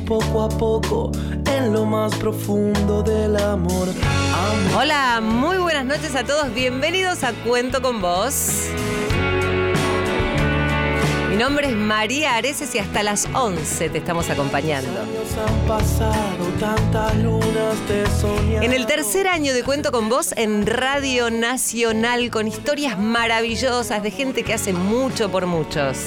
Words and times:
poco 0.00 0.42
a 0.42 0.48
poco 0.48 1.12
en 1.46 1.72
lo 1.72 1.84
más 1.84 2.14
profundo 2.16 3.02
del 3.02 3.36
amor. 3.36 3.88
Amor. 3.88 4.82
Hola, 4.82 5.20
muy 5.20 5.58
buenas 5.58 5.84
noches 5.84 6.14
a 6.14 6.24
todos. 6.24 6.52
Bienvenidos 6.52 7.24
a 7.24 7.32
Cuento 7.32 7.82
con 7.82 8.00
Vos. 8.00 8.70
Mi 11.36 11.42
nombre 11.42 11.68
es 11.68 11.76
María 11.76 12.36
Areces 12.36 12.74
y 12.74 12.78
hasta 12.78 13.02
las 13.02 13.28
11 13.34 13.90
te 13.90 13.98
estamos 13.98 14.30
acompañando. 14.30 14.90
En 18.62 18.72
el 18.72 18.86
tercer 18.86 19.28
año 19.28 19.52
de 19.52 19.62
Cuento 19.62 19.92
con 19.92 20.08
Vos 20.08 20.32
en 20.36 20.66
Radio 20.66 21.30
Nacional 21.30 22.30
con 22.30 22.48
historias 22.48 22.98
maravillosas 22.98 24.02
de 24.02 24.10
gente 24.10 24.44
que 24.44 24.54
hace 24.54 24.72
mucho 24.72 25.30
por 25.30 25.46
muchos. 25.46 25.98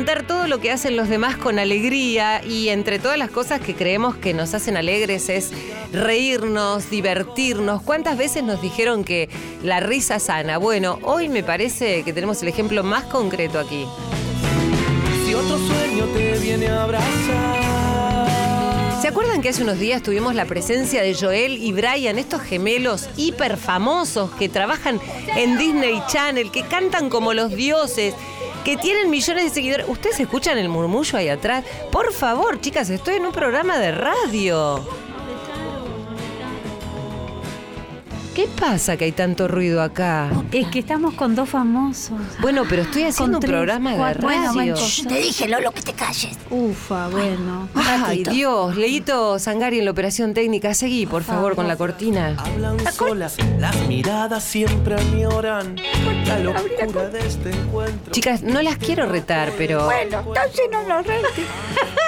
Contar 0.00 0.26
todo 0.26 0.46
lo 0.46 0.60
que 0.60 0.70
hacen 0.70 0.96
los 0.96 1.10
demás 1.10 1.36
con 1.36 1.58
alegría 1.58 2.42
y 2.42 2.70
entre 2.70 2.98
todas 2.98 3.18
las 3.18 3.30
cosas 3.30 3.60
que 3.60 3.74
creemos 3.74 4.16
que 4.16 4.32
nos 4.32 4.54
hacen 4.54 4.78
alegres 4.78 5.28
es 5.28 5.52
reírnos, 5.92 6.88
divertirnos. 6.88 7.82
¿Cuántas 7.82 8.16
veces 8.16 8.42
nos 8.42 8.62
dijeron 8.62 9.04
que 9.04 9.28
la 9.62 9.78
risa 9.80 10.18
sana? 10.18 10.56
Bueno, 10.56 10.98
hoy 11.02 11.28
me 11.28 11.42
parece 11.42 12.02
que 12.02 12.14
tenemos 12.14 12.40
el 12.40 12.48
ejemplo 12.48 12.82
más 12.82 13.04
concreto 13.04 13.58
aquí. 13.58 13.84
Si 15.26 15.34
otro 15.34 15.58
sueño 15.58 16.06
te 16.14 16.38
viene 16.38 16.68
a 16.68 16.84
abrazar. 16.84 17.60
¿Se 19.02 19.08
acuerdan 19.08 19.42
que 19.42 19.50
hace 19.50 19.62
unos 19.62 19.78
días 19.78 20.02
tuvimos 20.02 20.34
la 20.34 20.46
presencia 20.46 21.02
de 21.02 21.14
Joel 21.14 21.62
y 21.62 21.72
Brian, 21.72 22.18
estos 22.18 22.40
gemelos 22.40 23.10
hiper 23.18 23.58
famosos 23.58 24.30
que 24.32 24.48
trabajan 24.48 24.98
en 25.36 25.58
Disney 25.58 26.02
Channel, 26.08 26.50
que 26.50 26.62
cantan 26.62 27.10
como 27.10 27.34
los 27.34 27.54
dioses, 27.54 28.14
que 28.64 28.76
tienen 28.76 29.10
millones 29.10 29.44
de 29.44 29.50
seguidores? 29.50 29.86
¿Ustedes 29.88 30.20
escuchan 30.20 30.58
el 30.58 30.68
murmullo 30.68 31.18
ahí 31.18 31.28
atrás? 31.28 31.64
Por 31.90 32.12
favor, 32.12 32.60
chicas, 32.60 32.90
estoy 32.90 33.16
en 33.16 33.26
un 33.26 33.32
programa 33.32 33.78
de 33.78 33.92
radio. 33.92 34.84
¿Qué 38.40 38.48
pasa 38.58 38.96
que 38.96 39.04
hay 39.04 39.12
tanto 39.12 39.48
ruido 39.48 39.82
acá? 39.82 40.30
Es 40.50 40.66
que 40.68 40.78
estamos 40.78 41.12
con 41.12 41.34
dos 41.34 41.46
famosos. 41.46 42.18
Bueno, 42.40 42.62
pero 42.66 42.80
estoy 42.80 43.02
haciendo 43.02 43.36
un 43.36 43.40
tres, 43.42 43.50
programa 43.50 43.90
de 43.90 43.96
cuatro. 43.98 44.26
Radio. 44.26 44.52
bueno, 44.54 44.74
Te 45.08 45.14
dije, 45.16 45.46
Lolo, 45.46 45.72
que 45.72 45.82
te 45.82 45.92
calles. 45.92 46.38
Ufa, 46.48 47.08
bueno. 47.08 47.68
Ay, 47.74 48.24
Dios, 48.24 48.78
Leito 48.78 49.38
Sangari 49.38 49.80
en 49.80 49.84
la 49.84 49.90
operación 49.90 50.32
técnica. 50.32 50.72
Seguí, 50.72 51.04
por 51.04 51.22
favor, 51.22 51.54
con 51.54 51.68
la 51.68 51.76
cortina. 51.76 52.34
Hablan 52.38 52.78
solas, 52.94 53.36
las 53.58 53.76
miradas 53.86 54.42
siempre 54.42 54.94
añoran 54.94 55.76
la 56.26 56.38
locura 56.38 57.10
de 57.10 57.18
este 57.18 57.50
encuentro. 57.50 58.10
Chicas, 58.10 58.42
no 58.42 58.62
las 58.62 58.78
quiero 58.78 59.04
retar, 59.04 59.52
pero... 59.58 59.84
Bueno, 59.84 60.20
entonces 60.20 60.62
no 60.72 60.82
lo 60.84 61.02
rete. 61.02 61.28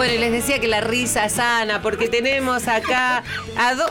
Bueno, 0.00 0.14
y 0.14 0.18
les 0.18 0.32
decía 0.32 0.58
que 0.58 0.66
la 0.66 0.80
risa 0.80 1.28
sana, 1.28 1.82
porque 1.82 2.08
tenemos 2.08 2.66
acá 2.68 3.22
a 3.54 3.74
dos... 3.74 3.90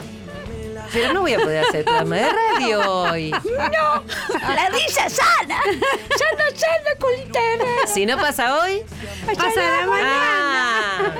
Pero 0.91 1.13
no 1.13 1.21
voy 1.21 1.35
a 1.35 1.39
poder 1.39 1.63
hacer 1.63 1.85
programa 1.85 2.15
de 2.15 2.29
radio 2.29 2.79
hoy. 2.79 3.29
No, 3.29 4.03
la 4.55 4.69
risa 4.69 5.07
sana. 5.07 5.61
Sana, 6.17 6.45
sana 6.55 6.95
con 6.99 7.13
internet. 7.13 7.87
Si 7.93 8.07
no 8.07 8.17
pasa 8.17 8.59
hoy... 8.59 8.81
Pasa 9.37 9.61
la 9.61 9.85
Ah. 10.01 11.11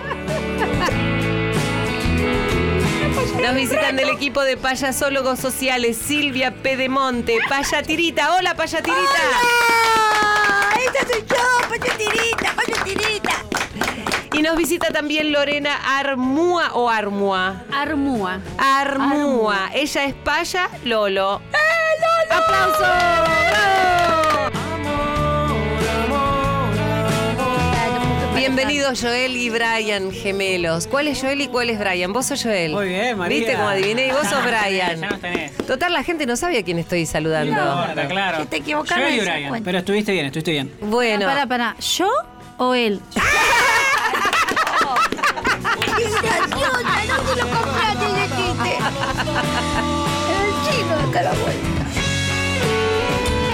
Nos 3.44 3.54
visitan 3.54 3.96
del 3.96 4.10
equipo 4.10 4.42
de 4.42 4.58
payasólogos 4.58 5.38
sociales 5.38 5.98
Silvia 5.98 6.52
Pedemonte, 6.64 7.38
Payatirita. 7.48 8.38
Hola, 8.38 8.56
Payatirita. 8.56 9.22
¡Ah! 9.36 10.70
¡Esta 10.84 11.14
soy 11.14 11.24
yo, 11.30 11.70
payatirita, 11.70 12.56
payatirita! 12.56 13.29
Y 14.40 14.42
nos 14.42 14.56
visita 14.56 14.88
también 14.88 15.34
Lorena 15.34 15.76
Armúa 16.00 16.72
o 16.72 16.90
Armua. 16.90 17.64
Armúa. 17.74 18.40
Armúa. 18.58 19.70
Ella 19.74 20.06
es 20.06 20.14
Paya 20.14 20.70
Lolo. 20.86 21.42
¡Eh, 21.52 21.58
Lolo! 22.00 22.42
¡Aplauso! 22.42 22.80
¡Bravo! 23.50 24.50
Bienvenidos 28.34 29.02
Joel 29.02 29.36
y 29.36 29.50
Brian, 29.50 30.10
gemelos. 30.14 30.88
¿Cuál 30.88 31.10
es 31.10 31.20
Joel 31.20 31.42
y 31.42 31.50
cuál 31.50 31.70
es 31.70 31.78
Brian? 31.78 32.14
¿Vos 32.14 32.28
sos 32.28 32.42
Joel? 32.42 32.72
Muy 32.72 32.88
bien, 32.88 33.18
María. 33.18 33.40
¿Viste 33.40 33.56
cómo 33.56 33.68
adiviné? 33.68 34.08
Y 34.08 34.12
vos 34.12 34.26
sos 34.26 34.42
Brian. 34.46 35.02
Ya 35.02 35.10
nos 35.10 35.20
tenés. 35.20 35.52
Total, 35.68 35.92
la 35.92 36.04
gente 36.06 36.26
no 36.26 36.38
sabe 36.38 36.60
a 36.60 36.64
quién 36.64 36.80
estoy 36.80 37.06
saludando. 37.06 37.54
No 37.54 37.82
importa, 37.82 38.08
claro. 38.08 38.38
Que 38.38 38.46
te 38.46 38.56
equivocaron 38.56 39.10
Yo 39.10 39.16
y 39.16 39.20
Brian. 39.20 39.64
Pero 39.66 39.80
estuviste 39.80 40.14
bien, 40.14 40.28
estuviste 40.28 40.52
bien. 40.52 40.72
Bueno, 40.80 41.26
Para, 41.26 41.46
para. 41.46 41.76
¿Yo 41.82 42.10
o 42.56 42.74
él? 42.74 43.02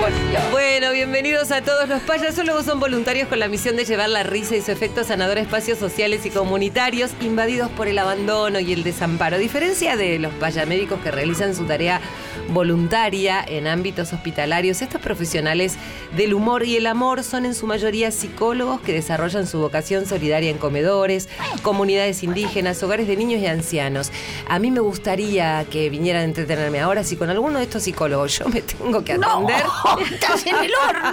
Por 0.02 0.30
Dios. 0.30 0.44
Bueno, 0.52 0.92
bienvenidos 0.92 1.52
a 1.52 1.62
todos. 1.62 1.88
Los 1.88 2.02
payasólogos 2.02 2.66
son 2.66 2.82
voluntarios 2.82 3.30
con 3.30 3.40
la 3.40 3.48
misión 3.48 3.78
de 3.78 3.86
llevar 3.86 4.10
la 4.10 4.24
risa 4.24 4.58
y 4.58 4.62
su 4.62 4.72
efecto 4.72 5.06
sanador 5.06 5.38
a 5.38 5.42
espacios 5.42 5.80
sociales 5.80 6.26
y 6.26 6.32
comunitarios 6.32 7.12
invadidos 7.22 7.70
por 7.72 7.88
el 7.88 7.98
abandono 7.98 8.60
y 8.60 8.74
el 8.74 8.84
desamparo. 8.84 9.38
A 9.38 9.40
diferencia 9.40 9.96
de 9.96 10.20
los 10.20 10.34
payamédicos 10.34 11.00
que 11.00 11.12
realizan 11.12 11.56
su 11.56 11.64
tarea 11.64 12.02
voluntaria 12.50 13.44
en 13.48 13.68
ámbitos 13.68 14.14
hospitalarios, 14.14 14.82
estos 14.82 15.02
profesionales 15.02 15.76
del 16.16 16.34
humor 16.34 16.66
y 16.66 16.78
el 16.78 16.88
amor 16.88 17.24
son 17.24 17.46
en 17.46 17.56
su 17.56 17.68
mayoría 17.68 18.12
psicólogos 18.12 18.82
que 18.82 18.94
desarrollan 18.94 19.48
su 19.48 19.60
vocación 19.60 20.06
solidaria 20.06 20.50
en 20.50 20.58
comedores, 20.58 21.30
comunidades 21.62 22.24
indígenas, 22.24 22.82
hogares 22.84 23.08
de 23.08 23.16
niños 23.16 23.42
y 23.42 23.48
ancianos. 23.48 24.12
A 24.48 24.60
mí 24.60 24.72
me 24.72 24.80
gustaría 24.80 25.66
que 25.70 25.90
vinieran 25.90 26.22
a 26.22 26.26
entretenerme 26.26 26.80
ahora 26.80 27.04
si 27.04 27.16
con 27.16 27.30
alguno 27.30 27.60
de 27.60 27.66
estos 27.66 27.84
psicólogos 27.84 28.40
yo 28.40 28.48
me 28.50 28.62
tengo 28.62 29.04
que 29.04 29.14
atender. 29.14 29.26
No, 29.86 30.00
estás 30.00 30.46
en 30.46 30.56
el 30.56 30.72
horno. 30.76 31.12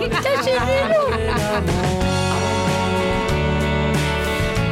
Estás 0.00 0.46
en 0.46 0.62
el 0.62 0.92
horno. 0.92 2.07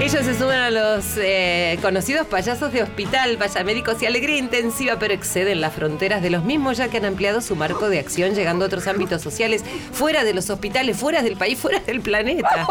Ellos 0.06 0.24
se 0.24 0.38
suman 0.38 0.60
a 0.60 0.70
los 0.70 1.04
eh, 1.16 1.80
conocidos 1.82 2.28
payasos 2.28 2.72
de 2.72 2.80
hospital, 2.80 3.38
payamédicos 3.38 4.00
y 4.00 4.06
alegría 4.06 4.36
intensiva, 4.36 5.00
pero 5.00 5.12
exceden 5.12 5.60
las 5.60 5.74
fronteras 5.74 6.22
de 6.22 6.30
los 6.30 6.44
mismos 6.44 6.76
ya 6.76 6.86
que 6.86 6.98
han 6.98 7.06
ampliado 7.06 7.40
su 7.40 7.56
marco 7.56 7.88
de 7.88 7.98
acción 7.98 8.32
llegando 8.32 8.64
a 8.64 8.68
otros 8.68 8.86
ámbitos 8.86 9.20
sociales, 9.20 9.64
fuera 9.90 10.22
de 10.22 10.32
los 10.32 10.48
hospitales, 10.48 10.96
fuera 10.96 11.22
del 11.22 11.36
país, 11.36 11.58
fuera 11.58 11.80
del 11.80 12.02
planeta. 12.02 12.48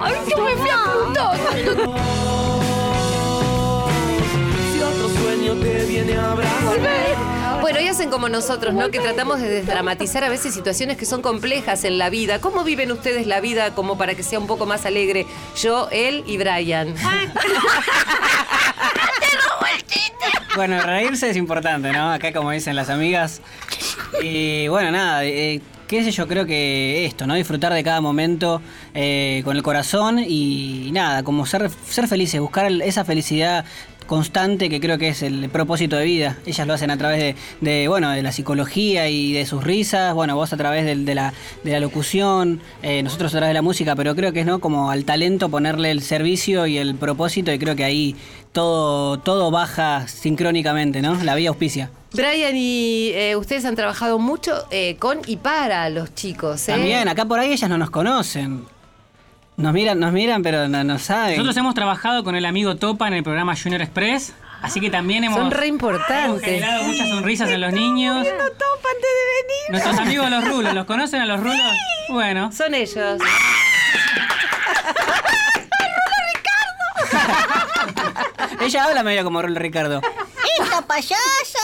¡Ay, 0.00 0.14
yo 0.30 0.44
me 0.44 0.54
fui 0.54 0.70
a 0.70 0.92
Plutón! 0.92 2.60
viene 6.02 6.18
a 6.18 6.32
abrazar. 6.32 7.60
Bueno, 7.60 7.80
y 7.80 7.88
hacen 7.88 8.10
como 8.10 8.28
nosotros, 8.28 8.74
¿no? 8.74 8.90
Que 8.90 9.00
tratamos 9.00 9.40
de 9.40 9.48
desdramatizar 9.48 10.22
a 10.24 10.28
veces 10.28 10.54
situaciones 10.54 10.96
que 10.96 11.06
son 11.06 11.22
complejas 11.22 11.84
en 11.84 11.98
la 11.98 12.10
vida. 12.10 12.40
¿Cómo 12.40 12.64
viven 12.64 12.92
ustedes 12.92 13.26
la 13.26 13.40
vida 13.40 13.74
como 13.74 13.98
para 13.98 14.14
que 14.14 14.22
sea 14.22 14.38
un 14.38 14.46
poco 14.46 14.66
más 14.66 14.86
alegre? 14.86 15.26
Yo, 15.60 15.88
él 15.90 16.22
y 16.26 16.38
Brian. 16.38 16.94
Bueno, 20.54 20.80
reírse 20.80 21.28
es 21.28 21.36
importante, 21.36 21.92
¿no? 21.92 22.10
Acá 22.10 22.32
como 22.32 22.50
dicen 22.50 22.76
las 22.76 22.88
amigas. 22.88 23.42
Y 24.22 24.68
bueno, 24.68 24.90
nada, 24.90 25.22
eh, 25.22 25.60
qué 25.86 26.02
sé 26.02 26.12
yo, 26.12 26.26
creo 26.26 26.46
que 26.46 27.04
esto, 27.04 27.26
¿no? 27.26 27.34
Disfrutar 27.34 27.74
de 27.74 27.84
cada 27.84 28.00
momento 28.00 28.62
eh, 28.94 29.42
con 29.44 29.54
el 29.54 29.62
corazón 29.62 30.18
y, 30.18 30.90
nada, 30.92 31.22
como 31.24 31.44
ser, 31.44 31.70
ser 31.86 32.08
felices, 32.08 32.40
buscar 32.40 32.72
esa 32.72 33.04
felicidad 33.04 33.66
constante 34.06 34.68
que 34.70 34.80
creo 34.80 34.98
que 34.98 35.08
es 35.08 35.22
el 35.22 35.48
propósito 35.50 35.96
de 35.96 36.04
vida. 36.04 36.36
Ellas 36.46 36.66
lo 36.66 36.74
hacen 36.74 36.90
a 36.90 36.96
través 36.96 37.18
de, 37.18 37.34
de, 37.60 37.88
bueno, 37.88 38.10
de 38.10 38.22
la 38.22 38.32
psicología 38.32 39.08
y 39.08 39.32
de 39.32 39.44
sus 39.46 39.62
risas, 39.64 40.14
bueno, 40.14 40.34
vos 40.36 40.52
a 40.52 40.56
través 40.56 40.84
del- 40.84 41.04
de, 41.04 41.14
la, 41.14 41.32
de 41.64 41.72
la 41.72 41.80
locución, 41.80 42.60
eh, 42.82 43.02
nosotros 43.02 43.32
a 43.34 43.38
través 43.38 43.50
de 43.50 43.54
la 43.54 43.62
música, 43.62 43.94
pero 43.96 44.14
creo 44.14 44.32
que 44.32 44.40
es 44.40 44.46
no 44.46 44.58
como 44.60 44.90
al 44.90 45.04
talento 45.04 45.48
ponerle 45.48 45.90
el 45.90 46.02
servicio 46.02 46.66
y 46.66 46.78
el 46.78 46.94
propósito 46.94 47.52
y 47.52 47.58
creo 47.58 47.76
que 47.76 47.84
ahí 47.84 48.16
todo, 48.52 49.18
todo 49.18 49.50
baja 49.50 50.08
sincrónicamente, 50.08 51.02
¿no? 51.02 51.22
La 51.22 51.34
vía 51.34 51.50
auspicia. 51.50 51.90
Brian 52.12 52.56
y 52.56 53.10
eh, 53.12 53.36
ustedes 53.36 53.64
han 53.66 53.76
trabajado 53.76 54.18
mucho 54.18 54.52
eh, 54.70 54.96
con 54.98 55.18
y 55.26 55.36
para 55.36 55.90
los 55.90 56.14
chicos. 56.14 56.68
¿eh? 56.68 56.72
También, 56.72 57.08
acá 57.08 57.26
por 57.26 57.38
ahí 57.38 57.52
ellas 57.52 57.68
no 57.68 57.76
nos 57.76 57.90
conocen. 57.90 58.64
Nos 59.56 59.72
miran, 59.72 59.98
nos 59.98 60.12
miran, 60.12 60.42
pero 60.42 60.68
no, 60.68 60.84
no 60.84 60.98
saben. 60.98 61.36
Nosotros 61.36 61.56
hemos 61.56 61.74
trabajado 61.74 62.22
con 62.24 62.36
el 62.36 62.44
amigo 62.44 62.76
Topa 62.76 63.08
en 63.08 63.14
el 63.14 63.22
programa 63.22 63.54
Junior 63.56 63.80
Express. 63.80 64.34
Así 64.62 64.80
que 64.80 64.90
también 64.90 65.24
hemos, 65.24 65.38
Son 65.38 65.50
re 65.50 65.68
hemos 65.68 66.40
generado 66.40 66.82
muchas 66.84 67.08
sonrisas 67.08 67.50
en 67.50 67.60
los 67.60 67.72
niños. 67.72 68.26
topa 68.26 68.36
antes 68.36 69.02
de 69.02 69.42
venir. 69.42 69.70
Nuestros 69.70 69.98
amigos 69.98 70.30
los 70.30 70.48
rulos, 70.48 70.74
¿los 70.74 70.86
conocen 70.86 71.20
a 71.22 71.26
los 71.26 71.40
rulos? 71.40 71.60
Bueno, 72.08 72.50
Son 72.52 72.74
ellos. 72.74 73.20
ella 78.60 78.84
habla 78.84 79.02
medio 79.02 79.24
como 79.24 79.42
Rulo 79.42 79.58
Ricardo. 79.60 80.00
¡Esta 80.60 80.82
payasa! 80.82 81.58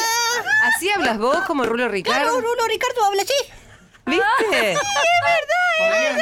¿Así 0.65 0.91
hablas 0.91 1.19
vos 1.19 1.39
como 1.47 1.65
Rulo 1.65 1.77
Claro, 1.85 1.93
Ricardo? 1.93 2.41
Rulo 2.41 2.67
Ricardo 2.69 3.05
habla 3.06 3.23
así. 3.23 3.35
¿Viste? 4.06 4.77
Podrían, 5.79 6.17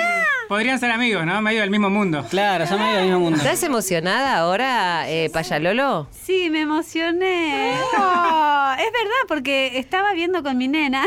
podrían 0.50 0.80
ser 0.80 0.90
amigos, 0.90 1.24
¿no? 1.24 1.40
Medio 1.40 1.60
del 1.60 1.70
mismo 1.70 1.90
mundo. 1.90 2.26
Claro, 2.28 2.66
son 2.66 2.80
medio 2.80 2.94
del 2.96 3.04
mismo 3.04 3.20
mundo. 3.20 3.38
¿Estás 3.38 3.62
emocionada 3.62 4.36
ahora, 4.36 5.08
eh, 5.08 5.30
Payalolo? 5.32 6.08
Sí, 6.10 6.50
me 6.50 6.62
emocioné. 6.62 7.74
Oh, 7.96 8.72
es 8.76 8.92
verdad, 8.92 9.22
porque 9.28 9.78
estaba 9.78 10.12
viendo 10.12 10.42
con 10.42 10.58
mi 10.58 10.66
nena. 10.66 11.06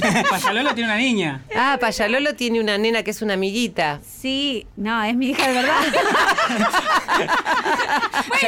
Payalolo 0.30 0.74
tiene 0.74 0.90
una 0.90 0.98
niña. 0.98 1.42
Ah, 1.54 1.78
Payalolo 1.80 2.34
tiene 2.34 2.60
una 2.60 2.78
nena 2.78 3.02
que 3.02 3.10
es 3.10 3.22
una 3.22 3.34
amiguita. 3.34 4.00
Sí, 4.06 4.66
no, 4.76 5.02
es 5.02 5.16
mi 5.16 5.30
hija 5.30 5.46
de 5.48 5.54
verdad. 5.54 5.80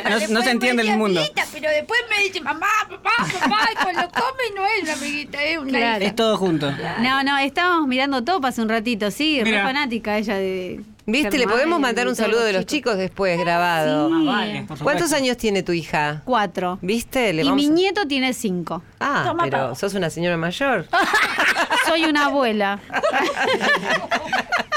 no, 0.04 0.10
no 0.10 0.18
después 0.18 0.44
se 0.44 0.50
entiende 0.50 0.82
el 0.82 0.96
mundo. 0.96 1.20
amiguita, 1.20 1.44
pero 1.52 1.70
después 1.70 2.00
me 2.10 2.22
dice 2.24 2.40
mamá, 2.40 2.66
papá, 2.88 3.10
papá, 3.40 3.68
y 3.72 3.76
cuando 3.82 4.08
come 4.10 4.42
no 4.54 4.64
es 4.66 4.82
una 4.82 4.92
amiguita, 4.94 5.42
es 5.42 5.58
una 5.58 5.78
Claro. 5.78 6.04
Es 6.04 6.16
todo 6.16 6.36
junto. 6.36 6.70
No, 7.00 7.22
no, 7.22 7.38
estábamos 7.38 7.88
mirando 7.88 8.22
top 8.24 8.44
hace 8.46 8.62
un 8.62 8.68
ratito, 8.68 9.10
sí, 9.10 9.38
re 9.38 9.44
Mira. 9.50 9.62
fanática 9.64 10.18
ella 10.18 10.36
de. 10.36 10.80
¿Viste? 11.10 11.38
Le 11.38 11.48
podemos 11.48 11.80
mandar 11.80 12.06
un 12.06 12.14
saludo 12.14 12.44
de 12.44 12.52
los 12.52 12.66
chicos. 12.66 12.92
chicos 12.92 12.98
después 12.98 13.38
grabado. 13.38 14.08
Sí. 14.08 14.14
Más 14.14 14.26
vale. 14.26 14.66
¿Cuántos 14.82 15.12
años 15.14 15.38
tiene 15.38 15.62
tu 15.62 15.72
hija? 15.72 16.20
Cuatro. 16.26 16.78
¿Viste? 16.82 17.32
Le 17.32 17.42
Y 17.42 17.44
vamos 17.46 17.62
mi 17.64 17.66
a- 17.70 17.72
nieto 17.72 18.06
tiene 18.06 18.34
cinco. 18.34 18.82
Ah, 19.00 19.22
Toma, 19.26 19.44
pero 19.44 19.74
sos 19.74 19.94
una 19.94 20.10
señora 20.10 20.36
mayor. 20.36 20.86
Soy 21.86 22.04
una 22.04 22.26
abuela. 22.26 22.78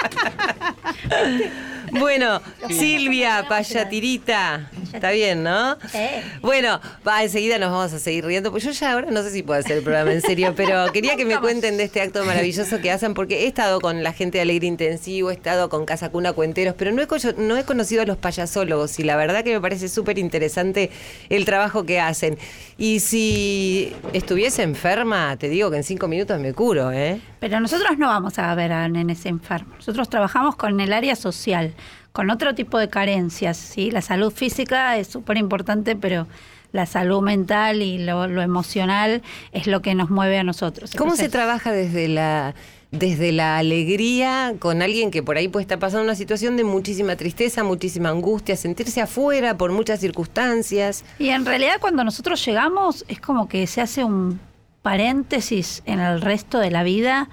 Bueno, 1.93 2.41
Silvia, 2.69 3.45
payatirita. 3.49 4.69
Está 4.93 5.11
bien, 5.11 5.43
¿no? 5.43 5.77
Sí. 5.91 5.97
Bueno, 6.41 6.79
va, 7.05 7.21
enseguida 7.23 7.57
nos 7.57 7.71
vamos 7.71 7.91
a 7.93 7.99
seguir 7.99 8.25
riendo, 8.25 8.49
pues 8.51 8.63
yo 8.63 8.71
ya 8.71 8.93
ahora 8.93 9.11
no 9.11 9.21
sé 9.23 9.31
si 9.31 9.43
puedo 9.43 9.59
hacer 9.59 9.77
el 9.77 9.83
programa 9.83 10.11
en 10.13 10.21
serio, 10.21 10.53
pero 10.55 10.85
quería 10.93 11.15
que 11.17 11.25
me 11.25 11.37
cuenten 11.39 11.77
de 11.77 11.83
este 11.83 12.01
acto 12.01 12.23
maravilloso 12.23 12.79
que 12.79 12.91
hacen, 12.91 13.13
porque 13.13 13.43
he 13.43 13.47
estado 13.47 13.81
con 13.81 14.03
la 14.03 14.13
gente 14.13 14.37
de 14.37 14.43
Alegre 14.43 14.67
Intensivo, 14.67 15.31
he 15.31 15.33
estado 15.33 15.67
con 15.69 15.85
Casa 15.85 16.09
Cuna 16.09 16.31
Cuenteros, 16.33 16.75
pero 16.77 16.91
no 16.93 17.01
he, 17.01 17.07
co- 17.07 17.17
no 17.37 17.57
he 17.57 17.63
conocido 17.65 18.01
a 18.03 18.05
los 18.05 18.17
payasólogos 18.17 18.97
y 18.99 19.03
la 19.03 19.15
verdad 19.17 19.43
que 19.43 19.53
me 19.53 19.59
parece 19.61 19.89
súper 19.89 20.17
interesante 20.17 20.91
el 21.29 21.43
trabajo 21.45 21.85
que 21.85 21.99
hacen. 21.99 22.37
Y 22.77 22.99
si 23.01 23.93
estuviese 24.13 24.63
enferma, 24.63 25.35
te 25.37 25.49
digo 25.49 25.69
que 25.71 25.77
en 25.77 25.83
cinco 25.83 26.07
minutos 26.07 26.39
me 26.39 26.53
curo, 26.53 26.91
¿eh? 26.91 27.19
Pero 27.39 27.59
nosotros 27.59 27.97
no 27.97 28.07
vamos 28.07 28.37
a 28.39 28.53
ver 28.55 28.71
a 28.71 28.87
nenes 28.87 29.25
enfermos. 29.25 29.87
Nosotros 29.91 30.09
trabajamos 30.09 30.55
con 30.55 30.79
el 30.79 30.93
área 30.93 31.17
social, 31.17 31.73
con 32.13 32.29
otro 32.29 32.55
tipo 32.55 32.77
de 32.77 32.87
carencias. 32.87 33.57
¿sí? 33.57 33.91
La 33.91 34.01
salud 34.01 34.31
física 34.31 34.95
es 34.95 35.07
súper 35.07 35.35
importante, 35.35 35.97
pero 35.97 36.27
la 36.71 36.85
salud 36.85 37.21
mental 37.21 37.81
y 37.81 37.97
lo, 37.97 38.27
lo 38.27 38.41
emocional 38.41 39.21
es 39.51 39.67
lo 39.67 39.81
que 39.81 39.93
nos 39.93 40.09
mueve 40.09 40.39
a 40.39 40.45
nosotros. 40.45 40.93
¿Cómo 40.97 41.17
se 41.17 41.27
trabaja 41.27 41.73
desde 41.73 42.07
la 42.07 42.55
desde 42.91 43.33
la 43.33 43.57
alegría 43.57 44.53
con 44.59 44.81
alguien 44.81 45.11
que 45.11 45.23
por 45.23 45.35
ahí 45.35 45.49
puede 45.49 45.63
estar 45.63 45.79
pasando 45.79 46.05
una 46.05 46.15
situación 46.15 46.55
de 46.55 46.63
muchísima 46.63 47.17
tristeza, 47.17 47.65
muchísima 47.65 48.09
angustia, 48.09 48.55
sentirse 48.55 49.01
afuera 49.01 49.57
por 49.57 49.73
muchas 49.73 49.99
circunstancias? 49.99 51.03
Y 51.19 51.29
en 51.29 51.45
realidad 51.45 51.81
cuando 51.81 52.05
nosotros 52.05 52.45
llegamos 52.45 53.03
es 53.09 53.19
como 53.19 53.49
que 53.49 53.67
se 53.67 53.81
hace 53.81 54.05
un 54.05 54.39
paréntesis 54.83 55.83
en 55.85 55.99
el 55.99 56.21
resto 56.21 56.59
de 56.59 56.71
la 56.71 56.83
vida 56.83 57.27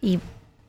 y 0.00 0.18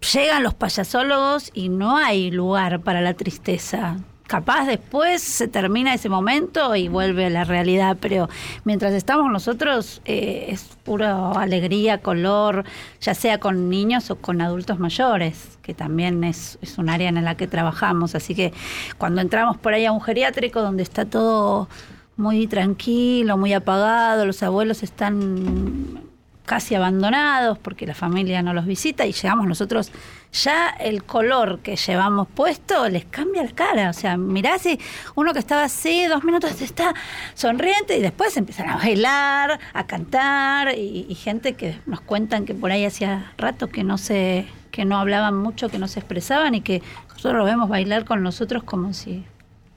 llegan 0.01 0.43
los 0.43 0.53
payasólogos 0.53 1.51
y 1.53 1.69
no 1.69 1.97
hay 1.97 2.31
lugar 2.31 2.81
para 2.81 3.01
la 3.01 3.13
tristeza. 3.13 3.97
Capaz 4.27 4.65
después 4.65 5.21
se 5.21 5.49
termina 5.49 5.93
ese 5.93 6.07
momento 6.07 6.73
y 6.77 6.87
vuelve 6.87 7.25
a 7.25 7.29
la 7.29 7.43
realidad, 7.43 7.97
pero 7.99 8.29
mientras 8.63 8.93
estamos 8.93 9.29
nosotros 9.29 10.01
eh, 10.05 10.45
es 10.47 10.77
pura 10.83 11.31
alegría, 11.31 11.97
color, 11.97 12.63
ya 13.01 13.13
sea 13.13 13.41
con 13.41 13.69
niños 13.69 14.09
o 14.09 14.15
con 14.15 14.39
adultos 14.39 14.79
mayores, 14.79 15.59
que 15.61 15.73
también 15.73 16.23
es, 16.23 16.57
es 16.61 16.77
un 16.77 16.89
área 16.89 17.09
en 17.09 17.21
la 17.25 17.35
que 17.35 17.47
trabajamos. 17.47 18.15
Así 18.15 18.33
que 18.33 18.53
cuando 18.97 19.19
entramos 19.19 19.57
por 19.57 19.73
ahí 19.73 19.85
a 19.85 19.91
un 19.91 20.01
geriátrico 20.01 20.61
donde 20.61 20.83
está 20.83 21.03
todo 21.03 21.67
muy 22.15 22.47
tranquilo, 22.47 23.37
muy 23.37 23.51
apagado, 23.51 24.25
los 24.25 24.41
abuelos 24.43 24.81
están 24.81 26.10
casi 26.51 26.75
abandonados 26.75 27.57
porque 27.59 27.87
la 27.87 27.95
familia 27.95 28.41
no 28.41 28.53
los 28.53 28.65
visita 28.65 29.05
y 29.05 29.13
llegamos 29.13 29.47
nosotros, 29.47 29.89
ya 30.33 30.67
el 30.67 31.05
color 31.05 31.59
que 31.59 31.77
llevamos 31.77 32.27
puesto 32.27 32.89
les 32.89 33.05
cambia 33.05 33.41
la 33.41 33.51
cara. 33.51 33.89
O 33.89 33.93
sea, 33.93 34.17
mirá 34.17 34.59
si 34.59 34.77
uno 35.15 35.31
que 35.31 35.39
estaba 35.39 35.63
así 35.63 36.07
dos 36.07 36.25
minutos 36.25 36.61
está 36.61 36.93
sonriente 37.35 37.97
y 37.97 38.01
después 38.01 38.35
empiezan 38.35 38.67
a 38.67 38.75
bailar, 38.75 39.61
a 39.71 39.87
cantar 39.87 40.77
y, 40.77 41.05
y 41.07 41.15
gente 41.15 41.53
que 41.53 41.79
nos 41.85 42.01
cuentan 42.01 42.43
que 42.43 42.53
por 42.53 42.69
ahí 42.69 42.83
hacía 42.83 43.31
rato 43.37 43.67
que 43.67 43.85
no 43.85 43.97
se 43.97 44.45
que 44.71 44.83
no 44.83 44.97
hablaban 44.97 45.37
mucho, 45.37 45.69
que 45.69 45.79
no 45.79 45.87
se 45.87 45.99
expresaban 46.01 46.53
y 46.53 46.59
que 46.59 46.83
nosotros 47.11 47.35
los 47.35 47.45
vemos 47.45 47.69
bailar 47.69 48.03
con 48.03 48.23
nosotros 48.23 48.63
como 48.63 48.91
si 48.91 49.23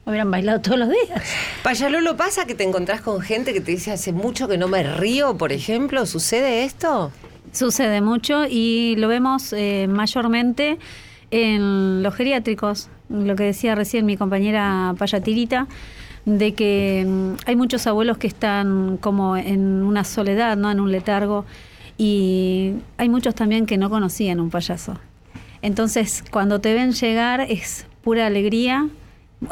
hubieran 0.06 0.30
bailado 0.30 0.60
todos 0.60 0.78
los 0.78 0.88
días. 0.88 1.22
Payalolo, 1.62 2.16
¿pasa 2.16 2.46
que 2.46 2.54
te 2.54 2.64
encontrás 2.64 3.00
con 3.00 3.20
gente 3.20 3.52
que 3.52 3.60
te 3.60 3.72
dice 3.72 3.92
hace 3.92 4.12
mucho 4.12 4.48
que 4.48 4.58
no 4.58 4.68
me 4.68 4.82
río, 4.82 5.36
por 5.36 5.52
ejemplo? 5.52 6.06
¿Sucede 6.06 6.64
esto? 6.64 7.10
Sucede 7.52 8.00
mucho 8.00 8.44
y 8.48 8.96
lo 8.96 9.08
vemos 9.08 9.52
eh, 9.52 9.86
mayormente 9.88 10.78
en 11.30 12.02
los 12.02 12.14
geriátricos, 12.14 12.88
lo 13.08 13.36
que 13.36 13.44
decía 13.44 13.74
recién 13.74 14.06
mi 14.06 14.16
compañera 14.16 14.94
Payatirita, 14.98 15.66
de 16.24 16.54
que 16.54 17.04
mm, 17.06 17.34
hay 17.46 17.56
muchos 17.56 17.86
abuelos 17.86 18.18
que 18.18 18.26
están 18.26 18.98
como 18.98 19.36
en 19.36 19.82
una 19.82 20.04
soledad, 20.04 20.56
¿no? 20.56 20.70
en 20.70 20.80
un 20.80 20.92
letargo, 20.92 21.44
y 21.96 22.74
hay 22.96 23.08
muchos 23.08 23.34
también 23.34 23.66
que 23.66 23.78
no 23.78 23.88
conocían 23.88 24.40
un 24.40 24.50
payaso. 24.50 24.98
Entonces, 25.62 26.24
cuando 26.30 26.60
te 26.60 26.74
ven 26.74 26.92
llegar 26.92 27.40
es 27.40 27.86
pura 28.02 28.26
alegría, 28.26 28.88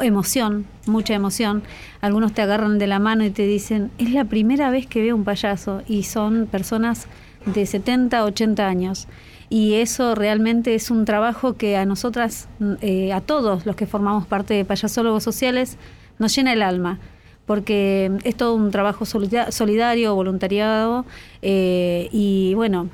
emoción, 0.01 0.65
mucha 0.85 1.13
emoción. 1.13 1.63
Algunos 2.01 2.33
te 2.33 2.41
agarran 2.41 2.79
de 2.79 2.87
la 2.87 2.99
mano 2.99 3.23
y 3.23 3.29
te 3.29 3.45
dicen, 3.45 3.91
es 3.97 4.11
la 4.11 4.25
primera 4.25 4.69
vez 4.69 4.87
que 4.87 5.01
veo 5.01 5.15
un 5.15 5.23
payaso 5.23 5.81
y 5.87 6.03
son 6.03 6.47
personas 6.47 7.07
de 7.45 7.65
70, 7.65 8.23
80 8.23 8.67
años. 8.67 9.07
Y 9.49 9.75
eso 9.75 10.15
realmente 10.15 10.73
es 10.75 10.89
un 10.89 11.05
trabajo 11.05 11.55
que 11.57 11.77
a 11.77 11.85
nosotras, 11.85 12.47
eh, 12.81 13.13
a 13.13 13.21
todos 13.21 13.65
los 13.65 13.75
que 13.75 13.85
formamos 13.85 14.25
parte 14.25 14.53
de 14.55 14.65
payasólogos 14.65 15.23
sociales, 15.23 15.77
nos 16.19 16.35
llena 16.35 16.53
el 16.53 16.61
alma. 16.61 16.99
Porque 17.45 18.09
es 18.23 18.35
todo 18.37 18.55
un 18.55 18.71
trabajo 18.71 19.05
solida- 19.05 19.51
solidario, 19.51 20.15
voluntariado, 20.15 21.05
eh, 21.41 22.07
y 22.13 22.53
bueno, 22.55 22.87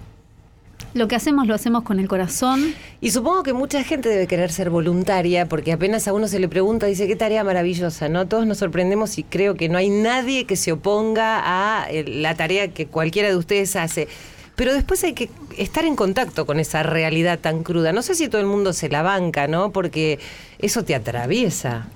lo 0.94 1.08
que 1.08 1.16
hacemos 1.16 1.48
lo 1.48 1.54
hacemos 1.54 1.84
con 1.84 2.00
el 2.00 2.08
corazón. 2.08 2.74
Y 3.02 3.12
supongo 3.12 3.44
que 3.44 3.54
mucha 3.54 3.84
gente 3.84 4.10
debe 4.10 4.28
querer 4.28 4.52
ser 4.52 4.70
voluntaria, 4.70 5.48
porque 5.48 5.72
apenas 5.72 6.08
a 6.08 6.14
uno 6.14 6.28
se 6.28 6.40
le 6.40 6.48
pregunta, 6.48 6.86
dice, 6.86 7.08
qué 7.08 7.16
tarea 7.16 7.44
maravillosa, 7.44 8.10
¿no? 8.10 8.28
Todos 8.28 8.46
nos 8.46 8.58
sorprendemos 8.58 9.18
y 9.18 9.24
creo 9.24 9.56
que 9.56 9.70
no 9.70 9.78
hay 9.78 9.90
nadie 9.90 10.46
que 10.46 10.56
se 10.56 10.72
oponga 10.72 11.42
a 11.44 11.90
eh, 11.90 12.04
la 12.06 12.36
tarea 12.36 12.70
que 12.70 12.88
cualquiera 12.88 13.30
de 13.30 13.36
ustedes 13.36 13.76
hace. 13.76 14.08
Pero 14.56 14.74
después 14.74 15.04
hay 15.06 15.14
que 15.14 15.30
estar 15.58 15.86
en 15.86 15.96
contacto 15.96 16.46
con 16.46 16.60
esa 16.60 16.84
realidad 16.84 17.40
tan 17.40 17.64
cruda. 17.64 17.94
No 17.94 18.02
sé 18.02 18.14
si 18.14 18.28
todo 18.28 18.42
el 18.42 18.48
mundo 18.48 18.74
se 18.74 18.90
la 18.90 19.02
banca, 19.02 19.48
¿no? 19.48 19.72
Porque 19.72 20.20
eso 20.60 20.84
te 20.84 20.96
atraviesa. 20.96 21.88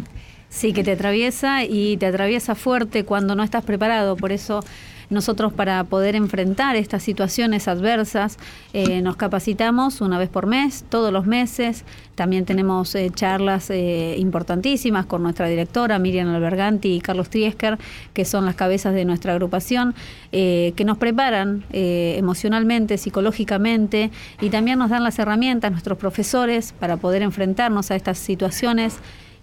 Sí, 0.49 0.71
que 0.71 0.83
te 0.83 0.91
atraviesa 0.91 1.65
y 1.65 1.97
te 1.97 2.05
atraviesa 2.05 2.55
fuerte 2.55 3.03
cuando 3.03 3.35
no 3.35 3.43
estás 3.43 3.65
preparado. 3.65 4.15
Por 4.15 4.31
eso 4.31 4.63
nosotros 5.13 5.53
para 5.53 5.83
poder 5.83 6.15
enfrentar 6.15 6.75
estas 6.75 7.03
situaciones 7.03 7.67
adversas 7.67 8.37
eh, 8.73 9.01
nos 9.01 9.15
capacitamos 9.15 10.01
una 10.01 10.17
vez 10.17 10.29
por 10.29 10.47
mes, 10.47 10.83
todos 10.89 11.13
los 11.13 11.25
meses. 11.25 11.85
También 12.15 12.45
tenemos 12.45 12.93
eh, 12.95 13.09
charlas 13.13 13.69
eh, 13.69 14.15
importantísimas 14.17 15.05
con 15.05 15.23
nuestra 15.23 15.47
directora 15.47 15.99
Miriam 15.99 16.29
Alberganti 16.29 16.95
y 16.95 17.01
Carlos 17.01 17.29
Triesker, 17.29 17.77
que 18.13 18.25
son 18.25 18.45
las 18.45 18.55
cabezas 18.55 18.93
de 18.93 19.05
nuestra 19.05 19.33
agrupación, 19.33 19.95
que 20.31 20.83
nos 20.83 20.97
preparan 20.97 21.63
emocionalmente, 21.71 22.97
psicológicamente 22.97 24.09
y 24.41 24.49
también 24.49 24.79
nos 24.79 24.89
dan 24.89 25.03
las 25.03 25.19
herramientas, 25.19 25.71
nuestros 25.71 25.97
profesores, 25.99 26.73
para 26.79 26.97
poder 26.97 27.21
enfrentarnos 27.21 27.91
a 27.91 27.95
estas 27.95 28.17
situaciones 28.17 28.95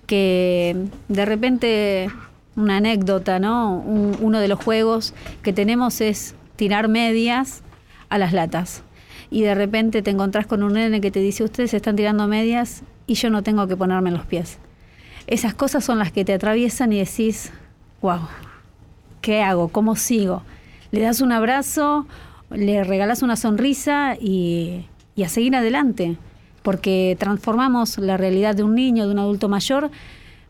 que 0.07 0.75
de 1.07 1.25
repente 1.25 2.11
una 2.57 2.79
anécdota, 2.79 3.39
¿no? 3.39 3.75
Un- 3.79 4.17
uno 4.21 4.41
de 4.41 4.49
los 4.49 4.63
juegos 4.63 5.15
que 5.43 5.53
tenemos 5.53 6.01
es 6.01 6.35
tirar 6.57 6.89
medias 6.89 7.63
a 8.09 8.19
las 8.19 8.33
latas. 8.33 8.83
Y 9.31 9.43
de 9.43 9.55
repente 9.55 10.03
te 10.03 10.11
encontrás 10.11 10.47
con 10.47 10.63
un 10.63 10.73
nene 10.75 11.01
que 11.01 11.11
te 11.11 11.21
dice, 11.21 11.45
ustedes 11.45 11.73
están 11.75 11.97
tirando 11.97 12.27
medias 12.27 12.83
y 13.07 13.15
yo 13.15 13.31
no 13.31 13.43
tengo 13.43 13.67
que 13.69 13.77
ponerme 13.77 14.11
los 14.11 14.27
pies. 14.27 14.59
Esas 15.27 15.55
cosas 15.55 15.85
son 15.85 15.99
las 16.01 16.11
que 16.11 16.25
te 16.25 16.33
atraviesan 16.35 16.93
y 16.93 16.99
decís, 16.99 17.53
wow, 18.03 18.21
¿qué 19.21 19.43
hago? 19.43 19.69
¿Cómo 19.69 19.95
sigo? 19.95 20.43
Le 20.91 21.01
das 21.01 21.21
un 21.21 21.31
abrazo, 21.31 22.07
le 22.51 22.83
regalas 22.83 23.23
una 23.23 23.37
sonrisa 23.37 24.17
y, 24.21 24.87
y 25.15 25.23
a 25.23 25.29
seguir 25.29 25.55
adelante, 25.55 26.17
porque 26.63 27.17
transformamos 27.21 27.99
la 27.99 28.17
realidad 28.17 28.57
de 28.57 28.65
un 28.65 28.75
niño, 28.75 29.07
de 29.07 29.13
un 29.13 29.21
adulto 29.21 29.49
mayor, 29.49 29.91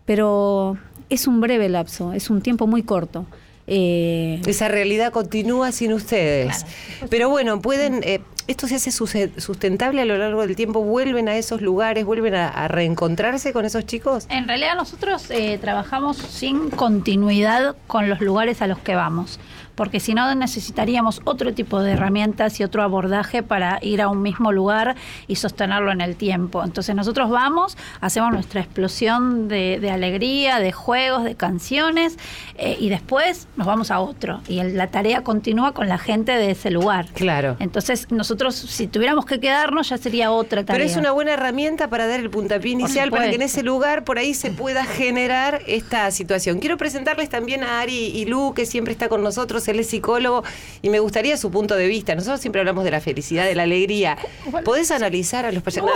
pero 0.06 0.78
es 1.10 1.26
un 1.26 1.40
breve 1.40 1.68
lapso, 1.68 2.12
es 2.12 2.30
un 2.30 2.40
tiempo 2.40 2.66
muy 2.66 2.82
corto. 2.82 3.26
Eh, 3.66 4.40
Esa 4.46 4.66
realidad 4.68 5.12
continúa 5.12 5.70
sin 5.70 5.92
ustedes. 5.92 6.66
Pero 7.08 7.28
bueno, 7.28 7.60
pueden, 7.60 8.00
eh, 8.02 8.20
esto 8.48 8.66
se 8.66 8.76
hace 8.76 8.90
sustentable 8.90 10.02
a 10.02 10.04
lo 10.04 10.18
largo 10.18 10.40
del 10.44 10.56
tiempo, 10.56 10.82
vuelven 10.82 11.28
a 11.28 11.36
esos 11.36 11.60
lugares, 11.60 12.04
vuelven 12.04 12.34
a, 12.34 12.48
a 12.48 12.66
reencontrarse 12.66 13.52
con 13.52 13.64
esos 13.64 13.86
chicos. 13.86 14.26
En 14.28 14.48
realidad 14.48 14.74
nosotros 14.74 15.30
eh, 15.30 15.58
trabajamos 15.60 16.16
sin 16.16 16.70
continuidad 16.70 17.76
con 17.86 18.08
los 18.08 18.20
lugares 18.20 18.60
a 18.60 18.66
los 18.66 18.78
que 18.80 18.96
vamos, 18.96 19.38
porque 19.80 19.98
si 19.98 20.12
no 20.12 20.34
necesitaríamos 20.34 21.22
otro 21.24 21.54
tipo 21.54 21.80
de 21.80 21.92
herramientas 21.92 22.60
y 22.60 22.64
otro 22.64 22.82
abordaje 22.82 23.42
para 23.42 23.78
ir 23.80 24.02
a 24.02 24.08
un 24.08 24.20
mismo 24.20 24.52
lugar 24.52 24.94
y 25.26 25.36
sostenerlo 25.36 25.90
en 25.90 26.02
el 26.02 26.16
tiempo. 26.16 26.62
Entonces 26.62 26.94
nosotros 26.94 27.30
vamos, 27.30 27.78
hacemos 28.02 28.30
nuestra 28.30 28.60
explosión 28.60 29.48
de, 29.48 29.78
de 29.80 29.90
alegría, 29.90 30.58
de 30.58 30.70
juegos, 30.70 31.24
de 31.24 31.34
canciones 31.34 32.18
eh, 32.58 32.76
y 32.78 32.90
después 32.90 33.48
nos 33.56 33.66
vamos 33.66 33.90
a 33.90 34.00
otro 34.00 34.42
y 34.46 34.58
el- 34.58 34.76
la 34.76 34.88
tarea 34.88 35.22
continúa 35.22 35.72
con 35.72 35.88
la 35.88 35.96
gente 35.96 36.32
de 36.32 36.50
ese 36.50 36.70
lugar. 36.70 37.06
Claro. 37.14 37.56
Entonces 37.58 38.06
nosotros 38.10 38.54
si 38.56 38.86
tuviéramos 38.86 39.24
que 39.24 39.40
quedarnos 39.40 39.88
ya 39.88 39.96
sería 39.96 40.30
otra 40.30 40.62
tarea. 40.62 40.78
Pero 40.78 40.90
es 40.90 40.98
una 40.98 41.12
buena 41.12 41.32
herramienta 41.32 41.88
para 41.88 42.06
dar 42.06 42.20
el 42.20 42.28
puntapié 42.28 42.72
inicial 42.72 43.10
para 43.10 43.30
que 43.30 43.36
en 43.36 43.42
ese 43.42 43.62
lugar 43.62 44.04
por 44.04 44.18
ahí 44.18 44.34
se 44.34 44.50
pueda 44.50 44.84
generar 44.84 45.62
esta 45.66 46.10
situación. 46.10 46.58
Quiero 46.58 46.76
presentarles 46.76 47.30
también 47.30 47.64
a 47.64 47.80
Ari 47.80 48.08
y 48.14 48.26
Lu, 48.26 48.52
que 48.52 48.66
siempre 48.66 48.92
está 48.92 49.08
con 49.08 49.22
nosotros, 49.22 49.62
él 49.70 49.80
es 49.80 49.88
psicólogo 49.88 50.42
y 50.82 50.90
me 50.90 50.98
gustaría 51.00 51.36
su 51.36 51.50
punto 51.50 51.74
de 51.76 51.86
vista. 51.88 52.14
Nosotros 52.14 52.40
siempre 52.40 52.60
hablamos 52.60 52.84
de 52.84 52.90
la 52.90 53.00
felicidad, 53.00 53.44
de 53.44 53.54
la 53.54 53.62
alegría. 53.64 54.16
¿Podés 54.64 54.90
analizar 54.90 55.44
a 55.46 55.52
los 55.52 55.62
payasos? 55.62 55.90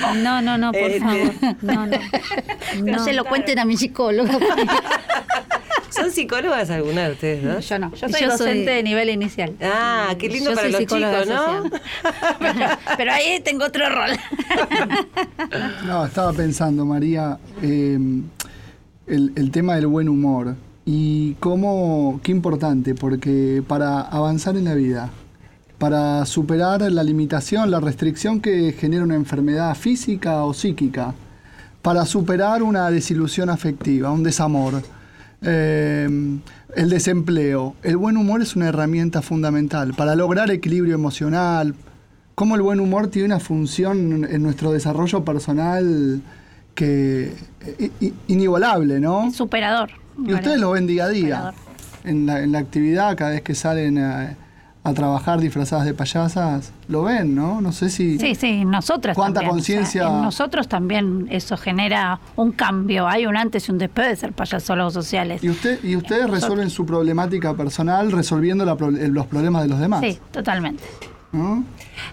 No, 0.00 0.14
no, 0.14 0.42
no, 0.42 0.58
no, 0.58 0.72
por 0.72 0.80
Este. 0.82 1.00
favor. 1.00 1.32
No, 1.62 1.86
no. 1.86 1.98
No, 2.84 3.04
se 3.04 3.12
lo 3.12 3.24
cuenten 3.24 3.58
a 3.58 3.64
mi 3.64 3.76
psicóloga. 3.76 4.38
¿Son 5.90 6.10
psicólogas 6.12 6.68
alguna 6.70 7.06
de 7.06 7.12
ustedes 7.12 7.42
dos? 7.44 7.68
Yo 7.68 7.78
no, 7.78 7.90
yo 7.94 8.08
soy 8.08 8.20
Yo 8.20 8.28
soy- 8.30 8.48
docente 8.48 8.70
de 8.70 8.82
nivel 8.82 9.08
inicial. 9.10 9.54
Ah, 9.62 10.14
qué 10.18 10.28
lindo 10.28 10.50
Yo 10.50 10.56
para 10.56 10.68
los 10.68 10.80
chicos, 10.80 11.00
¿no? 11.26 11.64
Pero 12.96 13.12
ahí 13.12 13.40
tengo 13.40 13.64
otro 13.64 13.88
rol. 13.88 14.10
No, 15.86 16.04
estaba 16.06 16.32
pensando, 16.34 16.84
María, 16.84 17.38
eh, 17.62 17.98
el, 19.06 19.32
el 19.34 19.50
tema 19.50 19.76
del 19.76 19.86
buen 19.86 20.08
humor 20.08 20.54
y 20.90 21.34
cómo, 21.34 22.18
qué 22.22 22.32
importante, 22.32 22.94
porque 22.94 23.62
para 23.68 24.00
avanzar 24.00 24.56
en 24.56 24.64
la 24.64 24.72
vida, 24.72 25.10
para 25.76 26.24
superar 26.24 26.80
la 26.80 27.02
limitación, 27.02 27.70
la 27.70 27.78
restricción 27.78 28.40
que 28.40 28.72
genera 28.72 29.04
una 29.04 29.14
enfermedad 29.14 29.74
física 29.74 30.42
o 30.44 30.54
psíquica, 30.54 31.14
para 31.82 32.06
superar 32.06 32.62
una 32.62 32.90
desilusión 32.90 33.50
afectiva, 33.50 34.10
un 34.10 34.22
desamor, 34.22 34.82
eh, 35.42 36.08
el 36.74 36.88
desempleo, 36.88 37.76
el 37.82 37.98
buen 37.98 38.16
humor 38.16 38.40
es 38.40 38.56
una 38.56 38.68
herramienta 38.68 39.20
fundamental 39.20 39.92
para 39.92 40.16
lograr 40.16 40.50
equilibrio 40.50 40.94
emocional, 40.94 41.74
cómo 42.34 42.56
el 42.56 42.62
buen 42.62 42.80
humor 42.80 43.08
tiene 43.08 43.26
una 43.26 43.40
función 43.40 44.24
en 44.24 44.42
nuestro 44.42 44.72
desarrollo 44.72 45.22
personal 45.22 46.22
que 46.74 47.34
inigualable, 48.26 49.00
¿no? 49.00 49.30
Superador. 49.32 49.90
Y 50.26 50.32
ustedes 50.34 50.58
lo 50.60 50.72
ven 50.72 50.86
día 50.86 51.04
a 51.04 51.08
día, 51.08 51.54
en 52.04 52.26
la, 52.26 52.40
en 52.42 52.52
la 52.52 52.58
actividad, 52.58 53.16
cada 53.16 53.30
vez 53.30 53.42
que 53.42 53.54
salen 53.54 53.98
a, 53.98 54.34
a 54.84 54.94
trabajar 54.94 55.40
disfrazadas 55.40 55.84
de 55.84 55.94
payasas, 55.94 56.72
lo 56.88 57.02
ven, 57.04 57.34
¿no? 57.34 57.60
No 57.60 57.72
sé 57.72 57.90
si... 57.90 58.18
Sí, 58.18 58.34
sí, 58.34 58.64
nosotras 58.64 59.14
¿Cuánta 59.14 59.40
también. 59.40 59.50
conciencia? 59.56 60.06
en 60.06 60.22
nosotros 60.22 60.66
también 60.68 61.26
eso 61.30 61.56
genera 61.56 62.18
un 62.36 62.52
cambio. 62.52 63.06
Hay 63.06 63.26
un 63.26 63.36
antes 63.36 63.68
y 63.68 63.72
un 63.72 63.78
después 63.78 64.08
de 64.08 64.16
ser 64.16 64.32
payasólogos 64.32 64.94
sociales. 64.94 65.44
Y, 65.44 65.50
usted, 65.50 65.82
y 65.84 65.94
ustedes 65.96 66.28
resuelven 66.30 66.70
su 66.70 66.86
problemática 66.86 67.54
personal 67.54 68.10
resolviendo 68.12 68.64
la 68.64 68.76
pro- 68.76 68.90
los 68.90 69.26
problemas 69.26 69.62
de 69.62 69.68
los 69.68 69.78
demás. 69.78 70.00
Sí, 70.02 70.18
totalmente. 70.32 70.82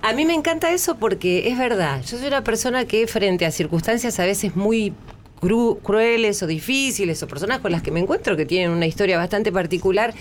A 0.02 0.14
mí 0.14 0.26
me 0.26 0.34
encanta 0.34 0.72
eso 0.72 0.98
porque 0.98 1.48
es 1.50 1.58
verdad. 1.58 2.02
Yo 2.02 2.18
soy 2.18 2.28
una 2.28 2.44
persona 2.44 2.86
que 2.86 3.08
frente 3.08 3.46
a 3.46 3.52
circunstancias 3.52 4.20
a 4.20 4.26
veces 4.26 4.56
muy 4.56 4.94
cru- 5.42 5.80
crueles 5.82 6.42
o 6.44 6.48
difíciles 6.48 7.22
o 7.24 7.28
personas 7.28 7.60
con 7.60 7.72
las 7.72 7.82
que 7.82 7.92
me 7.92 8.00
encuentro 8.00 8.36
que 8.38 8.46
tienen 8.46 8.72
una 8.72 8.86
historia 8.86 9.18
bastante 9.18 9.52
particular, 9.52 10.14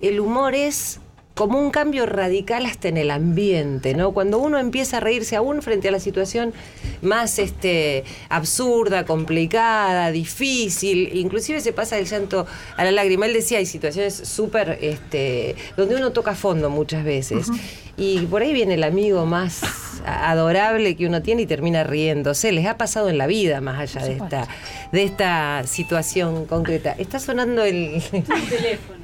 el 0.00 0.20
humor 0.20 0.54
es 0.54 1.00
como 1.34 1.60
un 1.60 1.70
cambio 1.70 2.06
radical 2.06 2.64
hasta 2.64 2.88
en 2.88 2.96
el 2.96 3.10
ambiente, 3.10 3.92
¿no? 3.92 4.12
Cuando 4.12 4.38
uno 4.38 4.58
empieza 4.58 4.96
a 4.96 5.00
reírse 5.00 5.36
aún 5.36 5.60
frente 5.60 5.88
a 5.88 5.90
la 5.90 6.00
situación 6.00 6.54
más 7.02 7.38
este 7.38 8.04
absurda, 8.30 9.04
complicada, 9.04 10.10
difícil, 10.12 11.10
inclusive 11.14 11.60
se 11.60 11.74
pasa 11.74 11.96
del 11.96 12.06
llanto 12.06 12.46
a 12.78 12.84
la 12.84 12.90
lágrima. 12.90 13.26
Él 13.26 13.34
decía, 13.34 13.58
hay 13.58 13.66
situaciones 13.66 14.14
súper, 14.14 14.78
este, 14.80 15.56
donde 15.76 15.96
uno 15.96 16.12
toca 16.12 16.34
fondo 16.34 16.70
muchas 16.70 17.04
veces. 17.04 17.48
Y 17.96 18.20
por 18.26 18.42
ahí 18.42 18.52
viene 18.52 18.74
el 18.74 18.84
amigo 18.84 19.24
más 19.24 19.62
adorable 20.04 20.96
que 20.96 21.06
uno 21.06 21.22
tiene 21.22 21.42
y 21.42 21.46
termina 21.46 21.84
riéndose. 21.84 22.52
Les 22.52 22.66
ha 22.66 22.76
pasado 22.76 23.08
en 23.08 23.18
la 23.18 23.26
vida 23.26 23.60
más 23.60 23.78
allá 23.78 24.06
de 24.06 24.12
esta, 24.12 24.48
de 24.92 25.02
esta 25.02 25.62
situación 25.66 26.46
concreta. 26.46 26.92
Está 26.98 27.18
sonando 27.18 27.64
el 27.64 28.02
teléfono. 28.10 28.95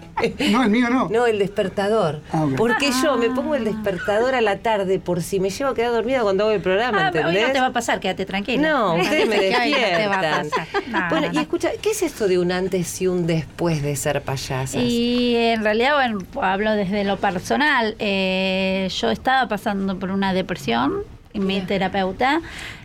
No, 0.50 0.62
el 0.62 0.70
mío 0.70 0.88
no. 0.90 1.08
No, 1.08 1.26
el 1.26 1.38
despertador. 1.38 2.20
Ah. 2.32 2.46
Porque 2.56 2.90
yo 3.02 3.16
me 3.16 3.30
pongo 3.30 3.54
el 3.54 3.64
despertador 3.64 4.34
a 4.34 4.40
la 4.40 4.58
tarde 4.58 4.98
por 4.98 5.22
si 5.22 5.40
me 5.40 5.50
llevo 5.50 5.70
a 5.70 5.74
quedar 5.74 5.90
dormida 5.92 6.20
cuando 6.22 6.44
hago 6.44 6.52
el 6.52 6.60
programa, 6.60 7.06
Ah, 7.06 7.10
hoy 7.12 7.18
¿entendés? 7.18 7.46
no 7.48 7.52
te 7.54 7.60
va 7.60 7.66
a 7.66 7.72
pasar, 7.72 7.98
quédate 7.98 8.24
tranquila. 8.26 8.68
No, 8.70 8.94
ustedes 8.96 9.28
me 9.28 9.36
Que 9.40 9.56
hoy 9.56 9.70
no 9.70 9.76
te 9.76 9.80
despiertan. 9.82 10.10
va 10.10 10.16
a 10.16 10.42
pasar. 10.42 10.66
No, 10.88 11.00
bueno, 11.10 11.26
no, 11.32 11.38
y 11.40 11.42
escucha, 11.42 11.70
¿qué 11.80 11.90
es 11.90 12.02
esto 12.02 12.28
de 12.28 12.38
un 12.38 12.52
antes 12.52 13.00
y 13.00 13.06
un 13.06 13.26
después 13.26 13.82
de 13.82 13.96
ser 13.96 14.20
payasas? 14.22 14.74
Y 14.82 15.34
en 15.36 15.64
realidad, 15.64 15.94
bueno, 15.94 16.18
hablo 16.40 16.72
desde 16.72 17.04
lo 17.04 17.16
personal. 17.16 17.96
Eh, 17.98 18.88
yo 19.00 19.10
estaba 19.10 19.48
pasando 19.48 19.98
por 19.98 20.10
una 20.10 20.32
depresión 20.34 21.02
y 21.32 21.40
mi 21.40 21.60
terapeuta, 21.62 22.40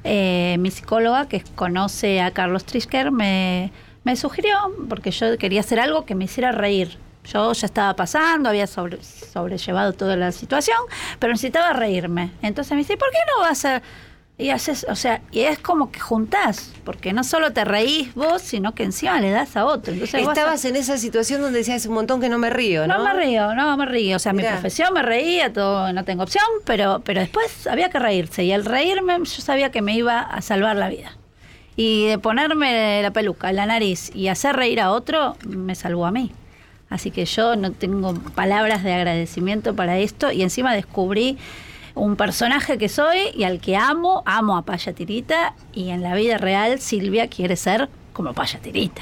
eh, 0.05 0.55
mi 0.59 0.71
psicóloga, 0.71 1.27
que 1.27 1.43
conoce 1.55 2.21
a 2.21 2.31
Carlos 2.31 2.63
Trisker, 2.63 3.11
me, 3.11 3.71
me 4.05 4.15
sugirió, 4.15 4.55
porque 4.87 5.11
yo 5.11 5.37
quería 5.37 5.59
hacer 5.59 5.79
algo 5.81 6.05
que 6.05 6.15
me 6.15 6.23
hiciera 6.25 6.51
reír. 6.53 6.97
Yo 7.31 7.51
ya 7.53 7.65
estaba 7.65 7.95
pasando, 7.95 8.49
había 8.49 8.67
sobre- 8.67 9.03
sobrellevado 9.03 9.93
toda 9.93 10.15
la 10.15 10.31
situación, 10.31 10.77
pero 11.19 11.33
necesitaba 11.33 11.73
reírme. 11.73 12.31
Entonces 12.41 12.71
me 12.71 12.77
dice, 12.79 12.97
¿por 12.97 13.09
qué 13.11 13.17
no 13.35 13.41
vas 13.41 13.65
a...? 13.65 13.81
Y 14.39 14.51
haces, 14.51 14.85
o 14.87 14.95
sea, 14.95 15.21
y 15.31 15.39
es 15.41 15.57
como 15.57 15.91
que 15.91 15.99
juntás, 15.99 16.71
porque 16.83 17.11
no 17.11 17.23
solo 17.23 17.53
te 17.53 17.65
reís 17.65 18.13
vos, 18.13 18.43
sino 18.43 18.75
que 18.75 18.83
encima 18.83 19.19
le 19.19 19.31
das 19.31 19.57
a 19.57 19.65
otro. 19.65 19.93
Entonces 19.93 20.21
Estabas 20.21 20.63
en 20.65 20.75
esa 20.75 20.99
situación 20.99 21.41
donde 21.41 21.57
decías 21.57 21.87
un 21.87 21.95
montón 21.95 22.21
que 22.21 22.29
no 22.29 22.37
me 22.37 22.51
río, 22.51 22.85
¿no? 22.85 22.99
no 22.99 23.03
me 23.03 23.13
río, 23.15 23.55
no 23.55 23.75
me 23.77 23.87
río. 23.87 24.17
O 24.17 24.19
sea, 24.19 24.33
Mirá. 24.33 24.51
mi 24.51 24.53
profesión 24.57 24.93
me 24.93 25.01
reía, 25.01 25.51
todo, 25.51 25.91
no 25.91 26.03
tengo 26.05 26.21
opción, 26.21 26.45
pero, 26.65 27.01
pero 27.03 27.19
después 27.21 27.65
había 27.65 27.89
que 27.89 27.97
reírse. 27.97 28.43
Y 28.43 28.51
al 28.51 28.63
reírme 28.63 29.17
yo 29.17 29.25
sabía 29.41 29.71
que 29.71 29.81
me 29.81 29.95
iba 29.95 30.19
a 30.19 30.39
salvar 30.43 30.75
la 30.75 30.89
vida. 30.89 31.17
Y 31.75 32.05
de 32.05 32.19
ponerme 32.19 33.01
la 33.01 33.09
peluca, 33.09 33.51
la 33.51 33.65
nariz 33.65 34.11
y 34.15 34.27
hacer 34.27 34.55
reír 34.55 34.81
a 34.81 34.91
otro, 34.91 35.35
me 35.47 35.73
salvó 35.73 36.05
a 36.05 36.11
mí. 36.11 36.31
Así 36.89 37.11
que 37.11 37.25
yo 37.25 37.55
no 37.55 37.71
tengo 37.71 38.13
palabras 38.35 38.83
de 38.83 38.93
agradecimiento 38.93 39.75
para 39.75 39.97
esto. 39.97 40.31
Y 40.31 40.41
encima 40.41 40.73
descubrí 40.73 41.37
un 41.95 42.15
personaje 42.15 42.77
que 42.77 42.89
soy 42.89 43.29
y 43.33 43.43
al 43.43 43.59
que 43.59 43.75
amo, 43.75 44.23
amo 44.25 44.57
a 44.57 44.61
Paya 44.63 44.93
Tirita. 44.93 45.53
Y 45.73 45.89
en 45.89 46.01
la 46.01 46.15
vida 46.15 46.37
real 46.37 46.79
Silvia 46.79 47.27
quiere 47.27 47.55
ser 47.55 47.89
como 48.13 48.33
Paya 48.33 48.59
Tirita. 48.59 49.01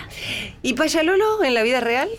¿Y 0.62 0.74
Payalolo 0.74 1.44
en 1.44 1.54
la 1.54 1.64
vida 1.64 1.80
real? 1.80 2.10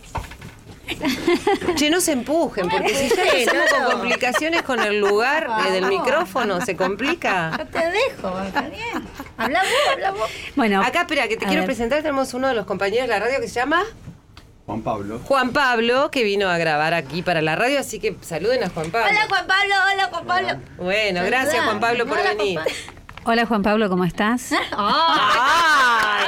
Che, 1.74 1.90
no 1.90 2.00
se 2.00 2.12
empujen, 2.12 2.68
porque 2.68 2.94
si 2.94 3.08
ya 3.08 3.22
empezamos 3.32 3.70
con 3.70 3.92
complicaciones 3.98 4.62
con 4.62 4.78
el 4.80 5.00
lugar 5.00 5.48
eh, 5.66 5.72
del 5.72 5.86
micrófono, 5.86 6.60
se 6.64 6.76
complica. 6.76 7.66
te 7.72 7.90
dejo, 7.90 8.40
está 8.40 8.62
bien. 8.62 9.04
Habla 9.36 9.60
vos, 9.62 9.92
habla 9.92 10.10
vos. 10.12 10.30
Bueno, 10.54 10.80
Acá, 10.82 11.00
espera, 11.00 11.26
que 11.26 11.36
te 11.36 11.44
quiero 11.44 11.62
ver. 11.62 11.66
presentar. 11.66 12.02
Tenemos 12.02 12.34
uno 12.34 12.46
de 12.48 12.54
los 12.54 12.66
compañeros 12.66 13.08
de 13.08 13.14
la 13.14 13.18
radio 13.18 13.40
que 13.40 13.48
se 13.48 13.54
llama 13.54 13.82
Juan 14.66 14.82
Pablo. 14.82 15.20
Juan 15.24 15.52
Pablo, 15.52 16.10
que 16.10 16.24
vino 16.24 16.48
a 16.48 16.58
grabar 16.58 16.92
aquí 16.92 17.22
para 17.22 17.40
la 17.40 17.54
radio, 17.54 17.78
así 17.78 18.00
que 18.00 18.16
saluden 18.20 18.64
a 18.64 18.68
Juan 18.68 18.90
Pablo. 18.90 19.08
Hola 19.08 19.26
Juan 19.28 19.46
Pablo, 19.46 19.74
hola 19.92 20.08
Juan 20.10 20.26
Pablo. 20.26 20.48
Bueno, 20.76 21.22
gracias 21.24 21.64
Juan 21.64 21.78
Pablo 21.78 22.04
por 22.06 22.18
Hola, 22.18 22.30
venir. 22.34 22.58
Juan 22.58 22.74
Hola 23.28 23.46
Juan 23.46 23.62
Pablo, 23.62 23.88
¿cómo 23.88 24.04
estás? 24.04 24.50
Ay, 24.76 26.26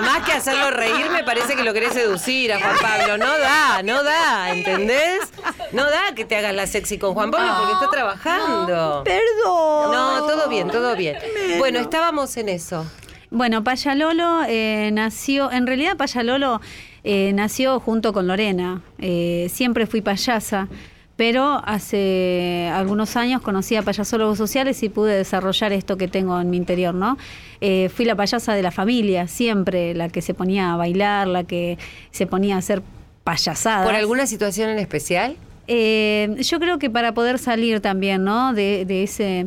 más 0.00 0.24
que 0.24 0.32
hacerlo 0.32 0.72
reír, 0.72 1.10
me 1.10 1.22
parece 1.22 1.54
que 1.54 1.62
lo 1.62 1.72
querés 1.72 1.92
seducir 1.92 2.52
a 2.52 2.58
Juan 2.58 2.76
Pablo. 2.82 3.18
No 3.18 3.38
da, 3.38 3.82
no 3.84 4.02
da, 4.02 4.50
¿entendés? 4.52 5.32
No 5.72 5.84
da 5.84 6.12
que 6.16 6.24
te 6.24 6.36
hagas 6.36 6.54
la 6.54 6.66
sexy 6.66 6.98
con 6.98 7.14
Juan 7.14 7.30
Pablo 7.30 7.52
porque 7.56 7.72
está 7.72 7.90
trabajando. 7.90 9.04
Perdón. 9.04 9.92
No, 9.92 10.26
todo 10.26 10.48
bien, 10.48 10.68
todo 10.70 10.96
bien. 10.96 11.18
Bueno, 11.58 11.78
estábamos 11.78 12.36
en 12.36 12.48
eso. 12.48 12.84
Bueno, 13.30 13.64
Payalolo 13.64 14.44
eh, 14.48 14.90
nació, 14.92 15.50
en 15.50 15.66
realidad 15.66 15.96
Payalolo 15.96 16.60
eh, 17.08 17.32
nació 17.32 17.78
junto 17.78 18.12
con 18.12 18.26
Lorena. 18.26 18.82
Eh, 18.98 19.46
siempre 19.48 19.86
fui 19.86 20.00
payasa, 20.00 20.66
pero 21.14 21.62
hace 21.64 22.68
algunos 22.74 23.14
años 23.14 23.42
conocí 23.42 23.76
a 23.76 23.82
payasólogos 23.82 24.36
sociales 24.36 24.82
y 24.82 24.88
pude 24.88 25.16
desarrollar 25.16 25.72
esto 25.72 25.96
que 25.96 26.08
tengo 26.08 26.40
en 26.40 26.50
mi 26.50 26.56
interior, 26.56 26.94
¿no? 26.94 27.16
Eh, 27.60 27.90
fui 27.94 28.06
la 28.06 28.16
payasa 28.16 28.54
de 28.54 28.62
la 28.62 28.72
familia, 28.72 29.28
siempre, 29.28 29.94
la 29.94 30.08
que 30.08 30.20
se 30.20 30.34
ponía 30.34 30.72
a 30.72 30.76
bailar, 30.76 31.28
la 31.28 31.44
que 31.44 31.78
se 32.10 32.26
ponía 32.26 32.56
a 32.56 32.58
hacer 32.58 32.82
payasadas. 33.22 33.86
¿Por 33.86 33.94
alguna 33.94 34.26
situación 34.26 34.70
en 34.70 34.80
especial? 34.80 35.36
Yo 35.68 36.58
creo 36.58 36.80
que 36.80 36.90
para 36.90 37.14
poder 37.14 37.38
salir 37.38 37.80
también, 37.80 38.24
¿no? 38.24 38.52
De, 38.52 38.84
de 38.84 39.04
ese, 39.04 39.46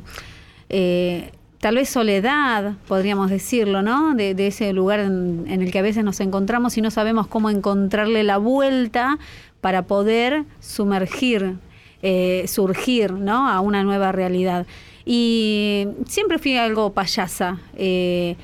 eh, 0.70 1.32
tal 1.60 1.76
vez 1.76 1.90
soledad, 1.90 2.74
podríamos 2.88 3.30
decirlo, 3.30 3.82
¿no? 3.82 4.16
De, 4.16 4.36
ese 4.48 4.72
lugar 4.74 5.00
en, 5.00 5.46
en 5.48 5.62
el 5.62 5.72
que 5.72 5.80
a 5.80 5.82
veces 5.82 6.04
nos 6.04 6.20
encontramos 6.20 6.78
y 6.78 6.82
no 6.82 6.92
sabemos 6.92 7.28
cómo 7.28 7.50
encontrarle 7.50 8.24
la 8.24 8.38
vuelta 8.38 9.18
para 9.62 9.84
poder 9.84 10.46
sumergir, 10.60 11.58
eh, 12.02 12.46
surgir, 12.48 13.12
¿no? 13.12 13.50
A 13.50 13.60
una 13.60 13.84
nueva 13.84 14.12
realidad. 14.12 14.66
Y 15.06 15.88
siempre 16.06 16.40
fui 16.40 16.58
algo 16.58 16.94
payasa. 16.94 17.60
eh, 17.76 18.36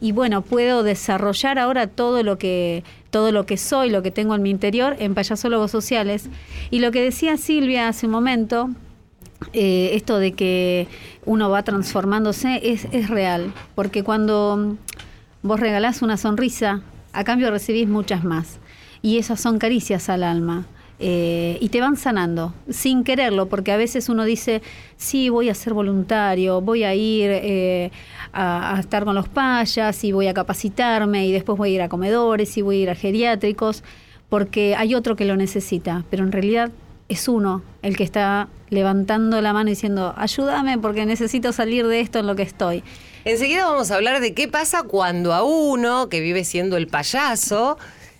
y 0.00 0.12
bueno, 0.12 0.42
puedo 0.42 0.82
desarrollar 0.82 1.58
ahora 1.58 1.86
todo 1.86 2.22
lo 2.22 2.36
que 2.36 2.84
todo 3.10 3.30
lo 3.30 3.46
que 3.46 3.56
soy, 3.56 3.90
lo 3.90 4.02
que 4.02 4.10
tengo 4.10 4.34
en 4.34 4.42
mi 4.42 4.50
interior 4.50 4.96
en 4.98 5.14
payasólogos 5.14 5.70
sociales. 5.70 6.28
Y 6.70 6.80
lo 6.80 6.90
que 6.90 7.00
decía 7.00 7.36
Silvia 7.36 7.88
hace 7.88 8.06
un 8.06 8.12
momento, 8.12 8.70
eh, 9.52 9.90
esto 9.94 10.18
de 10.18 10.32
que 10.32 10.86
uno 11.24 11.50
va 11.50 11.62
transformándose 11.62 12.60
es, 12.62 12.86
es 12.92 13.08
real, 13.08 13.52
porque 13.74 14.02
cuando 14.02 14.76
vos 15.42 15.60
regalás 15.60 16.02
una 16.02 16.16
sonrisa, 16.16 16.82
a 17.12 17.24
cambio 17.24 17.50
recibís 17.50 17.88
muchas 17.88 18.24
más. 18.24 18.58
Y 19.02 19.18
esas 19.18 19.40
son 19.40 19.58
caricias 19.58 20.08
al 20.08 20.22
alma. 20.22 20.66
eh, 21.00 21.58
y 21.60 21.68
te 21.70 21.80
van 21.80 21.96
sanando, 21.96 22.54
sin 22.70 23.02
quererlo, 23.04 23.46
porque 23.48 23.72
a 23.72 23.76
veces 23.76 24.08
uno 24.08 24.24
dice, 24.24 24.62
sí, 24.96 25.28
voy 25.28 25.48
a 25.48 25.54
ser 25.54 25.74
voluntario, 25.74 26.60
voy 26.60 26.84
a 26.84 26.94
ir 26.94 27.30
eh, 27.32 27.90
a, 28.32 28.76
a 28.76 28.80
estar 28.80 29.04
con 29.04 29.14
los 29.14 29.28
payas 29.28 30.04
y 30.04 30.12
voy 30.12 30.28
a 30.28 30.34
capacitarme 30.34 31.26
y 31.26 31.32
después 31.32 31.58
voy 31.58 31.72
a 31.72 31.74
ir 31.74 31.82
a 31.82 31.88
comedores 31.88 32.56
y 32.56 32.62
voy 32.62 32.78
a 32.78 32.82
ir 32.82 32.90
a 32.90 32.94
geriátricos, 32.94 33.82
porque 34.28 34.74
hay 34.76 34.94
otro 34.94 35.16
que 35.16 35.24
lo 35.24 35.36
necesita, 35.36 36.04
pero 36.10 36.24
en 36.24 36.32
realidad 36.32 36.70
es 37.08 37.28
uno 37.28 37.62
el 37.82 37.96
que 37.96 38.04
está 38.04 38.48
levantando 38.70 39.40
la 39.40 39.52
mano 39.52 39.70
diciendo, 39.70 40.14
ayúdame 40.16 40.78
porque 40.78 41.06
necesito 41.06 41.52
salir 41.52 41.86
de 41.86 42.00
esto 42.00 42.18
en 42.18 42.26
lo 42.26 42.34
que 42.34 42.42
estoy. 42.42 42.82
Enseguida 43.24 43.66
vamos 43.66 43.90
a 43.90 43.96
hablar 43.96 44.20
de 44.20 44.34
qué 44.34 44.48
pasa 44.48 44.82
cuando 44.82 45.32
a 45.32 45.42
uno, 45.42 46.08
que 46.08 46.20
vive 46.20 46.44
siendo 46.44 46.76
el 46.76 46.88
payaso, 46.88 47.78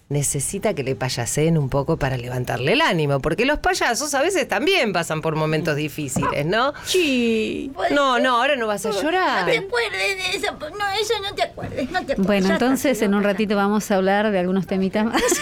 necesita 0.09 0.75
que 0.75 0.83
le 0.83 0.95
payaseen 0.95 1.59
un 1.59 1.69
poco 1.69 1.97
para 1.97 2.17
levantarle 2.17 2.73
el 2.73 2.81
ánimo, 2.81 3.21
porque 3.21 3.45
los 3.45 3.59
payasos 3.59 4.15
a 4.15 4.23
veces 4.23 4.47
también 4.47 4.93
pasan 4.93 5.21
por 5.21 5.35
momentos 5.35 5.77
difíciles, 5.77 6.47
¿no? 6.47 6.73
Sí. 6.85 7.73
No, 7.91 8.19
no, 8.19 8.37
ahora 8.37 8.57
no 8.57 8.67
vas 8.67 8.87
a 8.87 8.91
llorar. 8.91 9.47
No 9.47 9.53
te 9.53 9.59
acuerdes 9.59 10.17
de 10.17 10.37
eso. 10.37 10.53
No, 10.61 10.89
eso 11.01 11.15
no 11.23 11.35
te 11.35 11.43
acuerdes. 11.43 11.91
No 11.91 12.05
te 12.05 12.13
acuerdes. 12.13 12.27
Bueno, 12.27 12.51
entonces 12.51 13.01
en 13.03 13.15
un 13.15 13.23
ratito 13.23 13.57
vamos 13.57 13.91
a 13.91 13.97
hablar 13.97 14.31
de 14.31 14.39
algunos 14.39 14.67
temitas 14.67 15.05
más. 15.05 15.23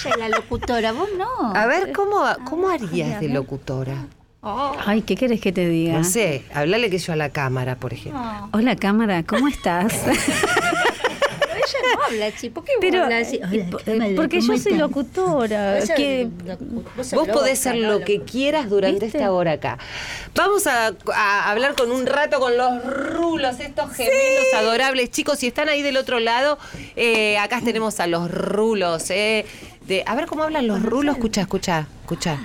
Ella 0.00 0.10
es 0.10 0.18
la 0.18 0.28
locutora, 0.28 0.92
vos 0.92 1.08
no. 1.16 1.54
A 1.54 1.66
ver, 1.66 1.92
¿cómo, 1.92 2.24
cómo 2.44 2.68
harías 2.68 3.20
de 3.20 3.28
locutora? 3.28 4.06
Ay, 4.86 5.02
¿qué 5.02 5.16
querés 5.16 5.40
que 5.40 5.52
te 5.52 5.66
diga? 5.68 5.94
No 5.98 6.04
sé, 6.04 6.44
hablale 6.52 6.90
que 6.90 6.98
yo 6.98 7.12
a 7.12 7.16
la 7.16 7.30
cámara, 7.30 7.76
por 7.76 7.92
ejemplo. 7.94 8.20
Hola 8.52 8.76
cámara, 8.76 9.22
¿cómo 9.22 9.48
estás? 9.48 9.94
Pero 10.04 11.64
ella 11.66 11.78
no 11.96 12.04
habla 12.04 12.26
así. 12.26 12.50
¿Por 12.50 12.64
qué 12.64 12.72
Pero, 12.80 13.04
hablas 13.04 13.28
así? 13.28 13.36
eh, 13.36 13.40
Hola, 13.50 13.70
po- 13.70 13.78
cámara, 13.78 14.10
porque 14.16 14.38
¿cómo 14.40 14.52
yo 14.54 14.58
soy 14.58 14.74
locutora. 14.74 15.78
Vos 15.78 15.90
que- 15.96 16.28
podés 17.32 17.58
ser 17.58 17.76
lo 17.76 18.00
que 18.00 18.20
quieras 18.22 18.68
durante 18.68 19.04
¿Viste? 19.06 19.18
esta 19.18 19.32
hora 19.32 19.52
acá. 19.52 19.78
Vamos 20.34 20.66
a, 20.66 20.92
a 21.14 21.50
hablar 21.50 21.74
con 21.74 21.90
un 21.90 22.04
rato 22.06 22.38
con 22.40 22.56
los 22.56 22.84
rulos, 22.84 23.58
estos 23.60 23.92
gemelos 23.92 24.44
adorables. 24.56 25.10
Chicos, 25.10 25.38
si 25.38 25.46
están 25.46 25.68
ahí 25.70 25.80
del 25.82 25.96
otro 25.96 26.20
lado, 26.20 26.58
eh, 26.96 27.38
acá 27.38 27.60
tenemos 27.64 27.98
a 28.00 28.06
los 28.08 28.30
rulos. 28.30 29.08
eh, 29.10 29.46
de, 29.86 30.02
a 30.06 30.14
ver 30.14 30.26
cómo 30.26 30.42
hablan 30.44 30.66
los 30.66 30.82
rulos. 30.82 31.16
Escucha, 31.16 31.42
escucha, 31.42 31.86
escucha. 32.02 32.38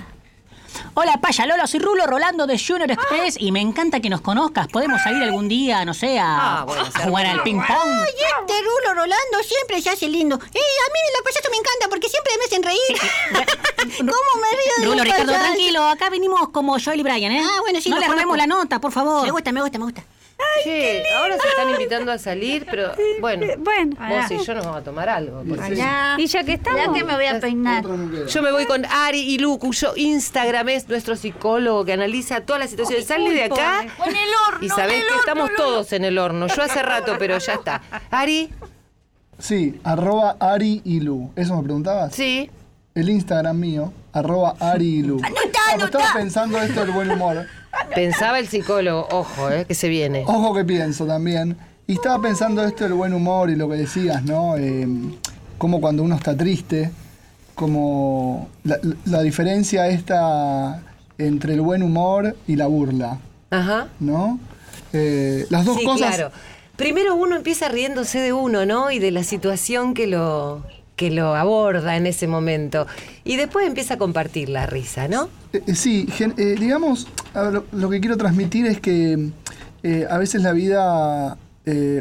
Hola, 0.94 1.18
Paya 1.20 1.46
Lola, 1.46 1.66
soy 1.66 1.80
Rulo 1.80 2.06
Rolando 2.06 2.46
de 2.46 2.56
Junior 2.56 2.88
Express 2.92 3.36
y 3.40 3.50
me 3.50 3.60
encanta 3.60 3.98
que 4.00 4.08
nos 4.08 4.20
conozcas. 4.20 4.68
Podemos 4.68 5.02
salir 5.02 5.20
algún 5.24 5.48
día, 5.48 5.84
no 5.84 5.94
sé, 5.94 6.18
a, 6.20 6.60
Ah, 6.60 6.64
bueno, 6.64 6.84
a 6.94 7.00
jugar 7.08 7.26
al 7.26 7.42
ping-pong. 7.42 7.66
Ay, 7.68 8.12
este 8.40 8.52
Rulo 8.62 8.94
Rolando 8.94 9.38
siempre 9.42 9.82
se 9.82 9.90
hace 9.90 10.08
lindo. 10.08 10.36
Eh, 10.36 10.38
a 10.38 10.92
mí 10.92 11.00
los 11.12 11.22
payasos 11.24 11.50
me 11.50 11.56
encanta 11.56 11.88
porque 11.90 12.08
siempre 12.08 12.32
me 12.38 12.44
hacen 12.44 12.62
reír. 12.62 13.48
¿Cómo 13.98 14.40
me 14.40 14.50
río 14.50 14.72
de 14.78 14.84
Rulo, 14.84 14.94
los 14.96 15.04
Ricardo, 15.04 15.26
payasos? 15.26 15.46
tranquilo, 15.48 15.82
acá 15.88 16.08
venimos 16.08 16.48
como 16.50 16.76
Joel 16.78 17.00
y 17.00 17.02
Brian, 17.02 17.32
¿eh? 17.32 17.42
Ah, 17.44 17.60
bueno, 17.62 17.80
sí, 17.80 17.90
No 17.90 17.96
le 17.96 18.02
conozco. 18.02 18.12
robemos 18.14 18.36
la 18.36 18.46
nota, 18.46 18.80
por 18.80 18.92
favor. 18.92 19.24
Me 19.24 19.30
gusta, 19.32 19.50
me 19.52 19.62
gusta, 19.62 19.78
me 19.78 19.84
gusta. 19.86 20.04
Che, 20.64 21.02
ahora 21.16 21.36
se 21.40 21.48
están 21.48 21.70
invitando 21.70 22.12
a 22.12 22.18
salir, 22.18 22.66
pero 22.70 22.92
bueno, 23.20 23.46
Bueno, 23.58 23.96
vos 23.98 24.30
y 24.30 24.44
yo 24.44 24.54
nos 24.54 24.64
vamos 24.64 24.80
a 24.80 24.84
tomar 24.84 25.08
algo. 25.08 25.42
porque- 25.48 25.62
Allá. 25.64 26.14
y 26.18 26.26
ya 26.26 26.44
que 26.44 26.52
estamos. 26.54 26.80
Ya 26.86 26.92
que 26.92 27.04
me 27.04 27.14
voy 27.14 27.26
a 27.26 27.40
peinar. 27.40 27.84
Yo 28.28 28.42
me 28.42 28.52
voy 28.52 28.66
con 28.66 28.84
Ari 28.86 29.20
y 29.20 29.38
Lu, 29.38 29.58
cuyo 29.58 29.92
Instagram 29.96 30.68
es 30.70 30.88
nuestro 30.88 31.16
psicólogo 31.16 31.84
que 31.84 31.92
analiza 31.94 32.40
todas 32.42 32.60
las 32.60 32.70
situaciones. 32.70 33.06
Sale 33.06 33.30
de 33.32 33.44
acá 33.44 33.86
O 33.98 34.04
en 34.08 34.16
el 34.16 34.28
horno. 34.48 34.66
y 34.66 34.68
sabés 34.68 34.94
en 34.94 35.00
el 35.00 35.06
que 35.06 35.10
horno, 35.12 35.20
estamos 35.20 35.50
Lolo. 35.50 35.62
todos 35.62 35.92
en 35.92 36.04
el 36.04 36.18
horno. 36.18 36.46
Yo 36.48 36.62
hace 36.62 36.82
rato, 36.82 37.16
pero 37.18 37.38
ya 37.38 37.54
está. 37.54 37.80
Ari, 38.10 38.50
Sí, 39.38 39.80
arroba 39.84 40.36
Ari 40.38 40.82
y 40.84 41.00
Lu. 41.00 41.32
¿Eso 41.36 41.56
me 41.56 41.62
preguntabas? 41.62 42.14
sí. 42.14 42.50
El 42.92 43.08
Instagram 43.08 43.56
mío, 43.56 43.92
arroba 44.12 44.56
Ari 44.58 44.96
y 44.98 45.02
Lu. 45.02 45.20
Ah, 45.24 45.28
pues 45.74 45.84
estaba 45.84 46.12
pensando 46.12 46.58
esto 46.60 46.80
del 46.80 46.90
buen 46.90 47.08
humor. 47.10 47.46
Pensaba 47.94 48.38
el 48.38 48.48
psicólogo, 48.48 49.08
ojo, 49.10 49.50
eh, 49.50 49.64
que 49.66 49.74
se 49.74 49.88
viene. 49.88 50.24
Ojo 50.26 50.54
que 50.54 50.64
pienso 50.64 51.06
también. 51.06 51.56
Y 51.86 51.94
estaba 51.94 52.20
pensando 52.22 52.64
esto 52.64 52.84
del 52.84 52.94
buen 52.94 53.12
humor 53.14 53.50
y 53.50 53.56
lo 53.56 53.68
que 53.68 53.76
decías, 53.76 54.22
¿no? 54.22 54.56
Eh, 54.56 54.86
como 55.58 55.80
cuando 55.80 56.02
uno 56.02 56.14
está 56.14 56.36
triste, 56.36 56.90
como 57.54 58.48
la, 58.64 58.78
la 59.04 59.22
diferencia 59.22 59.88
esta 59.88 60.82
entre 61.18 61.54
el 61.54 61.60
buen 61.60 61.82
humor 61.82 62.36
y 62.46 62.56
la 62.56 62.66
burla, 62.66 63.18
Ajá. 63.50 63.88
¿no? 64.00 64.38
Eh, 64.92 65.46
las 65.50 65.64
dos 65.64 65.78
sí, 65.78 65.84
cosas. 65.84 66.16
claro. 66.16 66.32
Primero 66.76 67.14
uno 67.14 67.36
empieza 67.36 67.68
riéndose 67.68 68.20
de 68.20 68.32
uno, 68.32 68.64
¿no? 68.64 68.90
Y 68.90 68.98
de 68.98 69.10
la 69.10 69.22
situación 69.22 69.92
que 69.92 70.06
lo 70.06 70.62
que 71.00 71.10
lo 71.10 71.34
aborda 71.34 71.96
en 71.96 72.06
ese 72.06 72.26
momento. 72.26 72.86
Y 73.24 73.36
después 73.36 73.66
empieza 73.66 73.94
a 73.94 73.96
compartir 73.96 74.50
la 74.50 74.66
risa, 74.66 75.08
¿no? 75.08 75.30
Eh, 75.54 75.62
eh, 75.66 75.74
sí, 75.74 76.06
eh, 76.20 76.56
digamos, 76.60 77.06
lo, 77.72 77.88
que 77.88 78.00
quiero 78.00 78.18
transmitir 78.18 78.66
es 78.66 78.82
que 78.82 79.30
a 80.10 80.18
veces 80.18 80.42
la 80.42 80.52
vida, 80.52 81.38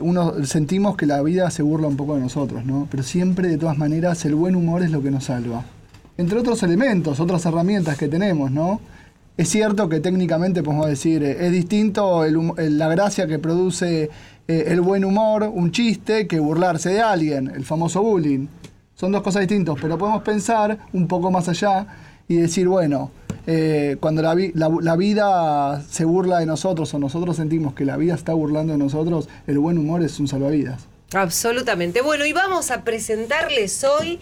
uno 0.01 0.43
sentimos 0.45 0.97
que 0.97 1.05
la 1.05 1.21
vida 1.21 1.49
se 1.49 1.63
burla 1.63 1.87
un 1.87 1.95
poco 1.95 2.15
de 2.15 2.21
nosotros, 2.21 2.65
¿no? 2.65 2.89
Pero 2.91 3.03
siempre, 3.03 3.47
de 3.47 3.57
todas 3.57 3.77
maneras, 3.77 4.25
el 4.25 4.35
buen 4.35 4.53
humor 4.53 4.83
es 4.83 4.91
lo 4.91 5.01
que 5.01 5.11
nos 5.11 5.23
salva. 5.23 5.63
Entre 6.17 6.37
otros 6.37 6.61
elementos, 6.63 7.21
otras 7.21 7.45
herramientas 7.45 7.97
que 7.97 8.09
tenemos, 8.09 8.51
¿no? 8.51 8.81
Es 9.37 9.47
cierto 9.47 9.87
que 9.87 10.01
técnicamente 10.01 10.61
podemos 10.61 10.87
decir, 10.87 11.23
es 11.23 11.51
distinto 11.53 12.25
la 12.57 12.89
gracia 12.89 13.27
que 13.27 13.39
produce 13.39 14.09
el 14.45 14.81
buen 14.81 15.05
humor, 15.05 15.43
un 15.43 15.71
chiste, 15.71 16.27
que 16.27 16.41
burlarse 16.41 16.89
de 16.89 16.99
alguien, 16.99 17.47
el 17.55 17.63
famoso 17.63 18.01
bullying. 18.01 18.47
Son 18.99 19.11
dos 19.13 19.21
cosas 19.21 19.41
distintas, 19.41 19.75
pero 19.81 19.97
podemos 19.97 20.21
pensar 20.23 20.77
un 20.91 21.07
poco 21.07 21.31
más 21.31 21.47
allá 21.47 21.87
y 22.27 22.35
decir, 22.35 22.67
bueno, 22.67 23.11
eh, 23.47 23.95
cuando 24.01 24.21
la, 24.21 24.35
vi- 24.35 24.51
la- 24.55 24.69
la 24.81 24.95
vida 24.97 25.81
se 25.89 26.03
burla 26.03 26.39
de 26.39 26.45
nosotros 26.45 26.93
o 26.93 26.99
nosotros 26.99 27.37
sentimos 27.37 27.73
que 27.73 27.85
la 27.85 27.95
vida 27.95 28.13
está 28.13 28.33
burlando 28.33 28.73
de 28.73 28.79
nosotros, 28.79 29.29
el 29.47 29.57
buen 29.59 29.77
humor 29.77 30.03
es 30.03 30.19
un 30.19 30.27
salvavidas. 30.27 30.87
Absolutamente. 31.13 32.01
Bueno, 32.01 32.25
y 32.25 32.33
vamos 32.33 32.71
a 32.71 32.83
presentarles 32.83 33.83
hoy 33.85 34.19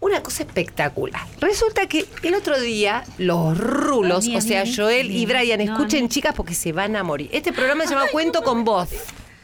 una 0.00 0.22
cosa 0.22 0.42
espectacular. 0.42 1.22
Resulta 1.40 1.86
que 1.88 2.04
el 2.22 2.34
otro 2.34 2.60
día 2.60 3.04
los 3.16 3.56
rulos, 3.58 4.26
Bien, 4.26 4.36
o 4.38 4.40
sea, 4.42 4.62
bien, 4.64 4.76
Joel 4.76 5.10
y. 5.10 5.24
Brian, 5.24 5.64
No, 5.64 5.72
escuchen 5.72 6.02
no. 6.04 6.08
chicas 6.10 6.34
porque 6.36 6.54
se 6.54 6.72
van 6.72 6.94
a 6.94 7.02
morir. 7.02 7.30
Este 7.32 7.52
programa 7.54 7.84
se 7.84 7.94
llama 7.94 8.06
Cuento 8.12 8.42
con 8.42 8.64
Voz. 8.64 8.90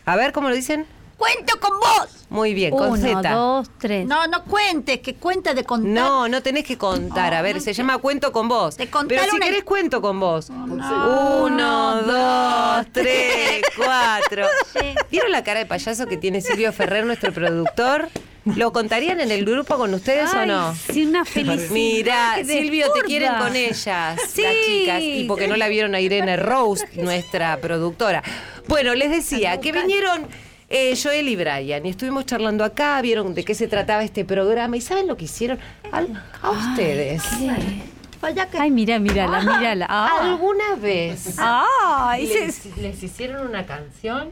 A 0.04 0.16
ver, 0.16 0.33
¿cómo 0.33 0.50
lo 0.50 0.54
dicen? 0.54 0.85
¡Cuento 1.16 1.59
con 1.61 1.79
vos! 1.79 2.09
Muy 2.29 2.55
bien, 2.55 2.72
con 2.72 2.90
Uno, 2.90 2.96
Z. 2.96 3.31
dos, 3.31 3.70
tres. 3.79 4.07
No, 4.07 4.27
no 4.27 4.42
cuentes, 4.44 4.98
que 5.00 5.14
cuenta 5.14 5.55
de 5.55 5.62
contar. 5.64 5.88
No, 5.90 6.29
no 6.29 6.42
tenés 6.42 6.64
que 6.64 6.77
contar. 6.77 7.33
A 7.35 7.42
ver, 7.42 7.61
se 7.61 7.72
llama 7.72 7.98
Cuento 7.98 8.33
con 8.33 8.48
vos. 8.48 8.77
De 8.77 8.88
contar 8.90 9.18
Pero 9.18 9.31
si 9.31 9.37
una- 9.37 9.46
querés 9.46 9.62
cuento 9.64 10.00
con 10.03 10.18
vos. 10.18 10.50
Uno, 10.50 12.03
dos, 12.03 12.87
tres, 12.92 13.62
cuatro. 13.77 14.46
¿Vieron 15.11 15.31
la 15.31 15.44
cara 15.44 15.61
de 15.61 15.66
payaso 15.66 16.07
que 16.07 16.16
tiene 16.16 16.40
Silvio 16.40 16.72
Ferrer, 16.72 17.07
nuestro 17.07 17.33
productor? 17.33 18.09
¿Lo 18.44 18.72
contarían 18.72 19.20
en 19.20 19.31
el 19.31 19.44
grupo 19.46 19.77
con 19.79 19.94
ustedes 19.94 20.33
o 20.35 20.44
no? 20.44 20.74
Sí, 20.92 21.07
una 21.07 21.24
felicidad. 21.24 21.68
Mira, 21.70 22.37
Silvio, 22.44 22.92
te 22.92 23.00
quieren 23.03 23.33
con 23.38 23.57
ellas, 23.57 24.20
Sí. 24.29 24.42
las 24.42 24.55
chicas, 24.66 25.00
y 25.03 25.24
porque 25.24 25.48
no 25.48 25.57
la 25.57 25.68
vieron 25.68 25.94
a 25.94 26.00
Irene 26.00 26.37
Rose, 26.37 26.87
nuestra 26.94 27.57
productora. 27.59 28.22
Bueno, 28.68 28.94
les 28.94 29.11
decía 29.11 29.61
que 29.61 29.72
vinieron 29.72 30.27
eh, 30.68 30.94
Joel 31.00 31.29
y 31.29 31.37
Brian. 31.37 31.85
Y 31.87 31.90
estuvimos 31.90 32.27
charlando 32.27 32.64
acá, 32.64 33.00
vieron 33.03 33.35
de 33.35 33.44
qué 33.44 33.55
se 33.55 33.68
trataba 33.68 34.03
este 34.05 34.24
programa. 34.24 34.77
¿Y 34.77 34.81
saben 34.81 35.07
lo 35.07 35.16
que 35.16 35.24
hicieron? 35.27 35.59
Al- 35.92 36.22
a 36.42 36.50
ustedes. 36.50 37.22
Vaya 38.20 38.48
que- 38.48 38.59
Ay, 38.59 38.70
mira, 38.70 38.98
mírala, 38.98 39.40
mírala. 39.40 39.87
Ah. 39.88 40.18
¿Alguna 40.22 40.77
vez 40.77 41.35
Ah, 41.38 42.16
les 42.18 43.03
hicieron 43.03 43.46
una 43.46 43.66
canción? 43.66 44.31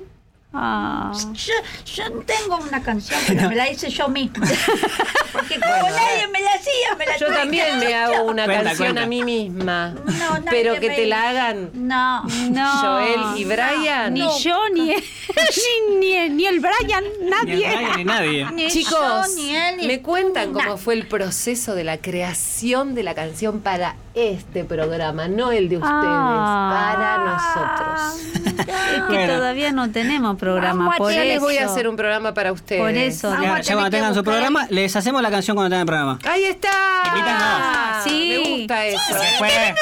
ah. 0.55 1.13
Yo, 1.35 1.53
yo 1.95 2.11
tengo 2.25 2.57
una 2.57 2.83
canción, 2.83 3.21
pero 3.27 3.49
me 3.49 3.55
la 3.57 3.71
hice 3.71 3.91
yo 3.91 4.09
misma. 4.09 4.47
Porque 5.33 5.55
como 5.61 5.91
nadie 5.91 6.29
me 6.33 6.41
la 6.41 6.51
hacía, 6.55 6.95
me 6.99 7.07
la 7.07 7.17
Yo 7.17 7.27
tuve 7.27 7.32
también 7.43 7.79
me 7.79 7.95
hago 7.95 8.25
una 8.25 8.45
Cuenta, 8.45 8.65
canción 8.65 8.89
cuenta. 8.89 9.03
a 9.03 9.07
mí 9.07 9.23
misma. 9.25 9.95
No, 10.05 10.13
nadie 10.39 10.43
pero 10.51 10.75
que 10.81 10.89
me- 10.89 10.95
te 10.97 11.07
la 11.07 11.29
hagan 11.31 11.71
No. 11.75 12.23
No. 12.51 12.69
Joel 12.81 13.39
y 13.39 13.45
Brian. 13.45 14.15
Ni 14.15 14.27
yo, 14.43 14.59
ni, 14.75 14.91
ni, 14.95 15.99
ni, 15.99 16.29
ni 16.31 16.47
el 16.47 16.61
Brian, 16.61 17.05
Ni 17.21 17.25
el 17.25 17.31
nadie. 17.31 17.57
Brian 17.57 17.97
ni 17.97 18.05
nadie. 18.05 18.47
Ni 18.53 18.69
Chicos, 18.69 18.93
yo, 18.99 19.35
ni 19.37 19.55
él, 19.57 19.77
ni 19.79 19.87
¿me 19.87 20.01
cuentan 20.03 20.49
ni 20.49 20.53
cómo 20.55 20.67
nadie. 20.71 20.79
fue 20.83 20.95
el 20.95 21.07
proceso 21.07 21.75
de 21.75 21.85
la 21.85 21.99
creación 21.99 22.95
de 22.95 23.03
la 23.03 23.15
canción 23.15 23.61
para 23.61 23.97
este 24.15 24.65
programa? 24.65 25.29
No 25.29 25.53
el 25.53 25.69
de 25.69 25.77
ustedes, 25.79 25.93
Ah. 25.95 26.97
para 26.97 27.19
nosotros. 27.19 28.59
Es 28.59 29.03
que 29.09 29.15
Bueno. 29.15 29.35
todavía 29.35 29.73
no 29.73 29.91
tenemos 29.91 30.37
programa, 30.37 30.79
Vamos 30.85 30.95
a 30.95 30.99
por 30.99 31.13
Yo 31.13 31.21
les 31.23 31.37
eso. 31.37 31.45
voy 31.45 31.57
a 31.59 31.67
hacer 31.67 31.89
un 31.89 31.97
programa 31.97 32.35
para 32.35 32.53
ustedes. 32.53 32.81
Por 32.81 32.91
eso. 32.91 33.31
Ya, 33.31 33.37
a 33.37 33.57
ya 33.59 33.63
tener 33.63 33.75
cuando 33.77 33.91
tengan 33.91 34.15
su 34.15 34.23
programa, 34.25 34.67
les 34.71 34.95
hacemos 34.97 35.23
la 35.23 35.31
canción 35.31 35.57
cuando 35.57 35.71
tengan 35.71 35.81
el 35.83 35.87
programa. 35.87 36.19
Ahí 36.25 36.45
está. 36.45 36.71
Sí. 38.05 38.29
Me 38.29 38.57
gusta 38.59 38.87
eso. 38.87 38.99
¿eh? 38.99 39.19
Después, 39.21 39.53
Venga, 39.53 39.75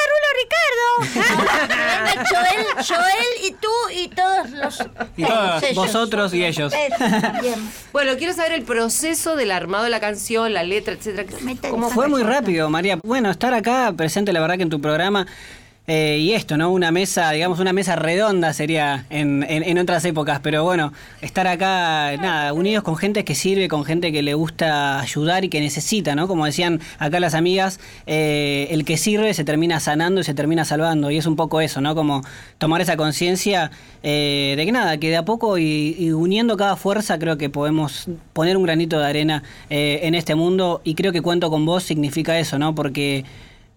Joel, 2.29 2.65
Joel 2.87 3.27
y 3.43 3.51
tú 3.51 3.67
y 3.93 4.07
todos 4.09 4.49
los. 4.51 4.79
Y 5.17 5.23
todos, 5.23 5.63
ellos. 5.63 5.75
vosotros 5.75 6.33
y 6.33 6.45
ellos. 6.45 6.73
Eso, 6.73 7.41
bien. 7.41 7.71
Bueno, 7.91 8.13
quiero 8.17 8.33
saber 8.33 8.53
el 8.53 8.63
proceso 8.63 9.35
del 9.35 9.51
armado 9.51 9.83
de 9.85 9.89
la 9.89 9.99
canción, 9.99 10.53
la 10.53 10.63
letra, 10.63 10.93
etcétera. 10.93 11.27
¿Cómo 11.69 11.89
Fue 11.89 12.07
muy 12.07 12.23
rápido, 12.23 12.69
María. 12.69 12.97
Bueno, 13.03 13.29
estar 13.31 13.53
acá 13.53 13.93
presente, 13.95 14.33
la 14.33 14.41
verdad 14.41 14.57
que 14.57 14.63
en 14.63 14.69
tu 14.69 14.81
programa. 14.81 15.27
Eh, 15.93 16.19
y 16.19 16.31
esto, 16.31 16.55
¿no? 16.55 16.71
Una 16.71 16.89
mesa, 16.89 17.31
digamos, 17.31 17.59
una 17.59 17.73
mesa 17.73 17.97
redonda 17.97 18.53
sería 18.53 19.05
en, 19.09 19.43
en- 19.49 19.63
en 19.63 19.77
otras 19.77 20.05
épocas. 20.05 20.39
Pero 20.41 20.63
bueno, 20.63 20.93
estar 21.21 21.47
acá, 21.47 22.15
nada, 22.15 22.53
unidos 22.53 22.81
con 22.83 22.95
gente 22.95 23.25
que 23.25 23.35
sirve, 23.35 23.67
con 23.67 23.83
gente 23.83 24.13
que 24.13 24.21
le 24.21 24.33
gusta 24.33 25.01
ayudar 25.01 25.43
y 25.43 25.49
que 25.49 25.59
necesita, 25.59 26.15
¿no? 26.15 26.29
Como 26.29 26.45
decían 26.45 26.79
acá 26.97 27.19
las 27.19 27.33
amigas, 27.33 27.81
eh, 28.07 28.67
el 28.71 28.85
que 28.85 28.95
sirve 28.95 29.33
se 29.33 29.43
termina 29.43 29.81
sanando 29.81 30.21
y 30.21 30.23
se 30.23 30.33
termina 30.33 30.63
salvando. 30.63 31.11
Y 31.11 31.17
es 31.17 31.25
un 31.25 31.35
poco 31.35 31.59
eso, 31.59 31.81
¿no? 31.81 31.93
Como 31.93 32.21
tomar 32.57 32.79
esa 32.79 32.95
conciencia 32.95 33.69
eh, 34.01 34.53
de 34.55 34.65
que 34.65 34.71
nada, 34.71 34.97
que 34.97 35.09
de 35.09 35.17
a 35.17 35.25
poco 35.25 35.57
y, 35.57 35.95
y 35.99 36.11
uniendo 36.13 36.55
cada 36.55 36.77
fuerza 36.77 37.19
creo 37.19 37.37
que 37.37 37.49
podemos 37.49 38.07
poner 38.31 38.55
un 38.55 38.63
granito 38.63 38.97
de 38.97 39.05
arena 39.07 39.43
eh, 39.69 39.99
en 40.03 40.15
este 40.15 40.35
mundo. 40.35 40.79
Y 40.85 40.95
creo 40.95 41.11
que 41.11 41.21
cuento 41.21 41.49
con 41.49 41.65
vos 41.65 41.83
significa 41.83 42.39
eso, 42.39 42.57
¿no? 42.57 42.73
Porque 42.75 43.25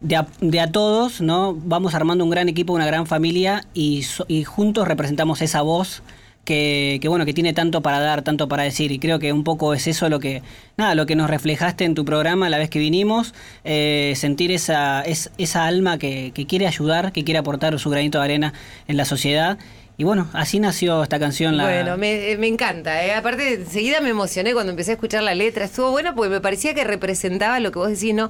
de 0.04 0.16
a, 0.16 0.26
de 0.40 0.60
a 0.60 0.70
todos, 0.70 1.22
¿no? 1.22 1.54
Vamos 1.54 1.94
armando 1.94 2.24
un 2.24 2.30
gran 2.30 2.48
equipo, 2.48 2.74
una 2.74 2.86
gran 2.86 3.06
familia 3.06 3.64
y, 3.72 4.04
y 4.28 4.44
juntos 4.44 4.86
representamos 4.86 5.40
esa 5.40 5.62
voz 5.62 6.02
que, 6.44 6.98
que, 7.00 7.08
bueno, 7.08 7.24
que 7.24 7.32
tiene 7.32 7.54
tanto 7.54 7.80
para 7.80 8.00
dar, 8.00 8.20
tanto 8.20 8.46
para 8.46 8.64
decir. 8.64 8.92
Y 8.92 8.98
creo 8.98 9.18
que 9.18 9.32
un 9.32 9.44
poco 9.44 9.72
es 9.72 9.86
eso 9.86 10.10
lo 10.10 10.20
que, 10.20 10.42
nada, 10.76 10.94
lo 10.94 11.06
que 11.06 11.16
nos 11.16 11.30
reflejaste 11.30 11.84
en 11.86 11.94
tu 11.94 12.04
programa 12.04 12.50
la 12.50 12.58
vez 12.58 12.68
que 12.68 12.78
vinimos, 12.78 13.34
eh, 13.64 14.12
sentir 14.14 14.52
esa, 14.52 15.00
es, 15.00 15.30
esa 15.38 15.64
alma 15.64 15.96
que, 15.98 16.32
que 16.34 16.46
quiere 16.46 16.66
ayudar, 16.66 17.10
que 17.12 17.24
quiere 17.24 17.38
aportar 17.38 17.78
su 17.78 17.88
granito 17.88 18.18
de 18.18 18.24
arena 18.24 18.52
en 18.86 18.98
la 18.98 19.06
sociedad. 19.06 19.58
Y 19.96 20.04
bueno, 20.04 20.28
así 20.34 20.60
nació 20.60 21.02
esta 21.02 21.18
canción. 21.18 21.56
La, 21.56 21.64
Bueno, 21.64 21.96
me, 21.96 22.32
eh, 22.32 22.36
me 22.36 22.48
encanta. 22.48 23.06
¿eh? 23.06 23.14
Aparte, 23.14 23.54
enseguida 23.54 24.02
me 24.02 24.10
emocioné 24.10 24.52
cuando 24.52 24.70
empecé 24.70 24.90
a 24.90 24.94
escuchar 24.94 25.22
la 25.22 25.34
letra. 25.34 25.64
Estuvo 25.64 25.92
buena 25.92 26.14
porque 26.14 26.28
me 26.28 26.40
parecía 26.42 26.74
que 26.74 26.84
representaba 26.84 27.58
lo 27.58 27.72
que 27.72 27.78
vos 27.78 27.88
decís, 27.88 28.12
¿no? 28.12 28.28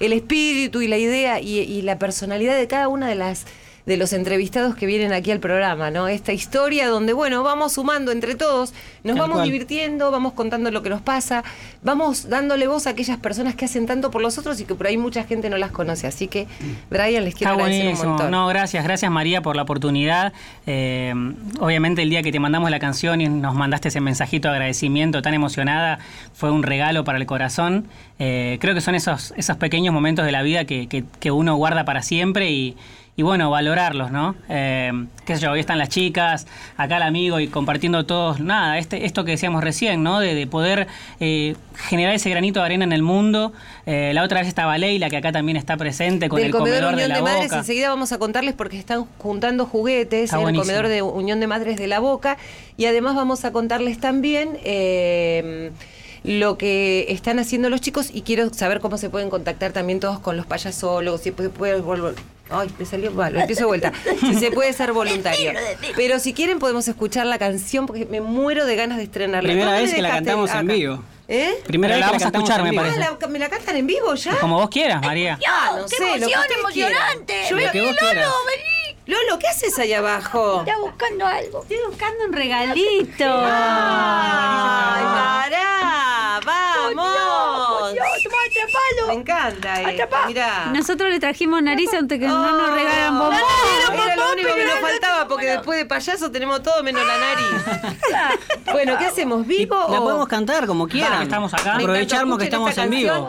El 0.00 0.12
espíritu 0.12 0.82
y 0.82 0.88
la 0.88 0.98
idea 0.98 1.40
y, 1.40 1.60
y 1.60 1.82
la 1.82 1.98
personalidad 1.98 2.56
de 2.56 2.66
cada 2.66 2.88
una 2.88 3.08
de 3.08 3.14
las 3.14 3.46
de 3.86 3.96
los 3.96 4.12
entrevistados 4.12 4.74
que 4.74 4.86
vienen 4.86 5.12
aquí 5.12 5.30
al 5.30 5.40
programa, 5.40 5.90
¿no? 5.90 6.06
Esta 6.08 6.32
historia 6.32 6.88
donde, 6.88 7.12
bueno, 7.12 7.42
vamos 7.42 7.72
sumando 7.72 8.12
entre 8.12 8.34
todos, 8.34 8.72
nos 9.04 9.14
Tal 9.16 9.20
vamos 9.22 9.36
cual. 9.36 9.44
divirtiendo, 9.46 10.10
vamos 10.10 10.32
contando 10.34 10.70
lo 10.70 10.82
que 10.82 10.90
nos 10.90 11.00
pasa, 11.00 11.42
vamos 11.82 12.28
dándole 12.28 12.66
voz 12.66 12.86
a 12.86 12.90
aquellas 12.90 13.18
personas 13.18 13.54
que 13.54 13.64
hacen 13.64 13.86
tanto 13.86 14.10
por 14.10 14.22
los 14.22 14.36
otros 14.38 14.60
y 14.60 14.64
que 14.64 14.74
por 14.74 14.86
ahí 14.86 14.96
mucha 14.96 15.24
gente 15.24 15.48
no 15.50 15.56
las 15.56 15.70
conoce. 15.70 16.06
Así 16.06 16.28
que, 16.28 16.46
Brian, 16.90 17.24
les 17.24 17.34
quiero 17.34 17.52
Está 17.52 17.64
agradecer 17.64 17.80
un 17.80 17.86
buenísimo. 17.86 18.08
montón. 18.10 18.30
No, 18.30 18.46
gracias, 18.48 18.84
gracias 18.84 19.10
María 19.10 19.42
por 19.42 19.56
la 19.56 19.62
oportunidad. 19.62 20.32
Eh, 20.66 21.12
obviamente 21.58 22.02
el 22.02 22.10
día 22.10 22.22
que 22.22 22.32
te 22.32 22.40
mandamos 22.40 22.70
la 22.70 22.78
canción 22.78 23.20
y 23.20 23.28
nos 23.28 23.54
mandaste 23.54 23.88
ese 23.88 24.00
mensajito 24.00 24.48
de 24.48 24.54
agradecimiento 24.54 25.22
tan 25.22 25.34
emocionada, 25.34 25.98
fue 26.34 26.50
un 26.50 26.62
regalo 26.62 27.04
para 27.04 27.18
el 27.18 27.26
corazón. 27.26 27.86
Eh, 28.18 28.58
creo 28.60 28.74
que 28.74 28.80
son 28.80 28.94
esos, 28.94 29.32
esos 29.36 29.56
pequeños 29.56 29.94
momentos 29.94 30.24
de 30.26 30.32
la 30.32 30.42
vida 30.42 30.64
que, 30.66 30.86
que- 30.86 31.04
que 31.18 31.30
uno 31.30 31.56
guarda 31.56 31.84
para 31.84 32.02
siempre 32.02 32.50
y, 32.50 32.76
y 33.16 33.22
bueno, 33.22 33.50
valorarlos, 33.50 34.10
¿no? 34.10 34.34
Eh, 34.48 34.92
qué 35.26 35.34
sé 35.36 35.42
yo, 35.42 35.50
hoy 35.52 35.60
están 35.60 35.78
las 35.78 35.90
chicas, 35.90 36.46
acá 36.78 36.96
el 36.96 37.02
amigo 37.02 37.38
y 37.38 37.48
compartiendo 37.48 38.06
todos, 38.06 38.40
nada, 38.40 38.78
este, 38.78 39.04
esto 39.04 39.24
que 39.24 39.32
decíamos 39.32 39.62
recién, 39.62 40.02
¿no? 40.02 40.20
De, 40.20 40.34
de 40.34 40.46
poder 40.46 40.86
eh, 41.18 41.54
generar 41.76 42.14
ese 42.14 42.30
granito 42.30 42.60
de 42.60 42.66
arena 42.66 42.84
en 42.84 42.92
el 42.92 43.02
mundo. 43.02 43.52
Eh, 43.84 44.12
la 44.14 44.22
otra 44.22 44.40
vez 44.40 44.48
estaba 44.48 44.78
Leila, 44.78 45.10
que 45.10 45.18
acá 45.18 45.32
también 45.32 45.58
está 45.58 45.76
presente 45.76 46.30
con 46.30 46.38
del 46.38 46.46
el 46.46 46.52
comedor, 46.52 46.78
comedor, 46.78 46.94
Unión 46.94 47.08
de 47.08 47.14
de, 47.14 47.20
la 47.20 47.24
Madres. 47.24 47.44
Boca. 47.50 47.58
Enseguida 47.58 47.88
vamos 47.90 48.12
a 48.12 48.18
contarles 48.18 48.54
porque 48.54 48.78
están 48.78 49.04
juntando 49.18 49.66
juguetes 49.66 50.24
Está 50.24 50.40
en 50.40 50.48
el 50.48 50.56
comedor 50.56 50.88
de 50.88 51.02
Unión 51.02 51.40
de 51.40 51.46
Madres 51.46 51.76
de 51.76 51.88
la 51.88 51.98
Boca. 51.98 52.38
Y 52.78 52.86
además 52.86 53.16
vamos 53.16 53.44
a 53.44 53.52
contarles 53.52 53.98
también 53.98 54.56
eh, 54.64 55.72
lo 56.24 56.56
que 56.56 57.06
están 57.10 57.38
haciendo 57.38 57.68
los 57.68 57.80
chicos. 57.82 58.10
Y 58.14 58.22
quiero 58.22 58.52
saber 58.54 58.80
cómo 58.80 58.96
se 58.96 59.10
pueden 59.10 59.28
contactar 59.28 59.72
también 59.72 60.00
todos 60.00 60.20
con 60.20 60.36
los 60.38 60.46
payasólogos. 60.46 61.20
Si 61.20 61.32
puede, 61.32 61.50
puede 61.50 61.82
volver- 61.82 62.14
Ay, 62.50 62.70
me 62.78 62.84
salió 62.84 63.10
mal, 63.12 63.36
empiezo 63.36 63.60
de 63.62 63.66
vuelta. 63.66 63.92
Si 64.20 64.34
se 64.34 64.50
puede 64.50 64.72
ser 64.72 64.92
voluntario. 64.92 65.52
Pero 65.96 66.18
si 66.18 66.32
quieren 66.34 66.58
podemos 66.58 66.86
escuchar 66.88 67.26
la 67.26 67.38
canción 67.38 67.86
porque 67.86 68.06
me 68.06 68.20
muero 68.20 68.66
de 68.66 68.76
ganas 68.76 68.98
de 68.98 69.04
estrenarla. 69.04 69.46
Primera 69.48 69.66
¿Dónde 69.72 69.82
vez 69.86 69.94
que 69.94 70.02
la 70.02 70.10
cantamos 70.10 70.50
en 70.52 70.66
vivo. 70.66 71.02
¿Eh? 71.28 71.54
Primera 71.64 71.94
Pero 71.94 72.06
la 72.06 72.12
vez 72.12 72.18
que 72.18 72.24
vamos 72.24 72.34
a 72.34 72.38
escuchar, 72.38 72.62
me 72.64 72.72
parece. 72.72 73.02
Ah, 73.04 73.16
la- 73.20 73.28
¿Me 73.28 73.38
la 73.38 73.48
cantan 73.48 73.76
en 73.76 73.86
vivo 73.86 74.14
ya? 74.16 74.36
Como 74.40 74.56
vos 74.56 74.68
quieras, 74.68 75.00
María. 75.00 75.38
Ah, 75.48 75.74
no 75.76 75.84
¡Qué 75.86 75.96
sé, 75.96 76.04
que 76.04 76.14
emoción 76.16 76.42
emocionante! 76.58 77.34
Yo 77.48 77.56
Lo 77.56 77.70
que 77.70 77.80
vos 77.82 77.96
quieras. 77.96 78.28
vení! 78.46 78.96
Lolo, 79.06 79.38
¿qué 79.38 79.46
haces 79.48 79.78
ahí 79.78 79.92
abajo? 79.92 80.60
Está 80.66 80.76
buscando 80.78 81.26
algo. 81.26 81.62
Estoy 81.62 81.78
buscando 81.88 82.24
un 82.24 82.32
regalito. 82.32 83.24
¡Ay, 83.44 85.04
pará! 85.04 86.40
¡Vamos! 86.44 87.06
Me 89.08 89.14
encanta 89.14 89.74
Atrapá. 89.74 90.26
mirá. 90.26 90.66
Nosotros 90.72 91.10
le 91.10 91.18
trajimos 91.20 91.62
nariz 91.62 91.92
antes 91.94 92.18
que 92.18 92.26
no 92.26 92.52
nos 92.58 92.70
Oh, 92.70 92.74
regalan 92.74 93.18
bombón. 93.18 93.36
Era 93.92 94.16
lo 94.16 94.32
único 94.32 94.54
que 94.54 94.64
nos 94.64 94.80
faltaba 94.80 95.28
porque 95.28 95.46
después 95.46 95.78
de 95.78 95.86
payaso 95.86 96.30
tenemos 96.30 96.62
todo 96.62 96.82
menos 96.82 97.02
la 97.06 97.18
nariz. 97.18 97.46
Bueno, 98.72 98.96
¿qué 98.98 99.06
hacemos? 99.06 99.46
¿Vivo 99.46 99.74
La 99.90 100.00
o...? 100.00 100.04
podemos 100.04 100.28
cantar 100.28 100.66
como 100.66 100.86
quieran. 100.86 101.22
estamos 101.22 101.52
acá. 101.54 101.74
Aprovechamos 101.76 102.38
que 102.38 102.44
estamos 102.44 102.70
esta 102.70 102.84
en 102.84 102.90
vivo. 102.90 103.28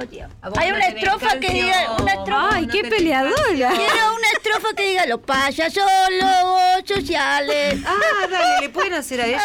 Hay 0.58 0.70
no 0.72 0.76
una 0.76 0.86
estrofa 0.88 1.40
que 1.40 1.48
diga- 1.50 1.72
canción. 1.74 2.02
una 2.02 2.14
estrofa- 2.14 2.50
Ay, 2.54 2.66
No 2.68 2.72
qué 2.72 2.84
peleadora. 2.84 3.36
Quiero 3.54 4.16
una 4.16 4.28
estrofa 4.38 4.74
que 4.76 4.84
diga 4.84 5.06
los 5.08 5.20
payasólogos 5.22 6.84
sociales. 6.86 7.80
Ah, 7.86 8.28
dale, 8.30 8.62
¿le 8.62 8.70
pueden 8.70 8.94
hacer 8.94 9.22
a 9.22 9.26
ella 9.28 9.42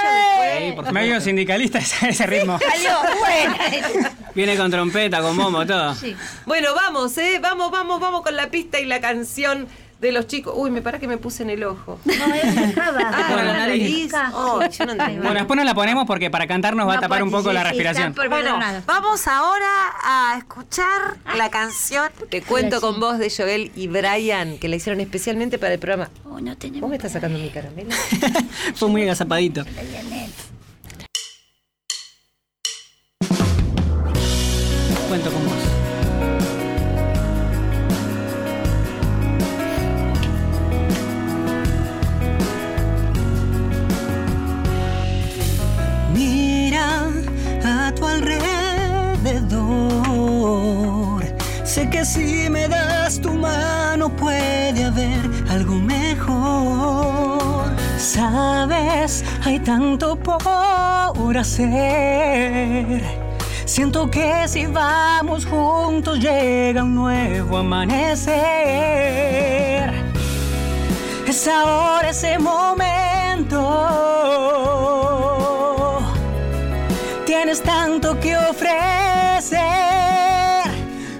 después? 0.66 0.92
Medio 0.92 1.20
sindicalista 1.20 1.78
ese, 1.78 2.08
ese 2.10 2.26
ritmo. 2.26 2.58
Salió, 2.58 2.90
bueno. 3.18 4.10
Viene 4.36 4.54
con 4.56 4.70
trompeta, 4.70 5.22
con 5.22 5.34
bombo, 5.34 5.64
todo. 5.66 5.96
Bueno, 6.44 6.74
vamos, 6.74 7.16
¿eh? 7.16 7.38
Vamos, 7.42 7.70
vamos, 7.70 7.98
vamos 7.98 8.20
con 8.22 8.36
la 8.36 8.50
pista 8.50 8.78
y 8.78 8.84
la 8.84 9.00
canción 9.00 9.66
de 9.98 10.12
los 10.12 10.26
chicos. 10.26 10.52
Uy, 10.54 10.70
me 10.70 10.82
para 10.82 10.98
que 10.98 11.08
me 11.08 11.16
puse 11.16 11.42
en 11.42 11.48
el 11.48 11.64
ojo. 11.64 11.98
No, 12.04 12.12
es 12.34 12.58
acaba. 12.58 13.00
Ah, 13.06 13.28
Bueno, 13.32 13.44
la 13.44 13.52
nariz. 13.54 14.12
Oh, 14.34 14.60
yo 14.60 14.84
no. 14.84 14.94
Bueno, 14.94 15.32
después 15.32 15.56
nos 15.56 15.64
la 15.64 15.74
ponemos 15.74 16.06
porque 16.06 16.30
para 16.30 16.46
cantar 16.46 16.76
nos 16.76 16.86
va 16.86 16.92
a 16.92 16.96
No, 16.96 17.00
tapar 17.00 17.22
un 17.22 17.30
poco 17.30 17.48
sí, 17.48 17.54
la 17.54 17.64
respiración. 17.64 18.14
Bueno, 18.14 18.58
vamos 18.84 19.26
ahora 19.26 19.66
a 20.02 20.34
escuchar 20.36 21.16
la 21.34 21.48
canción 21.48 22.10
Te 22.28 22.42
cuento 22.42 22.82
con 22.82 23.00
voz 23.00 23.18
de 23.18 23.32
Joel 23.34 23.72
y 23.74 23.88
Brian, 23.88 24.58
que 24.58 24.68
la 24.68 24.76
hicieron 24.76 25.00
especialmente 25.00 25.58
para 25.58 25.72
el 25.72 25.78
programa. 25.78 26.10
Oh, 26.26 26.40
no 26.40 26.50
¿Vos 26.50 26.58
tenemos. 26.58 26.90
me 26.90 26.96
estás 26.96 27.12
sacando 27.12 27.38
mi 27.38 27.48
caramelo? 27.48 27.90
Fue 28.74 28.88
muy 28.90 29.02
agazapadito. 29.02 29.64
Cuento 35.08 35.30
con 35.30 35.44
vos. 35.44 35.54
Mira 46.12 47.06
a 47.64 47.92
tu 47.94 48.04
alrededor. 48.04 48.44
Sé 51.62 51.88
que 51.88 52.04
si 52.04 52.50
me 52.50 52.66
das 52.66 53.20
tu 53.20 53.32
mano 53.32 54.08
puede 54.08 54.84
haber 54.84 55.30
algo 55.48 55.76
mejor. 55.76 57.66
Sabes, 57.96 59.24
hay 59.44 59.60
tanto 59.60 60.16
por 60.16 61.38
hacer. 61.38 63.25
Siento 63.66 64.08
que 64.08 64.46
si 64.46 64.64
vamos 64.66 65.44
juntos 65.44 66.20
llega 66.20 66.84
un 66.84 66.94
nuevo 66.94 67.58
amanecer. 67.58 68.36
Es 71.26 71.48
ahora 71.48 72.10
ese 72.10 72.38
momento. 72.38 73.58
Tienes 77.26 77.60
tanto 77.60 78.18
que 78.20 78.36
ofrecer. 78.36 79.58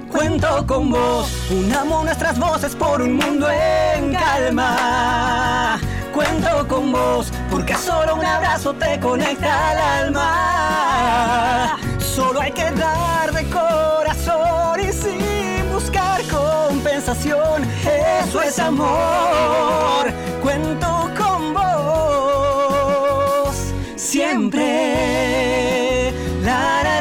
Cuento 0.09 0.65
con 0.69 0.91
vos, 0.91 1.29
unamos 1.51 2.05
nuestras 2.05 2.39
voces 2.39 2.77
por 2.77 3.03
un 3.03 3.17
mundo 3.17 3.49
en 3.51 4.15
calma. 4.15 5.81
Cuento 6.15 6.69
con 6.69 6.93
vos, 6.93 7.33
porque 7.51 7.75
solo 7.75 8.15
un 8.15 8.25
abrazo 8.25 8.73
te 8.73 9.01
conecta 9.01 9.71
al 9.71 9.79
alma. 10.05 11.77
Solo 12.17 12.41
hay 12.41 12.51
que 12.51 12.71
dar 12.71 13.31
de 13.31 13.45
corazón 13.51 14.81
y 14.81 14.91
sin 14.91 15.71
buscar 15.71 16.23
compensación. 16.29 17.63
Eso 18.23 18.41
es 18.41 18.59
amor. 18.59 20.11
Cuento 20.43 21.11
con 21.15 21.53
vos 21.53 23.55
siempre. 23.97 26.11
La, 26.43 26.83
la, 26.85 27.01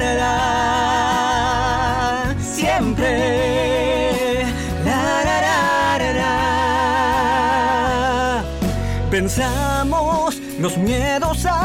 la, 0.00 0.14
la. 0.16 2.34
Siempre. 2.42 4.44
La, 4.84 5.24
la. 5.24 5.38
Pensamos 9.08 10.40
los 10.58 10.76
miedos, 10.76 11.46
ayudémonos. 11.46 11.57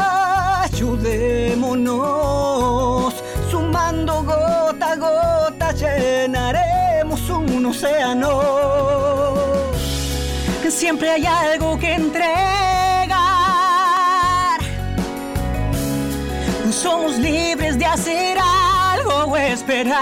Siempre 10.84 11.08
hay 11.12 11.24
algo 11.24 11.78
que 11.78 11.94
entregar. 11.94 12.20
Somos 16.70 17.16
libres 17.16 17.78
de 17.78 17.86
hacer 17.86 18.36
algo 18.38 19.32
o 19.32 19.36
esperar. 19.38 19.94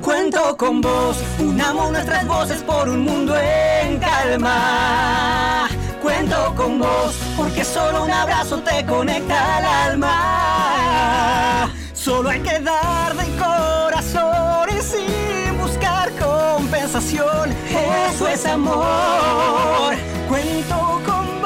Cuento 0.00 0.56
con 0.56 0.80
vos, 0.80 1.16
unamos 1.40 1.90
nuestras 1.90 2.24
voces 2.28 2.62
por 2.62 2.88
un 2.88 3.00
mundo 3.02 3.34
en 3.36 3.98
calma. 3.98 5.68
Cuento 6.00 6.54
con 6.54 6.78
vos, 6.78 7.16
porque 7.36 7.64
solo 7.64 8.04
un 8.04 8.10
abrazo 8.12 8.60
te 8.60 8.86
conecta 8.86 9.56
al 9.56 9.64
alma. 9.90 11.72
Solo 11.92 12.30
hay 12.30 12.38
que 12.38 12.60
dar 12.60 13.16
de 13.16 13.33
Eso 16.96 18.28
es 18.28 18.46
amor. 18.46 19.96
Cuento 20.28 21.00
con 21.04 21.42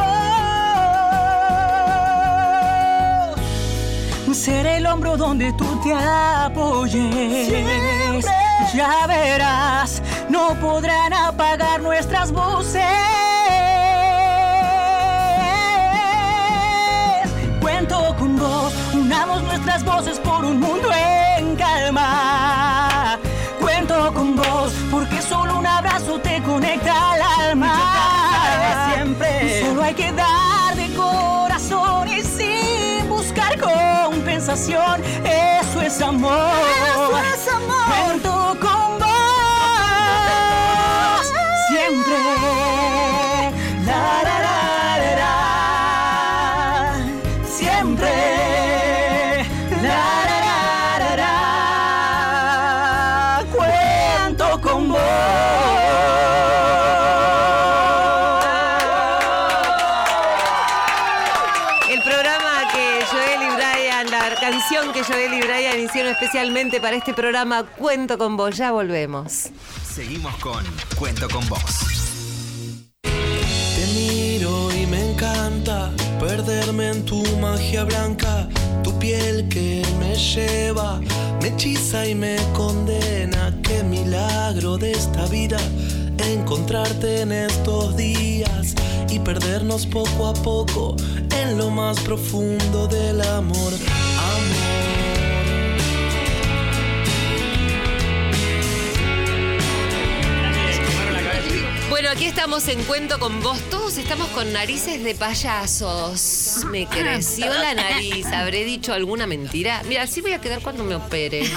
vos. 4.27 4.37
Ser 4.37 4.67
el 4.67 4.87
hombro 4.87 5.17
donde 5.17 5.51
tú 5.55 5.65
te 5.83 5.95
apoyes. 5.95 7.07
Ya 8.75 9.07
verás, 9.07 10.03
no 10.29 10.55
podrán 10.61 11.15
apagar 11.15 11.81
nuestras 11.81 12.31
voces. 12.31 12.83
Cuento 17.63 18.15
con 18.19 18.37
vos, 18.37 18.75
unamos 18.93 19.43
nuestras 19.45 19.83
voces 19.83 20.19
por 20.19 20.45
un 20.45 20.61
mundo 20.61 20.91
en 21.39 21.57
calma. 21.57 23.19
Cuento 23.59 24.13
con 24.13 24.37
vos, 24.37 24.75
porque 24.91 25.18
compensación. 34.49 35.03
Eso 35.25 35.83
es 35.83 36.01
amor. 36.01 36.33
Hicieron 65.89 66.13
especialmente 66.13 66.81
para 66.81 66.97
este 66.97 67.15
programa, 67.15 67.65
Cuento 67.65 68.19
con 68.19 68.37
vos, 68.37 68.57
ya 68.57 68.73
volvemos. 68.73 69.49
Seguimos 69.91 70.37
con 70.37 70.63
Cuento 70.99 71.29
con 71.29 71.49
vos. 71.49 71.63
Te 73.03 73.87
miro 73.95 74.71
y 74.75 74.87
me 74.87 75.13
encanta 75.13 75.91
perderme 76.21 76.91
en 76.91 77.05
tu 77.07 77.23
magia 77.39 77.85
blanca, 77.85 78.49
tu 78.85 78.99
piel 78.99 79.49
que 79.49 79.83
me 79.99 80.15
lleva, 80.15 81.01
me 81.41 81.49
hechiza 81.49 82.07
y 82.07 82.15
me 82.15 82.37
condena. 82.53 83.55
Qué 83.63 83.83
milagro 83.83 84.77
de 84.77 84.93
esta 84.93 85.25
vida 85.27 85.59
encontrarte 86.19 87.23
en 87.23 87.33
estos 87.33 87.97
días 87.97 88.75
y 89.09 89.21
perdernos 89.21 89.87
poco 89.87 90.27
a 90.27 90.35
poco 90.35 90.97
en 91.31 91.57
lo 91.57 91.71
más 91.71 91.99
profundo 92.01 92.87
del 92.89 93.23
amor. 93.23 93.39
Amor. 93.39 94.08
Bueno, 102.09 102.21
aquí 102.21 102.31
estamos 102.31 102.67
en 102.69 102.83
Cuento 102.85 103.19
con 103.19 103.43
vos. 103.43 103.61
Todos 103.69 103.99
estamos 103.99 104.29
con 104.29 104.51
narices 104.51 105.05
de 105.05 105.15
payasos. 105.15 106.65
Me 106.71 106.87
creció 106.87 107.53
la 107.53 107.75
nariz. 107.75 108.25
¿Habré 108.29 108.65
dicho 108.65 108.95
alguna 108.95 109.27
mentira? 109.27 109.83
Mira, 109.87 110.05
así 110.05 110.23
voy 110.23 110.33
a 110.33 110.41
quedar 110.41 110.63
cuando 110.63 110.85
me 110.85 110.95
opere. 110.95 111.43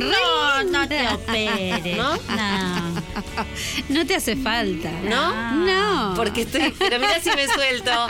No, 0.00 0.64
no 0.64 0.88
te 0.88 1.08
operes. 1.08 1.96
¿No? 1.96 2.16
No. 2.16 2.97
No 3.88 4.06
te 4.06 4.14
hace 4.14 4.36
falta. 4.36 4.90
¿No? 5.02 5.54
No. 5.54 6.14
Porque 6.16 6.42
estoy. 6.42 6.74
Pero 6.78 6.98
mira 6.98 7.20
si 7.20 7.30
me 7.30 7.46
suelto. 7.46 7.90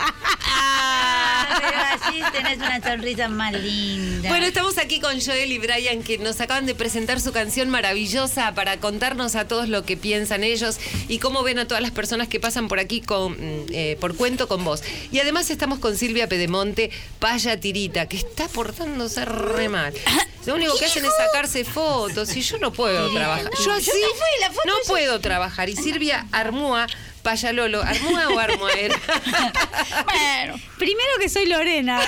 Ah, 0.61 1.61
pero 1.61 1.79
así 1.79 2.23
tenés 2.33 2.57
una 2.59 2.81
sonrisa 2.83 3.29
más 3.29 3.53
linda. 3.53 4.29
Bueno, 4.29 4.47
estamos 4.47 4.79
aquí 4.79 4.99
con 4.99 5.21
Joel 5.21 5.53
y 5.53 5.59
Brian 5.59 6.03
que 6.03 6.19
nos 6.19 6.41
acaban 6.41 6.67
de 6.67 6.75
presentar 6.75 7.21
su 7.21 7.33
canción 7.33 7.69
maravillosa 7.69 8.55
para 8.55 8.79
contarnos 8.81 9.37
a 9.37 9.47
todos 9.47 9.69
lo 9.69 9.85
que 9.85 9.97
piensan 9.97 10.45
ellos 10.45 10.79
y 11.09 11.19
cómo 11.19 11.43
ven 11.43 11.59
a 11.59 11.69
todas 11.69 11.83
las 11.83 11.93
personas 11.93 12.29
que 12.29 12.41
pasan 12.41 12.69
por 12.69 12.79
aquí 12.79 13.01
con, 13.01 13.33
mm, 13.33 13.67
eh, 13.71 13.97
por 14.01 14.17
cuento 14.17 14.49
con 14.49 14.65
vos. 14.65 14.83
Y 15.13 15.21
además 15.21 15.51
estamos 15.51 15.79
con 15.79 15.97
Silvia 15.97 16.29
Pedemonte, 16.29 16.91
Paya 17.19 17.61
Tirita, 17.61 18.07
que 18.07 18.17
está 18.17 18.49
portándose 18.49 19.25
re 19.25 19.69
mal. 19.69 19.95
Lo 20.47 20.55
único 20.55 20.79
que 20.79 20.87
hacen 20.87 21.05
es 21.05 21.13
sacarse 21.15 21.65
fotos 21.65 22.35
y 22.35 22.41
yo 22.41 22.57
no 22.59 22.73
puedo 22.73 23.11
trabajar. 23.13 23.51
Yo 23.65 23.73
así 23.73 23.91
no 24.01 24.09
fui, 24.09 24.41
la 24.41 24.51
foto 24.51 24.67
no 24.67 24.88
puedo 24.89 25.21
trabajar. 25.21 25.69
Y 25.69 25.77
Silvia 25.77 26.27
Armúa, 26.33 26.87
Paya 27.23 27.53
Lolo, 27.53 27.83
¿Armúa 27.83 28.29
o 28.31 28.39
Armua 28.39 28.73
era? 28.73 28.97
Bueno, 30.05 30.61
Primero 30.79 31.11
que 31.21 31.29
soy 31.29 31.47
Lorena. 31.47 32.01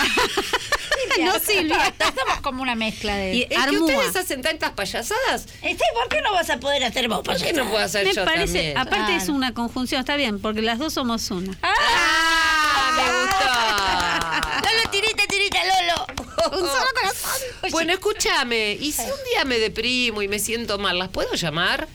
no 1.20 1.38
Silvia. 1.40 1.92
Somos 2.16 2.40
como 2.40 2.62
una 2.62 2.74
mezcla 2.74 3.16
de. 3.16 3.34
Y- 3.34 3.42
Es 3.42 3.48
que 3.48 3.56
Armúa. 3.56 3.80
ustedes 3.80 4.16
hacen 4.16 4.42
tantas 4.42 4.70
payasadas. 4.72 5.46
Este, 5.62 5.84
¿Por 5.94 6.08
qué 6.08 6.20
no 6.22 6.32
vas 6.32 6.50
a 6.50 6.58
poder 6.58 6.84
hacer 6.84 7.08
vos? 7.08 7.22
¿Por 7.22 7.36
qué 7.36 7.52
no 7.52 7.68
puedo 7.68 7.84
hacer 7.84 8.06
Me 8.06 8.14
yo 8.14 8.24
parece, 8.24 8.72
también? 8.74 8.78
aparte 8.78 9.16
es 9.16 9.28
una 9.28 9.52
conjunción, 9.54 10.00
está 10.00 10.16
bien, 10.16 10.40
porque 10.40 10.62
las 10.62 10.78
dos 10.78 10.92
somos 10.94 11.30
una. 11.30 11.56
¡Ah! 11.62 12.92
Me 12.96 13.02
gustó. 13.02 14.70
Lolo, 14.70 14.90
tirita, 14.90 15.26
tirita, 15.26 15.58
Lolo. 15.64 16.06
Un 16.52 16.66
solo 16.68 16.86
corazón. 16.94 17.70
Bueno, 17.72 17.92
escúchame, 17.92 18.72
y 18.80 18.92
si 18.92 19.02
un 19.02 19.08
día 19.32 19.44
me 19.44 19.58
deprimo 19.58 20.22
y 20.22 20.28
me 20.28 20.38
siento 20.38 20.78
mal, 20.78 20.98
¿las 20.98 21.08
puedo 21.08 21.34
llamar? 21.34 21.86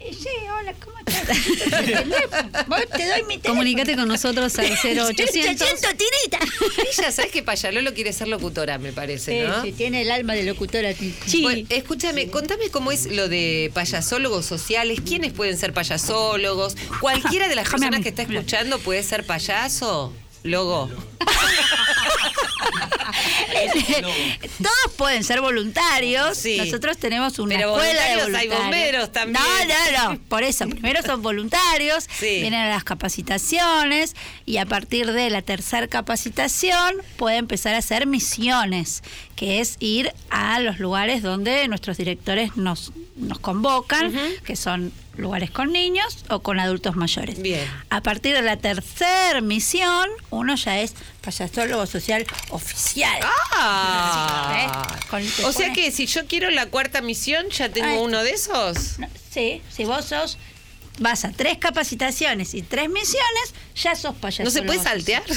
Eh, 0.00 0.14
Sí, 0.14 0.28
hola, 0.58 0.74
¿cómo 0.82 0.96
estás? 0.98 1.28
Vos 2.68 2.80
te 2.96 3.06
doy 3.06 3.22
mi 3.24 3.36
teléfono. 3.36 3.42
Comunicate 3.54 3.96
con 3.96 4.08
nosotros 4.08 4.58
al 4.58 4.66
0800. 4.82 5.60
800 5.60 5.90
tirita. 5.96 6.38
Ella, 6.98 7.12
¿sabes 7.12 7.30
que 7.30 7.42
Payalolo 7.42 7.92
quiere 7.94 8.12
ser 8.12 8.28
locutora, 8.28 8.78
me 8.78 8.92
parece, 8.92 9.44
¿no? 9.46 9.62
Sí, 9.62 9.72
tiene 9.72 10.02
el 10.02 10.10
alma 10.10 10.34
de 10.34 10.44
locutora. 10.44 10.92
Sí. 10.94 11.42
Bueno, 11.42 11.66
escúchame, 11.70 12.28
contame 12.30 12.70
cómo 12.70 12.92
es 12.92 13.06
lo 13.12 13.28
de 13.28 13.70
payasólogos 13.74 14.46
sociales. 14.46 15.00
¿Quiénes 15.06 15.32
pueden 15.32 15.58
ser 15.58 15.72
payasólogos? 15.74 16.76
¿Cualquiera 17.00 17.48
de 17.48 17.54
las 17.56 17.68
personas 17.68 18.00
que 18.00 18.08
está 18.08 18.22
escuchando 18.22 18.78
puede 18.78 19.02
ser 19.02 19.24
payaso? 19.26 20.12
Logo. 20.42 20.90
Todos 24.58 24.94
pueden 24.96 25.24
ser 25.24 25.40
voluntarios. 25.40 26.36
Sí. 26.36 26.56
Nosotros 26.58 26.98
tenemos 26.98 27.38
una 27.38 27.56
Pero 27.56 27.74
escuela 27.76 28.02
de 28.04 28.16
voluntarios 28.16 28.52
hay 28.54 28.62
bomberos 28.62 29.12
también. 29.12 29.42
No, 29.42 30.02
no, 30.04 30.12
no. 30.14 30.20
Por 30.28 30.42
eso, 30.42 30.68
primero 30.68 31.02
son 31.02 31.22
voluntarios, 31.22 32.08
Sí. 32.18 32.40
vienen 32.40 32.60
a 32.60 32.68
las 32.70 32.84
capacitaciones 32.84 34.14
y 34.46 34.56
a 34.58 34.66
partir 34.66 35.12
de 35.12 35.30
la 35.30 35.42
tercera 35.42 35.86
capacitación 35.88 36.94
puede 37.16 37.36
empezar 37.36 37.74
a 37.74 37.78
hacer 37.78 38.06
misiones, 38.06 39.02
que 39.36 39.60
es 39.60 39.76
ir 39.80 40.12
a 40.30 40.60
los 40.60 40.78
lugares 40.78 41.22
donde 41.22 41.66
nuestros 41.68 41.96
directores 41.96 42.56
nos, 42.56 42.92
nos 43.16 43.38
convocan, 43.38 44.12
que 44.44 44.56
son 44.56 44.92
lugares 45.20 45.50
con 45.50 45.72
niños 45.72 46.24
o 46.28 46.40
con 46.40 46.58
adultos 46.58 46.96
mayores. 46.96 47.40
Bien. 47.40 47.66
A 47.90 48.02
partir 48.02 48.34
de 48.34 48.42
la 48.42 48.56
tercera 48.56 49.40
misión, 49.40 50.08
uno 50.30 50.54
ya 50.56 50.80
es 50.80 50.94
payasólogo 51.22 51.86
social 51.86 52.26
oficial. 52.50 53.20
Ah. 53.52 54.56
¿Eh? 54.56 55.06
Con- 55.10 55.24
O 55.44 55.52
sea 55.52 55.72
que 55.72 55.90
si 55.92 56.06
yo 56.06 56.26
quiero 56.26 56.50
la 56.50 56.66
cuarta 56.66 57.00
misión, 57.02 57.48
ya 57.50 57.68
tengo 57.68 57.88
Ay. 57.88 57.98
uno 57.98 58.22
de 58.22 58.30
esos. 58.32 58.98
No, 58.98 59.08
Sí, 59.30 59.62
si 59.70 59.84
vos 59.84 60.06
sos, 60.06 60.38
vas 60.98 61.24
a 61.24 61.30
tres 61.30 61.56
capacitaciones 61.58 62.52
y 62.54 62.62
tres 62.62 62.88
misiones, 62.90 63.54
ya 63.76 63.94
sos 63.94 64.14
payasólogo. 64.16 64.44
¿No 64.44 64.50
se 64.50 64.62
puede 64.66 64.82
saltear? 64.82 65.22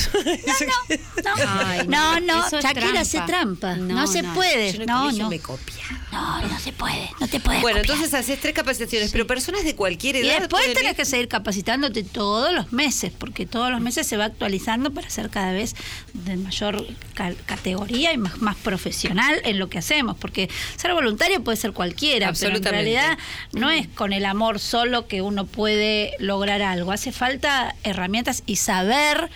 No, 1.24 1.36
no, 1.36 1.52
Ay, 1.66 1.88
no, 1.88 2.20
no, 2.20 2.36
no, 2.40 2.46
es 2.46 2.52
Shakira 2.52 2.74
trampa. 2.74 3.00
hace 3.00 3.22
trampa. 3.22 3.76
No, 3.76 3.96
No, 3.96 4.08
se 4.08 4.22
no. 4.22 4.34
puede. 4.34 4.74
Yo 4.74 4.86
No, 4.86 5.12
no. 5.12 5.30
me 5.30 5.40
copia. 5.40 5.84
No, 6.12 6.42
no 6.48 6.60
se 6.60 6.72
puede. 6.74 7.10
No 7.20 7.28
te 7.28 7.40
puedes. 7.40 7.62
Bueno, 7.62 7.80
copiar. 7.80 7.96
entonces 7.96 8.14
haces 8.14 8.40
tres 8.40 8.54
capacitaciones, 8.54 9.12
pero 9.12 9.26
personas 9.26 9.64
de 9.64 9.76
cualquier 9.76 10.18
Y 10.18 10.20
edad. 10.20 10.40
después 10.42 10.64
pueden 10.64 10.74
tenés 10.76 10.92
ir? 10.92 10.98
que 10.98 11.06
seguir 11.06 11.28
capacitándote 11.28 12.04
todos 12.04 12.54
los 12.54 12.72
meses, 12.74 13.12
porque 13.18 13.46
todos 13.46 13.72
los 13.72 13.80
meses 13.82 14.06
se 14.06 14.18
va 14.18 14.26
actualizando 14.26 14.92
para 14.94 15.10
ser 15.10 15.30
cada 15.30 15.52
vez 15.54 15.76
de 16.14 16.36
mayor 16.38 16.86
ca- 17.14 17.34
categoría 17.46 18.14
y 18.14 18.18
más, 18.18 18.40
más 18.42 18.56
profesional 18.58 19.42
en 19.46 19.60
lo 19.60 19.70
que 19.70 19.78
hacemos, 19.80 20.18
porque 20.18 20.50
ser 20.76 20.94
voluntario 20.94 21.44
puede 21.44 21.58
ser 21.58 21.72
cualquiera, 21.74 22.32
pero 22.34 22.50
en 22.52 22.56
Absolutamente. 22.58 22.72
realidad 22.72 23.18
no 23.54 23.72
es 23.72 23.88
con 23.88 24.14
el 24.14 24.26
amor 24.26 24.60
solo 24.60 25.08
que 25.08 25.22
uno 25.22 25.46
puede 25.46 26.14
lograr 26.20 26.62
algo, 26.62 26.92
hace 26.92 27.12
falta 27.12 27.76
herramientas 27.84 28.23
y 28.46 28.56
saber 28.56 29.30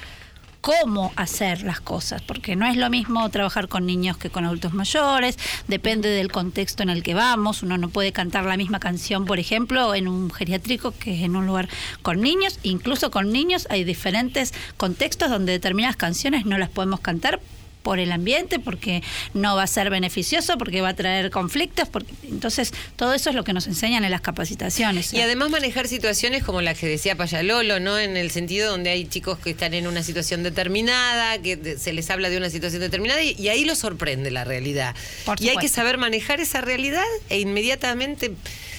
cómo 0.61 1.13
hacer 1.15 1.61
las 1.63 1.79
cosas, 1.79 2.21
porque 2.21 2.55
no 2.55 2.65
es 2.65 2.75
lo 2.75 2.89
mismo 2.89 3.29
trabajar 3.29 3.67
con 3.67 3.85
niños 3.85 4.17
que 4.17 4.29
con 4.29 4.45
adultos 4.45 4.73
mayores, 4.73 5.37
depende 5.67 6.09
del 6.09 6.31
contexto 6.31 6.83
en 6.83 6.89
el 6.89 7.03
que 7.03 7.13
vamos, 7.13 7.63
uno 7.63 7.77
no 7.77 7.89
puede 7.89 8.11
cantar 8.11 8.45
la 8.45 8.57
misma 8.57 8.79
canción, 8.79 9.25
por 9.25 9.39
ejemplo, 9.39 9.95
en 9.95 10.07
un 10.07 10.31
geriátrico 10.31 10.91
que 10.91 11.23
en 11.23 11.35
un 11.35 11.47
lugar 11.47 11.69
con 12.01 12.21
niños, 12.21 12.59
incluso 12.63 13.11
con 13.11 13.31
niños 13.31 13.67
hay 13.69 13.83
diferentes 13.83 14.53
contextos 14.77 15.29
donde 15.29 15.53
determinadas 15.53 15.95
canciones 15.95 16.45
no 16.45 16.57
las 16.57 16.69
podemos 16.69 16.99
cantar 16.99 17.39
por 17.87 17.99
el 17.99 18.11
ambiente, 18.11 18.59
porque 18.59 19.01
no 19.33 19.55
va 19.55 19.63
a 19.63 19.67
ser 19.67 19.89
beneficioso, 19.89 20.57
porque 20.57 20.81
va 20.81 20.89
a 20.89 20.93
traer 20.93 21.31
conflictos, 21.31 21.87
porque 21.87 22.11
entonces 22.23 22.73
todo 22.97 23.13
eso 23.13 23.29
es 23.29 23.35
lo 23.37 23.45
que 23.45 23.53
nos 23.53 23.65
enseñan 23.65 24.03
en 24.03 24.11
las 24.11 24.19
capacitaciones. 24.19 25.13
Y 25.13 25.21
además 25.21 25.51
manejar 25.51 25.87
situaciones 25.87 26.43
como 26.43 26.61
las 26.61 26.77
que 26.77 26.85
decía 26.85 27.15
Payalolo, 27.15 27.79
¿no? 27.79 27.97
En 27.97 28.17
el 28.17 28.29
sentido 28.29 28.69
donde 28.69 28.89
hay 28.89 29.05
chicos 29.05 29.39
que 29.39 29.51
están 29.51 29.73
en 29.73 29.87
una 29.87 30.03
situación 30.03 30.43
determinada, 30.43 31.41
que 31.41 31.77
se 31.79 31.93
les 31.93 32.09
habla 32.09 32.29
de 32.29 32.35
una 32.35 32.49
situación 32.49 32.81
determinada 32.81 33.23
y, 33.23 33.37
y 33.39 33.47
ahí 33.47 33.63
los 33.63 33.77
sorprende 33.77 34.31
la 34.31 34.43
realidad. 34.43 34.93
Y 35.39 35.47
hay 35.47 35.55
que 35.55 35.69
saber 35.69 35.97
manejar 35.97 36.41
esa 36.41 36.59
realidad 36.59 37.05
e 37.29 37.39
inmediatamente 37.39 38.33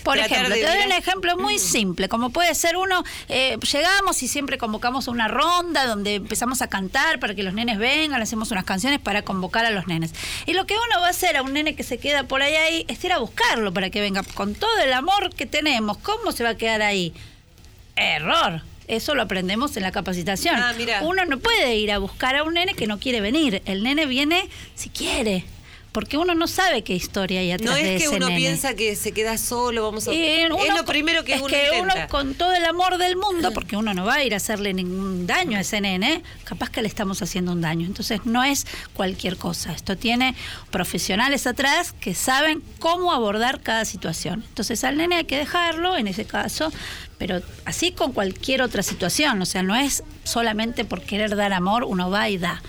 Por 0.08 0.16
ejemplo, 0.16 0.54
te 0.54 0.66
doy 0.66 0.86
un 0.86 0.92
ejemplo 0.92 1.36
muy 1.36 1.58
simple, 1.58 2.08
como 2.08 2.30
puede 2.30 2.54
ser 2.54 2.78
uno, 2.78 3.04
eh, 3.28 3.58
llegamos 3.70 4.22
y 4.22 4.28
siempre 4.28 4.56
convocamos 4.56 5.06
a 5.06 5.10
una 5.10 5.28
ronda 5.28 5.86
donde 5.86 6.14
empezamos 6.14 6.62
a 6.62 6.68
cantar 6.68 7.20
para 7.20 7.34
que 7.34 7.42
los 7.42 7.52
nenes 7.52 7.76
vengan, 7.78 8.22
hacemos 8.22 8.50
unas 8.50 8.64
canciones 8.64 9.00
para 9.00 9.20
convocar 9.20 9.66
a 9.66 9.70
los 9.70 9.86
nenes. 9.86 10.14
Y 10.46 10.54
lo 10.54 10.64
que 10.64 10.72
uno 10.72 11.00
va 11.02 11.08
a 11.08 11.10
hacer 11.10 11.36
a 11.36 11.42
un 11.42 11.52
nene 11.52 11.76
que 11.76 11.82
se 11.82 11.98
queda 11.98 12.22
por 12.22 12.40
ahí, 12.40 12.54
ahí 12.54 12.86
es 12.88 13.04
ir 13.04 13.12
a 13.12 13.18
buscarlo 13.18 13.74
para 13.74 13.90
que 13.90 14.00
venga 14.00 14.22
con 14.22 14.54
todo 14.54 14.78
el 14.82 14.94
amor 14.94 15.34
que 15.34 15.44
tenemos. 15.44 15.98
¿Cómo 15.98 16.32
se 16.32 16.42
va 16.42 16.50
a 16.50 16.56
quedar 16.56 16.80
ahí? 16.80 17.12
Error. 17.94 18.62
Eso 18.86 19.14
lo 19.14 19.20
aprendemos 19.20 19.76
en 19.76 19.82
la 19.82 19.92
capacitación. 19.92 20.56
Ah, 20.56 20.72
mira. 20.74 21.02
Uno 21.02 21.26
no 21.26 21.38
puede 21.38 21.76
ir 21.76 21.92
a 21.92 21.98
buscar 21.98 22.34
a 22.34 22.44
un 22.44 22.54
nene 22.54 22.72
que 22.72 22.86
no 22.86 22.98
quiere 22.98 23.20
venir. 23.20 23.60
El 23.66 23.82
nene 23.82 24.06
viene 24.06 24.48
si 24.74 24.88
quiere. 24.88 25.44
Porque 25.98 26.16
uno 26.16 26.32
no 26.36 26.46
sabe 26.46 26.84
qué 26.84 26.94
historia 26.94 27.40
hay 27.40 27.50
atrás 27.50 27.68
No 27.70 27.74
de 27.74 27.96
es 27.96 28.00
que 28.02 28.06
ese 28.06 28.14
uno 28.16 28.28
nene. 28.28 28.38
piensa 28.38 28.74
que 28.76 28.94
se 28.94 29.10
queda 29.10 29.36
solo, 29.36 29.82
vamos 29.82 30.06
a... 30.06 30.12
Es 30.12 30.46
uno 30.48 30.56
lo 30.64 30.76
con- 30.76 30.84
primero 30.86 31.24
que 31.24 31.32
es 31.34 31.40
uno 31.40 31.48
que 31.48 31.64
intenta. 31.74 31.94
uno 31.96 32.08
con 32.08 32.34
todo 32.34 32.54
el 32.54 32.64
amor 32.66 32.98
del 32.98 33.16
mundo, 33.16 33.50
porque 33.52 33.76
uno 33.76 33.94
no 33.94 34.04
va 34.04 34.14
a 34.14 34.22
ir 34.24 34.32
a 34.32 34.36
hacerle 34.36 34.72
ningún 34.74 35.26
daño 35.26 35.58
a 35.58 35.62
ese 35.62 35.80
nene, 35.80 36.22
capaz 36.44 36.70
que 36.70 36.82
le 36.82 36.86
estamos 36.88 37.20
haciendo 37.20 37.50
un 37.50 37.62
daño. 37.62 37.84
Entonces 37.84 38.20
no 38.26 38.44
es 38.44 38.64
cualquier 38.94 39.36
cosa. 39.38 39.72
Esto 39.72 39.96
tiene 39.96 40.36
profesionales 40.70 41.48
atrás 41.48 41.92
que 41.98 42.14
saben 42.14 42.62
cómo 42.78 43.12
abordar 43.12 43.60
cada 43.60 43.84
situación. 43.84 44.44
Entonces 44.48 44.84
al 44.84 44.98
nene 44.98 45.16
hay 45.16 45.24
que 45.24 45.36
dejarlo, 45.38 45.96
en 45.96 46.06
ese 46.06 46.26
caso, 46.26 46.70
pero 47.18 47.42
así 47.64 47.90
con 47.90 48.12
cualquier 48.12 48.62
otra 48.62 48.84
situación. 48.84 49.42
O 49.42 49.46
sea, 49.46 49.64
no 49.64 49.74
es 49.74 50.04
solamente 50.22 50.84
por 50.84 51.02
querer 51.02 51.34
dar 51.34 51.52
amor, 51.52 51.82
uno 51.82 52.08
va 52.08 52.28
y 52.28 52.38
da. 52.38 52.62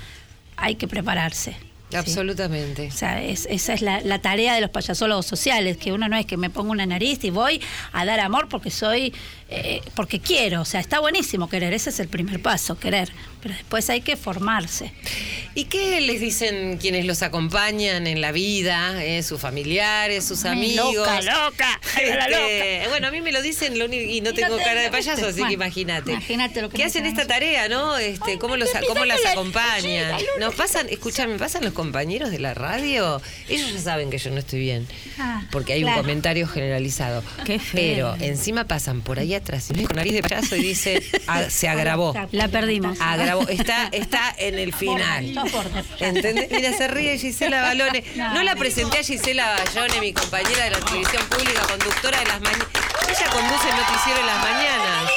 Hay 0.58 0.78
que 0.78 0.88
prepararse. 0.88 1.56
¿Sí? 1.90 1.96
Absolutamente. 1.98 2.88
O 2.88 2.92
sea, 2.92 3.22
es- 3.24 3.48
esa 3.50 3.74
es 3.74 3.82
la, 3.82 4.02
la 4.02 4.20
tarea 4.20 4.54
de 4.56 4.62
los 4.62 4.70
payasólogos 4.70 5.26
sociales, 5.26 5.78
que 5.78 5.92
uno 5.92 6.08
no 6.08 6.18
es 6.18 6.26
que 6.26 6.38
me 6.38 6.50
ponga 6.50 6.72
una 6.72 6.86
nariz 6.86 7.24
y 7.24 7.30
voy 7.30 7.62
a 7.94 8.06
dar 8.06 8.20
amor 8.20 8.48
porque 8.50 8.70
soy, 8.72 9.14
eh, 9.50 9.82
porque 9.96 10.20
quiero. 10.20 10.62
O 10.62 10.66
sea, 10.66 10.80
está 10.80 11.00
buenísimo 11.00 11.50
querer, 11.50 11.74
ese 11.74 11.90
es 11.90 12.00
el 12.00 12.08
primer 12.08 12.42
paso, 12.42 12.78
querer. 12.80 13.12
Pero 13.42 13.54
después 13.56 13.90
hay 13.90 14.02
que 14.02 14.18
formarse. 14.18 14.92
¿Y 15.56 15.66
qué 15.66 16.02
les 16.02 16.20
dicen 16.22 16.78
quienes 16.78 17.06
los 17.06 17.22
acompañan 17.24 18.06
en 18.08 18.22
la 18.22 18.32
vida? 18.32 19.04
eh, 19.04 19.24
sus 19.24 19.40
familiares, 19.40 20.26
sus 20.26 20.46
Ay, 20.46 20.52
amigos. 20.52 20.94
loca, 20.96 21.22
loca, 21.22 21.80
ay, 21.96 22.06
la 22.08 22.26
Este, 22.28 22.88
Bueno, 22.90 23.08
a 23.08 23.12
mí 23.12 23.22
me 23.22 23.32
lo 23.32 23.42
dicen 23.42 23.78
lo 23.80 23.86
único- 23.86 24.04
y 24.04 24.22
no 24.22 24.30
Y 24.30 24.34
no 24.34 24.34
tengo 24.34 24.58
te- 24.58 24.64
cara 24.64 24.82
de 24.82 24.90
payaso, 24.92 25.26
así 25.26 25.34
bueno, 25.40 25.48
que 25.48 25.54
imagínate. 25.54 26.12
imagínate 26.12 26.62
lo 26.62 26.70
que 26.70 26.78
¿Qué 26.78 26.84
hacen 26.84 27.06
esta 27.06 27.26
tarea, 27.28 27.68
no? 27.70 27.98
Este, 27.98 28.38
¿Cómo, 28.38 28.58
los, 28.58 28.70
cómo 28.88 29.06
las 29.06 29.22
la- 29.24 29.32
acompañan? 29.32 30.12
La 30.12 30.46
Nos 30.46 30.56
pasan, 30.56 30.88
escúchame, 30.90 31.38
pasan 31.38 31.64
los 31.64 31.74
compañeros 31.74 32.32
de 32.32 32.40
la 32.40 32.54
radio. 32.54 33.22
Ellos 33.48 33.72
ya 33.74 33.80
saben 33.80 34.10
que 34.10 34.18
yo 34.18 34.30
no 34.32 34.38
estoy 34.40 34.60
bien, 34.60 34.88
Ah, 35.18 35.44
porque 35.52 35.74
hay 35.74 35.82
claro. 35.82 35.98
un 35.98 36.04
comentario 36.04 36.48
generalizado. 36.48 37.24
Qué 37.46 37.60
feo. 37.60 38.16
Pero 38.16 38.26
encima 38.26 38.66
pasan 38.66 39.02
por 39.02 39.20
ahí 39.20 39.34
atrás 39.34 39.70
y 39.70 39.74
me 39.74 39.84
con 39.86 39.96
nariz 39.96 40.14
de 40.14 40.22
payaso 40.22 40.56
y 40.56 40.62
dice, 40.62 41.02
"Ah, 41.28 41.50
se 41.50 41.68
agravó. 41.68 42.14
La 42.32 42.48
perdimos. 42.48 42.98
Agravó, 43.02 43.29
está, 43.50 43.90
está 43.92 44.36
en 44.38 44.58
el 44.60 44.74
final. 44.74 45.36
¿Entendés? 46.00 46.50
Mira, 46.52 46.74
se 46.74 46.88
ríe 46.88 47.18
Gisela 47.18 47.62
Balone. 47.64 48.04
No 48.16 48.44
la 48.44 48.56
presenté 48.56 49.00
a 49.00 49.04
Gisela 49.04 49.56
Ballone, 49.66 50.00
mi 50.00 50.14
compañera 50.14 50.66
de 50.66 50.72
la 50.72 50.80
televisión 50.80 51.24
pública, 51.30 51.62
conductora 51.62 52.20
de 52.20 52.26
las 52.26 52.42
mañanas. 52.42 52.68
Ella 53.08 53.30
conduce 53.32 53.70
el 53.70 53.76
noticiero 53.76 54.20
de 54.20 54.26
las 54.26 54.44
mañanas. 54.44 55.12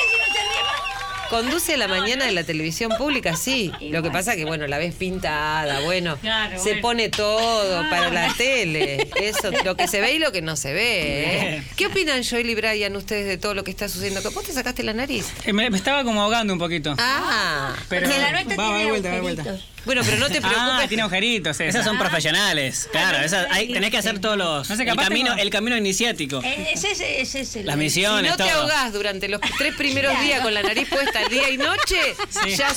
Conduce 1.33 1.73
a 1.73 1.77
la 1.79 1.89
mañana 1.89 2.27
de 2.27 2.33
la 2.33 2.45
televisión 2.45 2.93
pública, 2.99 3.37
sí. 3.37 3.73
Lo 3.81 4.03
que 4.03 4.11
pasa 4.11 4.37
que, 4.37 4.45
bueno, 4.45 4.67
la 4.67 4.77
ves 4.77 4.95
pintada, 4.95 5.81
bueno, 5.81 6.19
Claro, 6.19 6.59
se 6.59 6.65
bueno. 6.71 6.83
pone 6.83 7.09
todo 7.09 7.89
para 7.89 8.11
la 8.11 8.35
tele. 8.35 9.09
Eso, 9.21 9.51
lo 9.65 9.75
que 9.77 9.89
se 9.89 10.01
ve 10.03 10.13
y 10.13 10.19
lo 10.19 10.31
que 10.31 10.43
no 10.43 10.57
se 10.57 10.75
ve. 10.75 11.55
¿eh? 11.57 11.63
¿Qué 11.77 11.87
opinan, 11.87 12.23
Joel 12.23 12.51
y 12.51 12.55
Brian, 12.55 12.95
ustedes 12.97 13.27
de 13.27 13.39
todo 13.39 13.55
lo 13.55 13.65
que 13.65 13.71
está 13.71 13.89
sucediendo? 13.89 14.21
¿Que 14.23 14.29
vos 14.29 14.45
te 14.45 14.53
sacaste 14.53 14.83
la 14.83 14.93
nariz? 14.93 15.27
Eh, 15.47 15.53
Me, 15.55 15.71
me 15.71 15.77
estaba 15.79 16.05
como 16.05 16.21
ahogando 16.23 16.53
un 16.53 16.59
poquito. 16.59 16.95
Ah, 16.99 17.75
pero 17.89 18.07
Porque 18.07 18.21
la 18.21 18.31
nuestra 18.33 18.57
va, 18.57 18.69
va 18.71 18.79
de 18.79 18.85
vuelta, 18.87 19.09
va 19.09 19.15
de 19.15 19.21
vuelta. 19.23 19.57
bueno, 19.87 20.03
pero 20.05 20.19
no 20.19 20.29
te 20.29 20.39
Ah, 20.39 20.49
preocupes. 20.49 20.89
tiene 20.89 21.03
agujeritos. 21.03 21.57
esa. 21.57 21.65
Esas 21.65 21.85
son 21.87 21.99
profesionales, 21.99 22.89
claro. 22.93 23.19
Esas, 23.25 23.47
hay, 23.51 23.73
tenés 23.73 23.91
que 23.91 23.97
hacer 23.99 24.19
todos 24.21 24.37
los. 24.37 24.69
No 24.69 24.77
sé, 24.77 24.83
el, 24.83 24.97
camino, 24.97 25.31
tengo- 25.31 25.43
el 25.43 25.51
camino 25.51 25.77
iniciático. 25.79 26.43
Eh, 26.45 26.69
Ese, 26.75 26.93
ese, 26.93 27.21
ese 27.23 27.41
es 27.41 27.57
el. 27.57 27.67
Las 27.67 27.75
Si 27.77 27.81
misiones, 27.81 28.31
no 28.31 28.37
te 28.37 28.51
ahogás 28.51 28.93
durante 28.93 29.29
los 29.29 29.41
tres 29.59 29.75
primeros 29.77 30.19
días 30.21 30.41
con 30.43 30.53
la 30.53 30.63
nariz 30.63 30.89
puesta 30.89 31.22
día 31.29 31.51
y 31.51 31.57
noche, 31.57 32.01
Sí, 32.31 32.51
ya 32.57 32.69
ya 32.73 32.75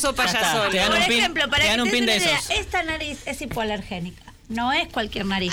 te 0.69 0.77
dan 0.77 0.87
Por 0.89 0.97
un 0.97 1.03
pin- 1.05 1.17
ejemplo, 1.19 1.49
para 1.49 1.63
te 1.63 1.69
que 1.75 1.81
un 1.81 1.89
te 1.89 1.91
des 1.91 1.99
pin 1.99 2.05
de 2.05 2.13
una 2.15 2.23
idea, 2.23 2.37
esos. 2.39 2.49
esta 2.51 2.83
nariz 2.83 3.19
es 3.25 3.41
hipoalergénica. 3.41 4.23
No 4.49 4.71
es 4.73 4.87
cualquier 4.89 5.25
nariz. 5.25 5.51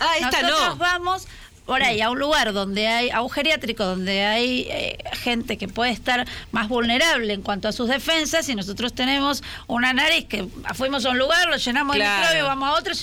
Ah, 0.00 0.14
esta 0.18 0.42
Nosotros 0.42 0.68
no. 0.70 0.76
vamos 0.76 1.26
por 1.66 1.82
ahí 1.82 2.00
a 2.02 2.10
un 2.10 2.18
lugar 2.18 2.52
donde 2.52 2.86
hay, 2.88 3.10
a 3.10 3.22
un 3.22 3.30
geriátrico 3.30 3.84
donde 3.84 4.24
hay 4.24 4.66
eh, 4.70 4.98
gente 5.14 5.56
que 5.56 5.66
puede 5.68 5.92
estar 5.92 6.26
más 6.52 6.68
vulnerable 6.68 7.32
en 7.32 7.40
cuanto 7.42 7.68
a 7.68 7.72
sus 7.72 7.88
defensas 7.88 8.48
y 8.50 8.54
nosotros 8.54 8.94
tenemos 8.94 9.42
una 9.66 9.92
nariz 9.94 10.26
que 10.26 10.46
fuimos 10.74 11.06
a 11.06 11.10
un 11.10 11.18
lugar, 11.18 11.48
lo 11.48 11.56
llenamos 11.56 11.96
Claro. 11.96 12.12
de 12.14 12.20
microbio, 12.20 12.46
vamos 12.46 12.68
a 12.68 12.72
otro. 12.78 12.94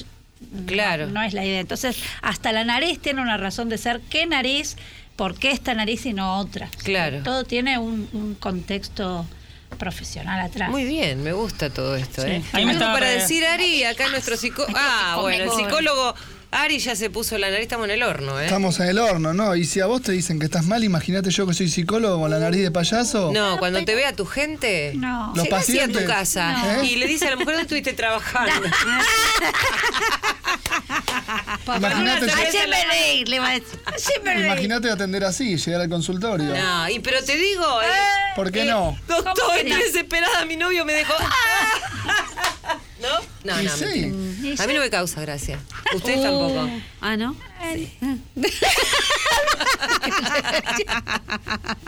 Claro. 0.66 1.08
No 1.08 1.22
es 1.22 1.34
la 1.34 1.46
idea. 1.46 1.60
Entonces, 1.60 1.98
hasta 2.22 2.52
la 2.52 2.64
nariz 2.64 3.00
tiene 3.00 3.22
una 3.22 3.38
razón 3.38 3.70
de 3.70 3.78
ser. 3.78 4.02
¿Qué 4.10 4.26
nariz? 4.26 4.76
Por 5.22 5.36
qué 5.36 5.52
esta 5.52 5.76
nariz 5.76 6.04
y 6.08 6.14
no 6.14 6.40
otra. 6.40 6.68
Claro. 6.84 7.22
Todo 7.22 7.44
tiene 7.44 7.78
un, 7.78 8.10
un 8.12 8.34
contexto 8.34 9.24
profesional 9.78 10.40
atrás. 10.40 10.72
Muy 10.72 10.84
bien, 10.84 11.22
me 11.22 11.32
gusta 11.32 11.70
todo 11.70 11.96
esto, 11.96 12.24
Sí. 12.24 12.28
¿eh? 12.30 12.42
Ahí 12.54 12.66
me 12.66 12.72
Algo 12.72 12.82
estaba 12.82 12.94
para 12.96 13.06
para- 13.06 13.22
decir, 13.22 13.46
Ari, 13.46 13.84
acá 13.84 14.10
nuestro 14.10 14.36
psicólogo. 14.36 14.74
Ah, 14.76 15.20
bueno, 15.22 15.44
el 15.44 15.52
psicólogo 15.52 16.16
Ari 16.54 16.80
ya 16.80 16.98
se 16.98 17.10
puso 17.10 17.38
la 17.38 17.50
nariz, 17.50 17.64
estamos 17.64 17.86
en 17.86 17.92
el 17.92 18.04
horno, 18.04 18.38
¿eh? 18.38 18.44
Estamos 18.46 18.78
en 18.82 18.88
el 18.90 19.00
horno, 19.00 19.34
¿no? 19.34 19.56
Y 19.56 19.64
si 19.64 19.80
a 19.80 19.86
vos 19.86 20.02
te 20.02 20.12
dicen 20.12 20.38
que 20.38 20.46
estás 20.46 20.66
mal, 20.66 20.84
imagínate 20.84 21.30
yo 21.32 21.48
que 21.48 21.54
soy 21.54 21.70
psicólogo 21.70 22.20
con 22.20 22.30
la 22.30 22.40
nariz 22.40 22.62
de 22.62 22.72
payaso. 22.72 23.32
No, 23.34 23.58
cuando 23.58 23.84
te 23.86 23.96
vea 23.96 24.14
tu 24.14 24.26
gente, 24.26 24.92
No. 24.96 25.32
Los 25.34 25.46
llegás 25.46 25.64
así 25.64 25.80
a 25.80 25.88
tu 25.88 25.94
pacientes. 25.94 26.14
casa 26.14 26.52
No. 26.52 26.84
y 26.84 26.98
le 26.98 27.08
dice 27.08 27.28
a 27.28 27.30
la 27.32 27.36
mujer 27.38 27.56
dónde 27.56 27.62
estuviste 27.62 27.94
trabajando. 27.94 28.52
Imagínate, 34.46 34.90
atender 34.92 35.24
así, 35.24 35.56
llegar 35.58 35.82
al 35.82 35.90
consultorio. 35.90 36.54
No, 36.54 36.90
y 36.90 37.00
pero 37.00 37.24
te 37.24 37.38
digo, 37.38 37.82
eh, 37.82 37.88
¿Por 38.36 38.52
qué 38.52 38.64
eh, 38.64 38.66
no? 38.66 38.98
Doctor, 39.08 39.34
¿Cómo 39.40 39.54
que 39.54 39.62
estoy 39.70 39.84
desesperada, 39.84 40.46
mi 40.46 40.58
novio 40.58 40.84
me 40.86 40.94
dejó. 40.94 41.14
¿No? 43.02 43.20
No, 43.56 43.62
no, 43.64 43.76
sí. 43.78 43.84
mentira. 43.86 44.64
A 44.64 44.68
mí 44.68 44.74
no 44.74 44.80
me 44.80 44.90
causa 44.90 45.22
gracia. 45.22 45.60
Ustedes 45.96 46.20
Oh. 46.20 46.24
tampoco. 46.24 46.70
Ah, 47.02 47.18
¿no? 47.18 47.36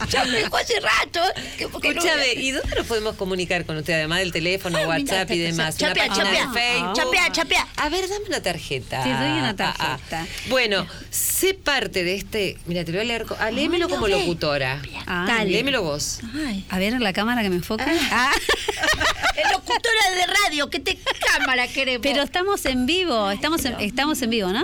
Ya 0.10 0.26
me 0.26 0.32
dejó 0.40 0.58
hace 0.58 0.80
rato. 0.80 1.20
que- 1.58 1.68
porque 1.68 1.94
no- 1.94 2.02
Escúchame, 2.02 2.34
¿y 2.34 2.52
dónde 2.52 2.76
nos 2.76 2.86
podemos 2.86 3.16
comunicar 3.16 3.66
con 3.66 3.78
usted? 3.78 3.94
Además 3.94 4.20
del 4.20 4.32
teléfono, 4.32 4.78
Ay, 4.78 4.86
WhatsApp 4.86 5.32
y 5.32 5.40
demás. 5.40 5.78
chapea, 5.78 6.06
Una 6.06 6.14
página 6.16 6.26
chapea. 6.26 6.48
de 6.48 6.54
Facebook. 6.60 6.94
Chapea, 6.96 7.32
chapea. 7.32 7.68
A 7.78 7.90
ver, 7.90 8.08
dame 8.10 8.26
una 8.28 8.42
tarjeta. 8.42 9.04
Te 9.04 9.10
doy 9.10 9.18
una 9.32 9.50
Ah, 9.50 9.56
ah, 9.60 9.74
ah. 9.80 9.98
tarjeta. 10.10 10.28
Bueno, 10.50 10.86
sé 11.10 11.54
parte 11.54 12.04
de 12.04 12.16
este. 12.16 12.58
Mira, 12.66 12.84
te 12.86 12.92
lo 12.92 12.98
voy 13.00 13.06
a 13.06 13.08
leer. 13.08 13.26
co- 13.26 13.38
Ah, 13.40 13.52
léemelo 13.52 13.90
como 13.90 14.06
ve. 14.06 14.12
locutora. 14.12 14.82
Ah, 15.08 15.26
Dale. 15.28 15.52
Léemelo 15.52 15.82
vos. 15.84 16.20
Ay. 16.46 16.66
A 16.70 16.78
ver 16.80 17.00
la 17.02 17.14
cámara 17.14 17.42
que 17.42 17.50
me 17.50 17.56
enfoca. 17.58 17.86
Ah. 18.12 18.32
Es 19.36 19.52
locutora 19.52 20.12
de 20.16 20.26
radio, 20.46 20.70
¿qué 20.70 20.80
te 20.80 20.98
cámara 21.38 21.68
queremos? 21.68 22.02
Pero 22.04 22.22
estamos 22.24 22.66
en 22.66 22.86
vivo, 22.86 23.32
estamos 23.32 23.66
en, 23.66 23.80
estamos 23.80 24.22
en 24.22 24.30
vivo, 24.30 24.50
¿no? 24.50 24.64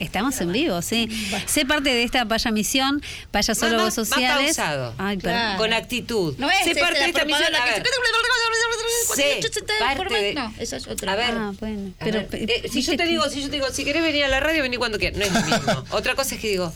Estamos 0.00 0.40
en 0.40 0.52
vivo, 0.52 0.82
sí. 0.82 1.08
Sé 1.46 1.64
parte 1.66 1.90
de 1.90 2.02
esta 2.02 2.24
paya 2.26 2.50
misión, 2.50 3.02
payasólogos 3.30 3.84
Más- 3.84 3.98
más 3.98 4.08
sociales. 4.08 4.56
pausado. 4.56 4.94
Ay, 4.98 5.16
perdón. 5.18 5.38
Claro. 5.40 5.58
Con 5.58 5.72
actitud. 5.72 6.34
no 6.38 6.50
es 6.50 6.64
sé 6.64 6.74
parte 6.74 6.98
de 6.98 7.06
esta 7.06 7.24
misión. 7.24 7.54
A 7.54 7.64
ver. 7.64 7.82
Sé 9.14 9.96
parte 9.96 10.14
de- 10.14 10.34
No, 10.34 10.52
esa 10.58 10.76
es 10.76 10.86
otra. 10.86 11.12
A 11.12 11.16
ver. 11.16 11.30
Ah, 11.32 11.52
bueno. 11.60 11.92
A 12.00 12.04
Pero, 12.04 12.18
ver, 12.20 12.28
pe- 12.28 12.44
eh, 12.44 12.68
si 12.70 12.82
yo 12.82 12.96
te 12.96 13.04
digo, 13.06 13.28
si 13.28 13.40
yo 13.42 13.48
te 13.48 13.56
digo, 13.56 13.66
si 13.72 13.84
querés 13.84 14.02
venir 14.02 14.24
a 14.24 14.28
la 14.28 14.40
radio, 14.40 14.62
vení 14.62 14.76
cuando 14.76 14.98
quieras. 14.98 15.18
No 15.18 15.24
es 15.24 15.32
lo 15.32 15.40
mismo. 15.56 15.84
Otra 15.90 16.14
cosa 16.14 16.34
es 16.34 16.40
que 16.40 16.48
digo, 16.48 16.72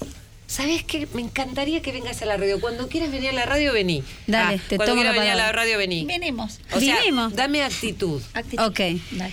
¿sabes 0.46 0.82
qué? 0.84 1.06
Me 1.14 1.22
encantaría 1.22 1.80
que 1.82 1.92
vengas 1.92 2.20
a 2.22 2.26
la 2.26 2.36
radio. 2.36 2.60
Cuando 2.60 2.88
quieras 2.88 3.10
venir 3.10 3.30
a 3.30 3.32
la 3.32 3.46
radio, 3.46 3.72
vení. 3.72 4.02
Dale, 4.26 4.56
Ah, 4.56 4.62
te 4.68 4.76
Cuando 4.76 4.92
tomo 4.92 5.02
quieras 5.02 5.16
la 5.16 5.22
venir 5.22 5.32
a 5.40 5.46
la 5.46 5.52
radio, 5.52 5.78
vení. 5.78 6.04
Venimos. 6.04 6.60
O 6.72 6.80
sea, 6.80 6.98
Vinimos. 7.00 7.34
dame 7.34 7.62
actitud. 7.62 8.20
Actitud. 8.34 8.62
Ok. 8.64 8.80
Dale. 9.12 9.32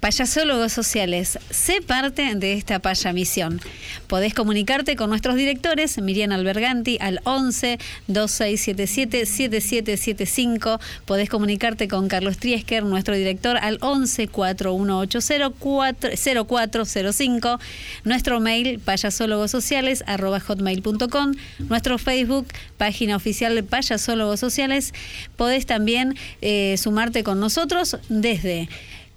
Payasólogos 0.00 0.72
sociales, 0.72 1.40
sé 1.50 1.82
parte 1.82 2.32
de 2.36 2.52
esta 2.52 2.78
paya 2.78 3.12
misión. 3.12 3.60
Podés 4.06 4.32
comunicarte 4.32 4.94
con 4.94 5.10
nuestros 5.10 5.34
directores, 5.34 6.00
Miriam 6.00 6.30
Alberganti, 6.30 6.98
al 7.00 7.20
11 7.24 7.80
2677 8.06 9.26
7775. 9.26 10.78
Podés 11.04 11.28
comunicarte 11.28 11.88
con 11.88 12.06
Carlos 12.06 12.38
Triesker, 12.38 12.84
nuestro 12.84 13.16
director, 13.16 13.56
al 13.56 13.78
11 13.80 14.28
4180 14.28 16.10
0405. 16.46 17.58
Nuestro 18.04 18.38
mail, 18.38 18.78
payasólogosociales, 18.78 20.04
arroba 20.06 20.38
hotmail.com. 20.38 21.34
Nuestro 21.68 21.98
Facebook, 21.98 22.46
página 22.76 23.16
oficial 23.16 23.56
de 23.56 23.64
Payasólogos 23.64 24.38
Sociales. 24.38 24.94
Podés 25.34 25.66
también 25.66 26.16
eh, 26.40 26.76
sumarte 26.78 27.24
con 27.24 27.40
nosotros 27.40 27.96
desde 28.08 28.68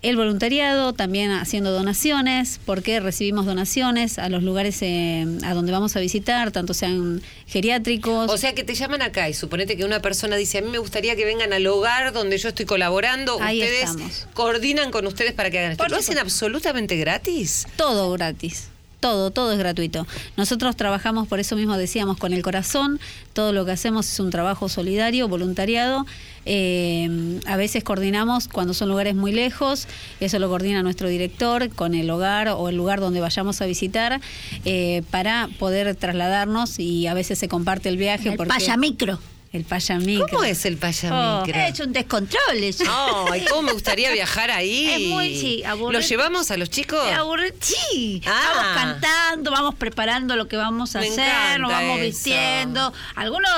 el 0.02 0.16
voluntariado, 0.16 0.94
también 0.94 1.32
haciendo 1.32 1.72
donaciones, 1.72 2.60
porque 2.66 3.00
recibimos 3.00 3.46
donaciones 3.46 4.18
a 4.18 4.30
los 4.30 4.42
lugares 4.42 4.82
eh, 4.82 5.26
a 5.44 5.54
donde 5.54 5.72
vamos 5.72 5.96
a 5.96 6.00
visitar, 6.00 6.52
tanto 6.52 6.74
sean 6.74 7.22
geriátricos. 7.46 8.30
O 8.32 8.38
sea 8.38 8.56
que 8.56 8.64
te 8.64 8.74
llaman 8.74 9.02
acá 9.04 9.30
y 9.30 9.34
suponete 9.34 9.78
que 9.78 9.86
una 9.86 10.02
persona 10.02 10.36
dice, 10.36 10.58
a 10.58 10.62
mí 10.62 10.70
me 10.70 10.80
gustaría 10.80 11.16
que 11.16 11.26
vengan 11.26 11.54
al 11.54 11.68
hogar 11.68 12.14
donde 12.14 12.38
yo 12.40 12.50
estoy 12.50 12.66
colaborando. 12.66 13.38
Ahí 13.42 13.62
ustedes 13.62 13.90
estamos. 13.90 14.28
coordinan 14.34 14.92
con 14.92 15.06
ustedes 15.06 15.34
para 15.34 15.52
que 15.52 15.60
hagan 15.60 15.72
esto. 15.74 15.88
¿Lo 15.88 15.98
hacen 15.98 16.18
absolutamente 16.18 16.98
gratis? 16.98 17.68
todo 17.76 18.12
gratis. 18.12 18.71
Todo, 19.02 19.32
todo 19.32 19.52
es 19.52 19.58
gratuito. 19.58 20.06
Nosotros 20.38 20.76
trabajamos, 20.76 21.28
por 21.28 21.40
eso 21.40 21.56
mismo 21.56 21.76
decíamos, 21.76 22.18
con 22.18 22.34
el 22.34 22.44
corazón. 22.44 23.00
Todo 23.34 23.52
lo 23.52 23.66
que 23.66 23.72
hacemos 23.72 24.08
es 24.10 24.20
un 24.20 24.30
trabajo 24.30 24.70
solidario, 24.70 25.28
voluntariado. 25.28 26.06
Eh, 26.46 27.40
a 27.48 27.58
veces 27.58 27.84
coordinamos 27.84 28.48
cuando 28.48 28.74
son 28.76 28.90
lugares 28.90 29.16
muy 29.16 29.32
lejos. 29.32 29.88
Eso 30.20 30.38
lo 30.38 30.48
coordina 30.50 30.84
nuestro 30.84 31.10
director 31.10 31.70
con 31.72 31.96
el 31.96 32.10
hogar 32.12 32.50
o 32.50 32.70
el 32.70 32.78
lugar 32.78 33.00
donde 33.00 33.22
vayamos 33.22 33.60
a 33.62 33.66
visitar 33.66 34.22
eh, 34.66 35.02
para 35.10 35.50
poder 35.60 35.96
trasladarnos 35.96 36.78
y 36.80 37.08
a 37.08 37.14
veces 37.16 37.40
se 37.40 37.48
comparte 37.48 37.90
el 37.90 37.98
viaje. 37.98 38.30
El 38.30 38.38
porque- 38.38 38.50
paya 38.50 38.78
micro. 38.78 39.20
El 39.54 39.66
payamicro. 39.66 40.28
¿Cómo 40.30 40.44
es 40.46 40.66
el 40.66 40.76
Oh, 40.76 40.80
payamicro? 40.80 41.60
Es 41.62 41.80
un 41.82 41.92
descontrol 41.92 42.64
eso. 42.64 42.86
Ay, 43.30 43.44
cómo 43.50 43.64
me 43.64 43.74
gustaría 43.74 44.10
viajar 44.14 44.50
ahí. 44.50 44.88
Es 44.92 45.00
muy, 45.10 45.36
sí, 45.38 45.64
aburrido. 45.66 46.00
¿Los 46.00 46.08
llevamos 46.10 46.52
a 46.52 46.58
los 46.58 46.70
chicos? 46.70 47.00
Aburrido. 47.12 47.54
Sí, 47.60 48.22
Ah. 48.26 48.42
vamos 48.56 48.74
cantando, 48.82 49.52
vamos 49.52 49.76
preparando 49.76 50.38
lo 50.38 50.48
que 50.48 50.56
vamos 50.56 50.96
a 50.96 51.02
Me 51.02 51.10
hacer, 51.10 51.60
nos 51.60 51.70
vamos 51.70 51.98
eso. 51.98 52.06
vistiendo. 52.06 52.94
Algunos 53.16 53.52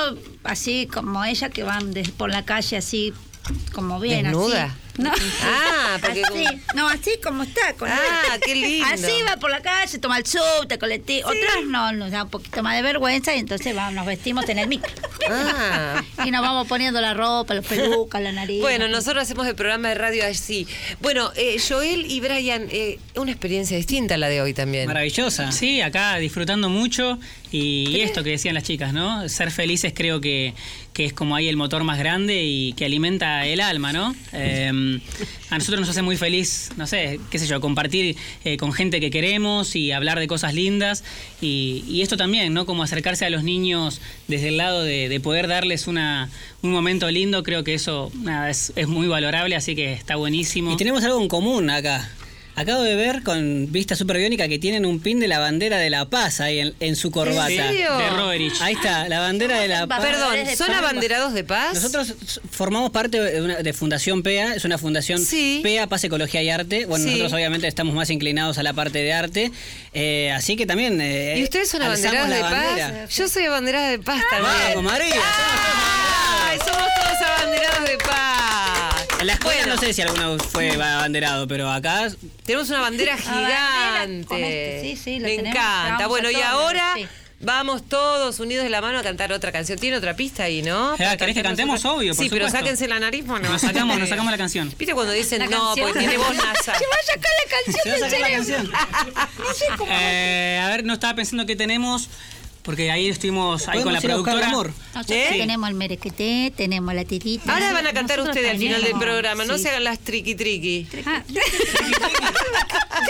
así 0.44 0.88
como 0.92 1.24
ella 1.26 1.50
que 1.50 1.62
van 1.62 1.94
de- 1.94 2.04
por 2.18 2.32
la 2.32 2.44
calle 2.44 2.78
así 2.78 3.14
como 3.74 4.00
bien 4.00 4.24
¿Desnuda? 4.24 4.64
así. 4.66 4.74
No. 4.98 5.12
Ah, 5.42 5.98
porque 6.02 6.22
Así, 6.24 6.46
no, 6.76 6.88
así 6.88 7.12
como 7.24 7.44
está. 7.44 7.74
Con 7.74 7.90
Ah, 7.90 8.38
qué 8.46 8.56
lindo. 8.56 8.88
Así 8.92 9.12
va 9.28 9.38
por 9.38 9.50
la 9.50 9.62
calle, 9.62 9.98
toma 9.98 10.18
el 10.18 10.26
subte, 10.26 10.78
colectivo. 10.78 11.30
Otras 11.30 11.66
no, 11.68 11.92
nos 11.94 12.12
da 12.12 12.24
un 12.24 12.30
poquito 12.30 12.62
más 12.62 12.76
de 12.76 12.82
vergüenza 12.84 13.36
y 13.36 13.40
entonces 13.40 13.76
vamos, 13.76 13.94
nos 13.94 14.06
vestimos 14.06 14.48
en 14.50 14.60
el 14.60 14.68
micro. 14.68 14.92
Ah. 15.30 16.04
Y 16.26 16.32
nos 16.32 16.42
vamos 16.42 16.68
poniendo 16.68 17.02
la 17.02 17.14
ropa, 17.14 17.54
los 17.54 17.66
pelucas, 17.66 18.22
la 18.22 18.32
nariz. 18.32 18.62
Bueno, 18.62 18.88
nosotros 18.88 19.24
hacemos 19.24 19.48
el 19.48 19.56
programa 19.56 19.90
de 19.90 19.96
radio 19.96 20.26
así. 20.26 20.68
Bueno, 21.02 21.32
eh, 21.36 21.58
Joel 21.66 22.06
y 22.10 22.20
Brian, 22.20 22.68
eh, 22.72 23.00
una 23.16 23.32
experiencia 23.32 23.76
distinta 23.78 24.16
a 24.16 24.18
la 24.18 24.30
de 24.30 24.42
hoy 24.42 24.54
también. 24.54 24.88
Maravillosa. 24.88 25.52
Sí, 25.52 25.82
acá 25.82 26.18
disfrutando 26.18 26.70
mucho 26.70 27.20
y, 27.54 27.88
y 27.90 28.02
esto 28.02 28.24
que 28.24 28.32
decían 28.32 28.56
las 28.56 28.64
chicas, 28.64 28.94
¿no? 28.94 29.30
Ser 29.30 29.52
felices 29.52 29.94
creo 29.96 30.20
que, 30.20 30.56
que 30.92 31.06
es 31.06 31.14
como 31.14 31.36
ahí 31.36 31.48
el 31.48 31.56
motor 31.56 31.84
más 31.84 32.00
grande 32.00 32.44
y 32.44 32.74
que 32.74 32.86
alimenta 32.86 33.46
el 33.46 33.62
alma, 33.62 33.94
¿no? 33.94 34.16
Eh, 34.34 35.00
a 35.50 35.58
nosotros 35.58 35.80
nos 35.80 35.90
hace 35.90 36.02
muy 36.02 36.18
feliz, 36.18 36.72
no 36.78 36.88
sé, 36.88 37.20
qué 37.30 37.38
sé 37.38 37.46
yo, 37.46 37.62
compartir 37.62 38.18
eh, 38.44 38.58
con 38.58 38.74
gente 38.74 39.00
que 39.00 39.12
queremos 39.12 39.76
y 39.76 39.92
hablar 39.92 40.20
de 40.20 40.26
cosas 40.26 40.56
lindas 40.56 41.04
y, 41.42 41.86
y 41.88 42.02
esto 42.02 42.18
también, 42.18 42.54
¿no? 42.54 42.66
Como 42.66 42.82
acercarse 42.82 43.24
a 43.24 43.30
los 43.30 43.44
niños 43.44 44.02
desde 44.28 44.48
el 44.48 44.58
lado 44.58 44.82
de, 44.82 45.08
de 45.08 45.20
poder 45.20 45.48
darles 45.48 45.86
una, 45.86 46.32
un 46.64 46.72
momento 46.72 47.10
lindo, 47.12 47.44
creo 47.44 47.64
que 47.64 47.76
eso 47.76 48.12
nada, 48.16 48.50
es, 48.50 48.74
es 48.76 48.88
muy 48.88 49.08
valorable, 49.08 49.56
así 49.56 49.76
que 49.76 49.94
está 49.94 50.16
buenísimo. 50.16 50.74
Y 50.74 50.78
tenemos 50.78 51.04
algo 51.04 51.22
en 51.22 51.28
común 51.28 51.70
acá. 51.70 52.10
Acabo 52.56 52.84
de 52.84 52.96
ver 52.96 53.24
con 53.24 53.72
vista 53.72 53.96
superbiónica 53.96 54.48
que 54.48 54.60
tienen 54.60 54.86
un 54.86 55.00
pin 55.00 55.20
de 55.20 55.28
la 55.28 55.40
bandera 55.40 55.80
de 55.80 55.90
la 55.90 56.06
paz 56.06 56.40
ahí 56.40 56.60
en, 56.60 56.76
en 56.80 56.96
su 56.96 57.10
corbata. 57.10 57.50
¿En 57.52 57.58
serio? 57.72 57.98
De 57.98 58.10
Roerich. 58.12 58.62
Ahí 58.62 58.76
está, 58.76 59.10
la 59.10 59.22
bandera 59.22 59.60
de 59.60 59.68
la 59.68 59.88
paz. 59.88 60.02
Perdón, 60.02 60.36
¿son 60.56 60.68
paz. 60.68 60.78
abanderados 60.78 61.34
de 61.34 61.44
paz? 61.44 61.74
Nosotros 61.74 62.14
formamos 62.52 62.92
parte 62.92 63.20
de, 63.20 63.42
una- 63.42 63.56
de 63.56 63.74
Fundación 63.74 64.22
PEA, 64.22 64.54
es 64.54 64.66
una 64.66 64.78
fundación 64.78 65.20
Sí. 65.26 65.62
PEA, 65.64 65.88
Paz, 65.88 66.04
Ecología 66.04 66.44
y 66.44 66.52
Arte. 66.52 66.86
Bueno, 66.86 67.04
Sí. 67.06 67.10
nosotros 67.12 67.34
obviamente 67.34 67.68
estamos 67.68 67.96
más 67.96 68.12
inclinados 68.12 68.60
a 68.60 68.64
la 68.64 68.74
parte 68.74 69.00
de 69.00 69.14
arte, 69.14 69.52
eh, 69.96 70.32
así 70.32 70.56
que 70.56 70.68
también... 70.68 71.02
eh, 71.02 71.40
¿Y 71.40 71.44
ustedes 71.44 71.70
son 71.70 71.82
abanderados 71.82 72.30
de 72.30 72.40
paz? 72.40 73.16
Yo 73.16 73.28
soy 73.30 73.46
abanderada 73.46 73.90
de 73.90 73.98
paz 73.98 74.22
también. 74.30 74.54
Vamos, 74.76 74.92
María. 74.92 75.16
¡Ay, 75.16 76.60
somos 76.60 76.88
todos 77.02 77.30
abanderados 77.30 77.86
de 77.90 77.98
paz! 77.98 78.83
La 79.24 79.34
escuela 79.34 79.60
Bueno, 79.62 79.76
no 79.76 79.82
sé 79.82 79.94
si 79.94 80.02
alguno 80.02 80.38
fue 80.40 80.72
abanderado, 80.72 81.48
pero 81.48 81.70
acá 81.72 82.08
Tenemos 82.46 82.70
una 82.70 82.82
bandera 82.82 83.18
gigante. 83.18 84.80
sí, 84.82 84.96
sí, 84.96 85.20
la 85.20 85.28
Me 85.28 85.36
tenemos, 85.38 85.56
encanta. 85.58 86.08
Bueno, 86.08 86.30
y 86.32 86.36
ahora 86.42 86.94
sí. 86.96 87.08
vamos 87.40 87.88
todos 87.88 88.40
unidos 88.40 88.64
de 88.64 88.70
la 88.70 88.82
mano 88.82 89.00
a 89.00 89.04
cantar 89.04 89.32
otra 89.32 89.52
canción. 89.52 89.78
Tiene 89.80 89.98
otra 89.98 90.16
pista 90.16 90.44
ahí, 90.44 90.62
¿no? 90.62 90.96
Para 90.98 91.18
¿querés 91.18 91.36
que 91.36 91.44
cantemos? 91.44 91.80
otra- 91.82 91.92
Obvio, 91.94 92.16
por 92.16 92.24
Sí, 92.24 92.30
pero 92.30 92.50
sáquense 92.50 92.88
la 92.88 93.00
nariz. 93.00 93.26
Bueno, 93.26 93.50
Nos 93.50 93.62
sacamos, 93.62 93.98
nos 94.00 94.10
sacamos 94.10 94.32
la 94.32 94.38
canción. 94.38 94.74
¿Viste 94.78 94.94
cuando 94.94 95.14
dicen 95.14 95.40
¿La 95.40 95.46
no, 95.48 95.52
canción? 95.68 95.88
porque 95.88 96.00
tiene 96.00 96.18
voz 96.18 96.36
nasal? 96.36 96.76
Se 96.80 96.86
va 96.88 96.96
a 96.96 97.06
sacar 97.06 97.32
la 97.44 97.52
canción 97.52 97.84
del 97.84 98.00
sacar 98.12 98.20
la 98.20 98.44
cerebro. 98.44 98.72
canción. 98.72 99.36
No 99.40 99.54
sé 99.54 99.66
cómo. 99.78 99.92
Eh, 99.94 100.60
a 100.64 100.68
ver, 100.70 100.84
no 100.86 100.94
estaba 100.94 101.16
pensando 101.16 101.46
que 101.46 101.56
tenemos. 101.56 102.10
Porque 102.64 102.90
ahí 102.92 103.10
estuvimos 103.10 103.68
ahí 103.68 103.84
con 103.84 103.92
la 103.94 104.00
productora. 104.00 104.48
amor. 104.48 104.72
¿Eh? 105.10 105.28
tenemos 105.38 105.68
el 105.70 105.76
merequeté, 105.76 106.54
tenemos 106.56 106.94
la 106.94 107.04
tirita. 107.04 107.52
Ahora 107.54 107.74
van 107.74 107.88
a 107.88 107.92
cantar 107.94 108.20
Nosotros 108.20 108.38
ustedes 108.38 108.52
al 108.52 108.58
final 108.58 108.82
del 108.84 108.98
programa, 108.98 109.44
no 109.46 109.58
se 109.58 109.70
hagan 109.70 109.84
las 109.84 110.00
triqui 110.00 110.36
triqui. 110.36 110.88
Ah, 111.06 111.22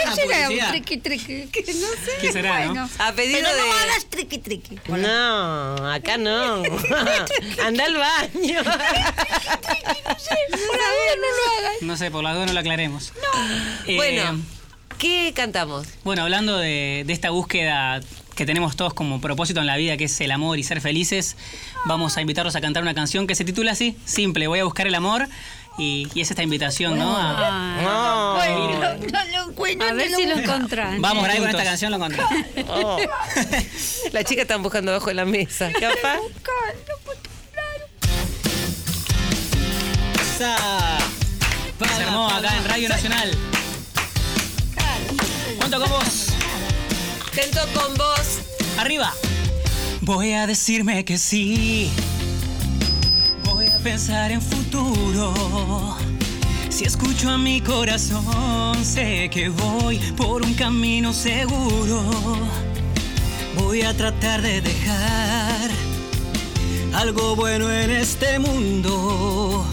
Una 0.05 0.15
publicidad. 0.15 0.69
triqui, 0.71 0.97
triqui. 0.97 1.33
No 1.73 1.87
sé. 1.87 2.11
¿Qué 2.21 2.31
será, 2.31 2.61
no? 2.65 2.67
Bueno, 2.73 2.89
A 2.97 3.11
pedido 3.13 3.39
pero 3.43 3.49
no 3.57 3.63
de- 3.63 3.71
hagas 3.83 4.05
triqui, 4.09 4.37
triqui. 4.39 4.79
No, 4.87 5.91
acá 5.91 6.17
no. 6.17 6.63
Anda 7.63 7.85
al 7.85 7.95
baño. 7.95 8.61
No 11.81 11.97
sé, 11.97 12.11
por 12.11 12.23
las 12.23 12.35
dos 12.35 12.47
no 12.47 12.53
lo 12.53 12.59
aclaremos. 12.59 13.13
Eh, 13.87 13.95
Bueno, 13.97 14.39
¿qué 14.97 15.31
cantamos? 15.35 15.87
Bueno, 16.03 16.23
hablando 16.23 16.57
de, 16.57 17.03
de 17.05 17.13
esta 17.13 17.29
búsqueda 17.29 18.01
que 18.35 18.45
tenemos 18.45 18.75
todos 18.75 18.93
como 18.93 19.21
propósito 19.21 19.59
en 19.59 19.67
la 19.67 19.75
vida, 19.77 19.95
que 19.97 20.05
es 20.05 20.21
el 20.21 20.31
amor 20.31 20.57
y 20.59 20.63
ser 20.63 20.81
felices, 20.81 21.35
vamos 21.85 22.17
a 22.17 22.21
invitarlos 22.21 22.55
a 22.55 22.61
cantar 22.61 22.83
una 22.83 22.93
canción 22.93 23.27
que 23.27 23.35
se 23.35 23.45
titula 23.45 23.71
así, 23.73 23.95
simple, 24.05 24.47
voy 24.47 24.59
a 24.59 24.63
buscar 24.63 24.87
el 24.87 24.95
amor. 24.95 25.27
Y, 25.75 26.07
y 26.13 26.21
es 26.21 26.29
esta 26.29 26.43
invitación, 26.43 26.99
¿no? 26.99 27.17
A- 27.17 27.35
ah, 27.79 28.33
Bueno, 28.37 28.95
no 29.11 29.25
lo 29.25 29.49
encuentro. 29.49 29.87
a 29.89 29.93
ver 29.93 30.11
no 30.11 30.17
si 30.17 30.25
lo 30.27 30.35
encontrás. 30.37 30.99
Vamos 31.01 31.27
ahí 31.27 31.39
con 31.39 31.49
esta 31.49 31.63
canción 31.63 31.89
lo 31.89 31.97
encontré. 31.97 32.23
Oh. 32.69 32.99
La 34.11 34.23
chica 34.23 34.43
están 34.43 34.61
buscando 34.61 34.91
abajo 34.91 35.07
de 35.07 35.15
la 35.15 35.25
mesa. 35.25 35.71
Capaz. 35.71 36.19
Esa. 40.35 40.55
Se 41.97 42.03
armó 42.03 42.29
acá 42.29 42.55
en 42.55 42.65
Radio 42.65 42.89
Nacional. 42.89 43.31
Junto 45.59 45.79
con 45.79 45.89
vos. 45.89 46.27
Tento 47.35 47.61
con 47.73 47.95
vos. 47.95 48.41
Arriba. 48.77 49.11
Voy 50.01 50.33
a 50.33 50.45
decirme 50.45 51.03
que 51.03 51.17
sí. 51.17 51.89
Voy 53.45 53.67
a 53.67 53.77
pensar 53.79 54.31
en 54.31 54.41
futuro. 54.41 55.33
Si 56.69 56.85
escucho 56.85 57.29
a 57.29 57.37
mi 57.37 57.59
corazón, 57.61 58.83
sé 58.85 59.29
que 59.31 59.49
voy 59.49 59.97
por 60.15 60.43
un 60.43 60.53
camino 60.53 61.11
seguro. 61.11 62.03
Voy 63.57 63.81
a 63.81 63.95
tratar 63.95 64.41
de 64.41 64.61
dejar 64.61 65.71
algo 66.93 67.35
bueno 67.35 67.71
en 67.71 67.89
este 67.91 68.37
mundo. 68.37 69.65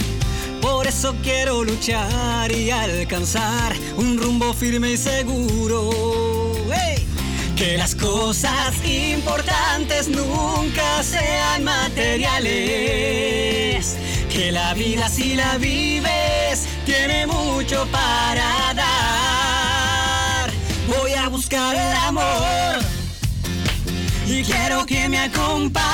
Por 0.62 0.86
eso 0.86 1.14
quiero 1.22 1.64
luchar 1.64 2.52
y 2.52 2.70
alcanzar 2.70 3.74
un 3.96 4.18
rumbo 4.18 4.54
firme 4.54 4.92
y 4.92 4.96
seguro. 4.96 5.90
¡Hey! 6.72 6.99
Que 7.60 7.76
las 7.76 7.94
cosas 7.94 8.74
importantes 8.86 10.08
nunca 10.08 11.02
sean 11.02 11.62
materiales. 11.62 12.38
Que 14.32 14.50
la 14.50 14.72
vida 14.72 15.10
si 15.10 15.34
la 15.34 15.58
vives 15.58 16.66
tiene 16.86 17.26
mucho 17.26 17.86
para 17.92 18.72
dar. 18.72 20.50
Voy 20.88 21.12
a 21.12 21.28
buscar 21.28 21.76
el 21.76 21.96
amor 21.96 22.78
y 24.26 24.42
quiero 24.42 24.86
que 24.86 25.06
me 25.10 25.18
acompañes. 25.18 25.84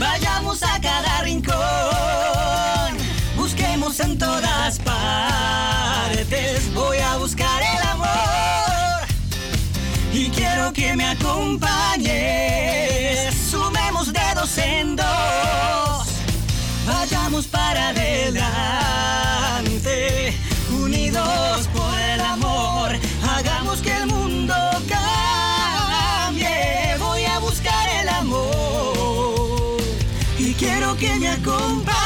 Vayamos 0.00 0.64
a 0.64 0.80
cada 0.80 1.22
rincón, 1.22 1.54
busquemos 3.36 4.00
en 4.00 4.18
todas 4.18 4.80
partes. 4.80 6.74
Voy 6.74 6.98
a 6.98 7.16
buscar 7.16 7.53
que 10.74 10.94
me 10.96 11.06
acompañes. 11.06 12.12
Sumemos 13.50 14.12
dedos 14.12 14.58
en 14.58 14.96
dos, 14.96 16.06
vayamos 16.86 17.46
para 17.46 17.88
adelante, 17.90 18.74
unidos 20.70 21.68
por 21.68 21.98
el 21.98 22.20
amor. 22.20 22.90
Hagamos 23.22 23.80
que 23.80 23.96
el 23.96 24.06
mundo 24.06 24.54
cambie. 24.88 26.96
Voy 26.98 27.24
a 27.24 27.38
buscar 27.38 27.88
el 28.00 28.08
amor 28.08 29.80
y 30.38 30.52
quiero 30.54 30.96
que 30.96 31.14
me 31.16 31.28
acompañes. 31.28 32.03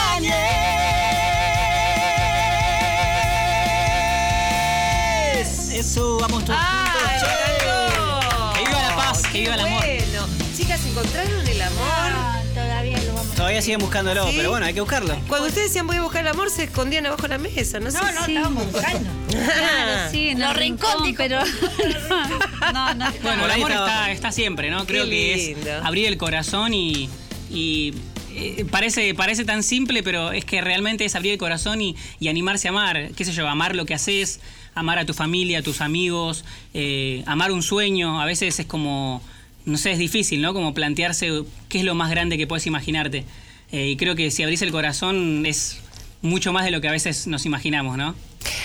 ¿Encontraron 11.00 11.46
el 11.48 11.62
amor? 11.62 11.82
Ah, 11.86 12.42
todavía 12.54 12.98
lo 13.04 13.14
vamos 13.14 13.34
Todavía 13.34 13.62
siguen 13.62 13.80
buscándolo, 13.80 14.26
Sí. 14.28 14.34
pero 14.36 14.50
bueno, 14.50 14.66
hay 14.66 14.74
que 14.74 14.80
buscarlo. 14.80 15.16
Cuando 15.28 15.48
ustedes 15.48 15.68
decían 15.68 15.86
voy 15.86 15.96
a 15.96 16.02
buscar 16.02 16.22
el 16.22 16.28
amor, 16.28 16.50
se 16.50 16.64
escondían 16.64 17.06
abajo 17.06 17.22
de 17.22 17.28
la 17.28 17.38
mesa, 17.38 17.78
no 17.80 17.90
sé. 17.90 17.98
No, 17.98 18.12
no, 18.12 18.24
Sí. 18.24 18.32
estábamos 18.34 18.72
buscando. 18.72 19.10
Claro, 19.28 20.10
sí, 20.10 20.28
en 20.30 20.40
Lo 20.40 20.50
el 20.50 20.54
rincón, 20.56 20.90
recóndito. 20.90 21.16
pero 21.18 21.40
no, 22.72 22.94
no. 22.94 23.12
Bueno, 23.22 23.40
Por 23.42 23.44
el 23.44 23.50
ahí 23.50 23.60
amor 23.62 23.70
está 23.70 23.84
está, 23.84 23.96
abajo. 23.98 24.12
está 24.12 24.32
siempre, 24.32 24.70
¿no? 24.70 24.86
Creo 24.86 25.04
que 25.08 25.54
lindo. 25.54 25.70
es 25.70 25.84
abrir 25.84 26.06
el 26.06 26.16
corazón 26.18 26.74
y, 26.74 27.08
y, 27.50 27.94
eh, 28.34 28.64
parece, 28.70 29.14
parece 29.14 29.44
tan 29.44 29.62
simple, 29.62 30.02
pero 30.02 30.32
es 30.32 30.44
que 30.44 30.60
realmente 30.60 31.04
es 31.04 31.14
abrir 31.14 31.32
el 31.32 31.38
corazón 31.38 31.80
y, 31.82 31.94
y 32.20 32.28
animarse 32.28 32.68
a 32.68 32.70
amar. 32.70 33.10
¿Qué 33.16 33.24
sé 33.24 33.32
yo? 33.32 33.46
Amar 33.48 33.76
lo 33.76 33.84
que 33.86 33.94
haces, 33.94 34.40
amar 34.74 34.98
a 34.98 35.04
tu 35.06 35.14
familia, 35.14 35.58
a 35.58 35.62
tus 35.62 35.80
amigos, 35.80 36.44
eh, 36.74 37.22
amar 37.26 37.52
un 37.52 37.62
sueño. 37.62 38.20
A 38.20 38.24
veces 38.24 38.58
es 38.58 38.66
como, 38.66 39.22
no 39.64 39.76
sé, 39.76 39.92
es 39.92 39.98
difícil, 39.98 40.40
¿no? 40.40 40.54
Como 40.54 40.74
plantearse 40.74 41.42
qué 41.68 41.78
es 41.78 41.84
lo 41.84 41.94
más 41.94 42.10
grande 42.10 42.38
que 42.38 42.46
puedes 42.46 42.66
imaginarte. 42.66 43.24
Eh, 43.70 43.88
y 43.88 43.96
creo 43.96 44.14
que 44.14 44.30
si 44.30 44.42
abrís 44.42 44.62
el 44.62 44.70
corazón 44.70 45.44
es 45.44 45.80
mucho 46.22 46.52
más 46.52 46.64
de 46.64 46.70
lo 46.70 46.80
que 46.80 46.88
a 46.88 46.92
veces 46.92 47.26
nos 47.26 47.46
imaginamos, 47.46 47.96
¿no? 47.96 48.14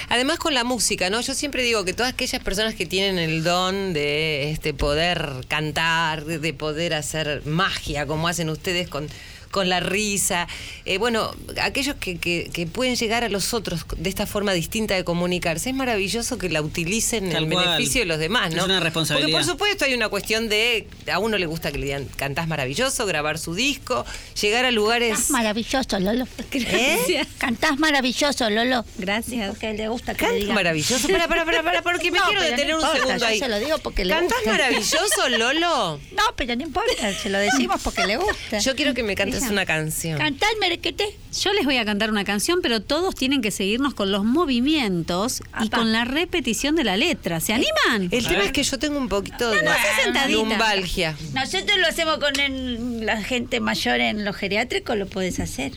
Además 0.10 0.38
con 0.38 0.54
la 0.54 0.64
música, 0.64 1.10
¿no? 1.10 1.22
Yo 1.22 1.34
siempre 1.34 1.64
digo 1.64 1.84
que 1.84 1.94
todas 1.94 2.14
aquellas 2.14 2.42
personas 2.42 2.76
que 2.76 2.86
tienen 2.86 3.18
el 3.18 3.44
don 3.44 3.94
de 3.94 4.52
este 4.52 4.74
poder 4.74 5.46
cantar, 5.48 6.26
de 6.26 6.40
de 6.40 6.54
poder 6.54 6.94
hacer 6.94 7.46
magia, 7.46 8.06
como 8.06 8.28
hacen 8.28 8.50
ustedes 8.50 8.88
con, 8.88 9.08
con 9.54 9.70
la 9.70 9.80
risa, 9.80 10.48
eh, 10.86 10.98
bueno, 10.98 11.32
aquellos 11.62 11.96
que, 11.96 12.18
que- 12.18 12.50
que 12.52 12.66
pueden 12.68 12.96
llegar 12.96 13.24
a 13.24 13.30
los 13.30 13.54
otros 13.54 13.86
de 13.96 14.10
esta 14.10 14.26
forma 14.26 14.52
distinta 14.54 14.96
de 14.96 15.04
comunicarse, 15.04 15.70
es 15.70 15.76
maravilloso 15.76 16.38
que 16.40 16.50
la 16.50 16.62
utilicen 16.64 17.28
en 17.28 17.32
Tal 17.34 17.44
el 17.46 17.52
cual. 17.52 17.66
beneficio 17.66 18.02
de 18.02 18.06
los 18.08 18.18
demás, 18.18 18.52
¿no? 18.52 18.58
Es 18.58 18.66
una 18.66 18.80
responsabilidad. 18.80 19.28
Porque 19.32 19.46
por 19.46 19.50
supuesto 19.50 19.86
hay 19.86 19.94
una 19.94 20.10
cuestión 20.10 20.50
de, 20.50 20.88
a 21.12 21.20
uno 21.20 21.38
le 21.38 21.46
gusta 21.46 21.72
que 21.72 21.78
le 21.78 21.86
digan, 21.86 22.06
cantás 22.18 22.48
maravilloso, 22.48 23.06
grabar 23.06 23.38
su 23.38 23.54
disco, 23.54 24.06
llegar 24.42 24.66
a 24.66 24.72
lugares... 24.72 25.12
Cantás 25.12 25.30
maravilloso, 25.30 26.00
Lolo. 26.00 26.28
¿Eh? 26.52 27.24
Cantás 27.38 27.78
maravilloso, 27.78 28.50
Lolo. 28.50 28.84
Gracias. 28.98 29.50
Porque 29.50 29.74
le 29.74 29.88
gusta 29.88 30.16
que 30.16 30.26
le 30.28 30.36
digan. 30.40 30.56
maravilloso. 30.56 31.08
Para, 31.08 31.28
para, 31.28 31.46
para, 31.46 31.62
para, 31.62 31.82
porque 31.84 32.12
me 32.12 32.18
No, 32.18 32.26
quiero 32.26 32.42
no 32.42 32.48
detener 32.48 32.74
un 32.76 32.82
importa, 32.82 32.98
segundo 33.00 33.20
yo 33.20 33.26
ahí. 33.28 33.40
se 33.40 33.48
lo 33.50 33.60
digo 33.60 33.78
porque 33.78 34.04
le 34.06 34.14
¿Cantás 34.16 34.40
gusta. 34.40 34.52
maravilloso, 34.52 35.30
Lolo? 35.30 36.00
No, 36.24 36.24
pero 36.36 36.56
no 36.56 36.64
importa, 36.64 37.14
se 37.14 37.30
lo 37.30 37.38
decimos 37.38 37.80
porque 37.84 38.06
le 38.08 38.18
gusta. 38.18 38.58
Yo 38.60 38.76
quiero 38.76 38.94
que 38.94 39.04
me 39.04 39.14
cantes 39.16 39.43
una 39.52 39.66
canción. 39.66 40.18
Cantá 40.18 40.46
el 40.54 40.60
merequete. 40.60 41.06
Yo 41.42 41.54
les 41.54 41.66
voy 41.66 41.78
a 41.78 41.86
cantar 41.86 42.10
una 42.12 42.24
canción, 42.24 42.60
pero 42.62 42.82
todos 42.82 43.16
tienen 43.16 43.42
que 43.42 43.52
seguirnos 43.52 43.94
con 43.94 44.12
los 44.12 44.24
movimientos 44.24 45.42
y 45.62 45.70
con 45.70 45.92
la 45.92 46.06
repetición 46.06 46.76
de 46.76 46.84
la 46.84 46.98
letra. 46.98 47.40
¿Se 47.40 47.54
animan? 47.54 48.10
El 48.12 48.26
tema 48.28 48.44
es 48.44 48.52
que 48.52 48.64
yo 48.64 48.78
tengo 48.80 48.98
un 48.98 49.10
poquito 49.10 49.50
de 49.52 49.64
no, 49.64 49.72
sé 49.72 50.04
sentadita. 50.04 50.30
lumbalgia. 50.38 51.16
Nosotros 51.34 51.78
lo 51.80 51.88
hacemos 51.88 52.18
con 52.20 52.40
el- 52.40 53.06
la 53.06 53.22
gente 53.22 53.60
mayor 53.60 54.00
en 54.00 54.26
los 54.26 54.36
geriátricos, 54.36 54.98
lo 54.98 55.08
puedes 55.08 55.40
hacer. 55.40 55.72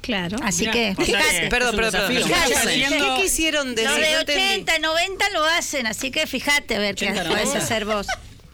Claro. 0.00 0.38
Así 0.42 0.66
que, 0.70 0.94
fíjate. 0.98 1.48
Perdón, 1.50 1.74
es 1.74 1.92
perdón. 1.92 2.10
¿Qué, 2.12 2.22
Fíjate. 2.22 2.54
Haciendo- 2.56 3.16
qué 3.16 3.22
quisieron 3.22 3.74
decir? 3.74 3.90
Los 3.90 3.98
de 4.00 4.12
No 4.12 4.18
entendí. 4.20 4.42
80, 4.42 4.78
90 4.78 5.30
lo 5.34 5.44
hacen, 5.44 5.86
así 5.86 6.10
que 6.10 6.26
fíjate 6.26 6.76
a 6.76 6.78
ver 6.78 6.94
qué 6.94 7.10
80, 7.10 7.24
puedes 7.28 7.44
90. 7.48 7.64
hacer 7.64 7.84
vos. 7.84 8.06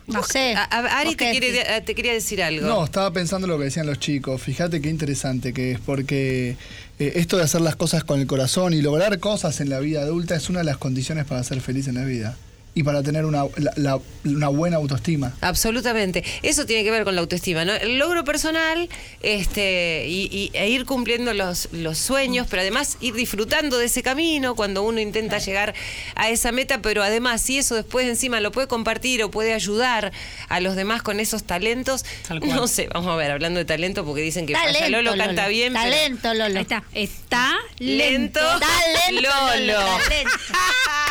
No 0.07 0.23
sé. 0.23 0.55
A- 0.55 0.65
a- 0.65 0.99
Ari 1.01 1.09
¿Vos 1.11 1.17
te, 1.17 1.31
quiere- 1.31 1.81
te 1.81 1.95
quería 1.95 2.13
decir 2.13 2.43
algo. 2.43 2.67
No, 2.67 2.85
estaba 2.85 3.11
pensando 3.13 3.47
lo 3.47 3.57
que 3.59 3.65
decían 3.65 3.87
los 3.87 3.99
chicos. 3.99 4.41
Fíjate 4.43 4.81
qué 4.83 4.91
interesante 4.91 5.53
que 5.55 5.73
es, 5.73 5.81
porque 5.81 6.57
eh, 6.99 7.13
esto 7.17 7.37
de 7.39 7.45
hacer 7.45 7.63
las 7.63 7.77
cosas 7.77 8.05
con 8.05 8.21
el 8.21 8.27
corazón 8.27 8.75
y 8.75 8.83
lograr 8.83 9.19
cosas 9.19 9.61
en 9.61 9.71
la 9.71 9.81
vida 9.81 10.03
adulta 10.03 10.37
es 10.37 10.49
una 10.51 10.59
de 10.61 10.67
las 10.67 10.77
condiciones 10.77 11.25
para 11.25 11.43
ser 11.43 11.61
feliz 11.61 11.89
en 11.89 11.95
la 11.95 12.05
vida 12.05 12.37
y 12.75 12.83
para 12.83 13.03
tener 13.03 13.25
una, 13.25 13.45
la- 13.57 13.72
la- 13.77 14.01
una 14.25 14.49
buena 14.49 14.77
autoestima. 14.79 15.33
Absolutamente. 15.41 16.25
Eso 16.43 16.66
tiene 16.66 16.83
que 16.83 16.91
ver 16.91 17.05
con 17.05 17.14
la 17.14 17.20
autoestima, 17.20 17.64
¿no? 17.64 17.72
El 17.75 17.99
logro 17.99 18.25
personal 18.25 18.89
este, 19.22 20.07
y, 20.09 20.29
y- 20.33 20.51
e 20.55 20.68
ir 20.70 20.85
cumpliendo 20.85 21.33
los, 21.35 21.68
los 21.72 21.99
sueños, 21.99 22.47
pero 22.51 22.62
además 22.62 22.97
ir 23.01 23.14
disfrutando 23.14 23.79
de 23.79 23.87
ese 23.87 24.03
camino 24.03 24.55
cuando 24.57 24.83
uno 24.83 24.99
intenta 25.01 25.39
llegar 25.39 25.75
a 26.16 26.31
esa 26.31 26.53
meta, 26.53 26.81
pero 26.83 27.03
además 27.03 27.43
si 27.43 27.59
eso 27.59 27.75
después 27.75 28.09
encima 28.09 28.41
lo 28.41 28.51
puede 28.51 28.66
compartir 28.66 29.22
o 29.22 29.31
puede 29.31 29.53
ayudar 29.55 30.12
a 30.49 30.61
los 30.61 30.75
demás 30.75 31.03
con 31.03 31.20
esos 31.20 31.45
talentos, 31.45 32.05
no 32.43 32.66
sé, 32.66 32.89
vamos 32.93 33.12
a 33.12 33.16
ver, 33.16 33.31
hablando 33.31 33.59
de 33.59 33.64
talento, 33.66 34.05
porque 34.05 34.22
dicen 34.22 34.47
que 34.47 34.53
Talento, 34.55 34.89
Lolo 34.91 35.11
canta 35.16 35.43
Lolo. 35.43 35.49
bien, 35.49 35.72
pero 35.75 35.85
Talento, 35.91 36.35
Lolo. 36.35 36.57
Ahí 36.57 36.62
está. 36.62 36.83
Está 36.93 37.53
lento, 37.79 38.41
Talento, 38.41 39.22
Lolo. 39.22 39.72
Lolo. 39.75 39.99
Talento. 40.09 40.31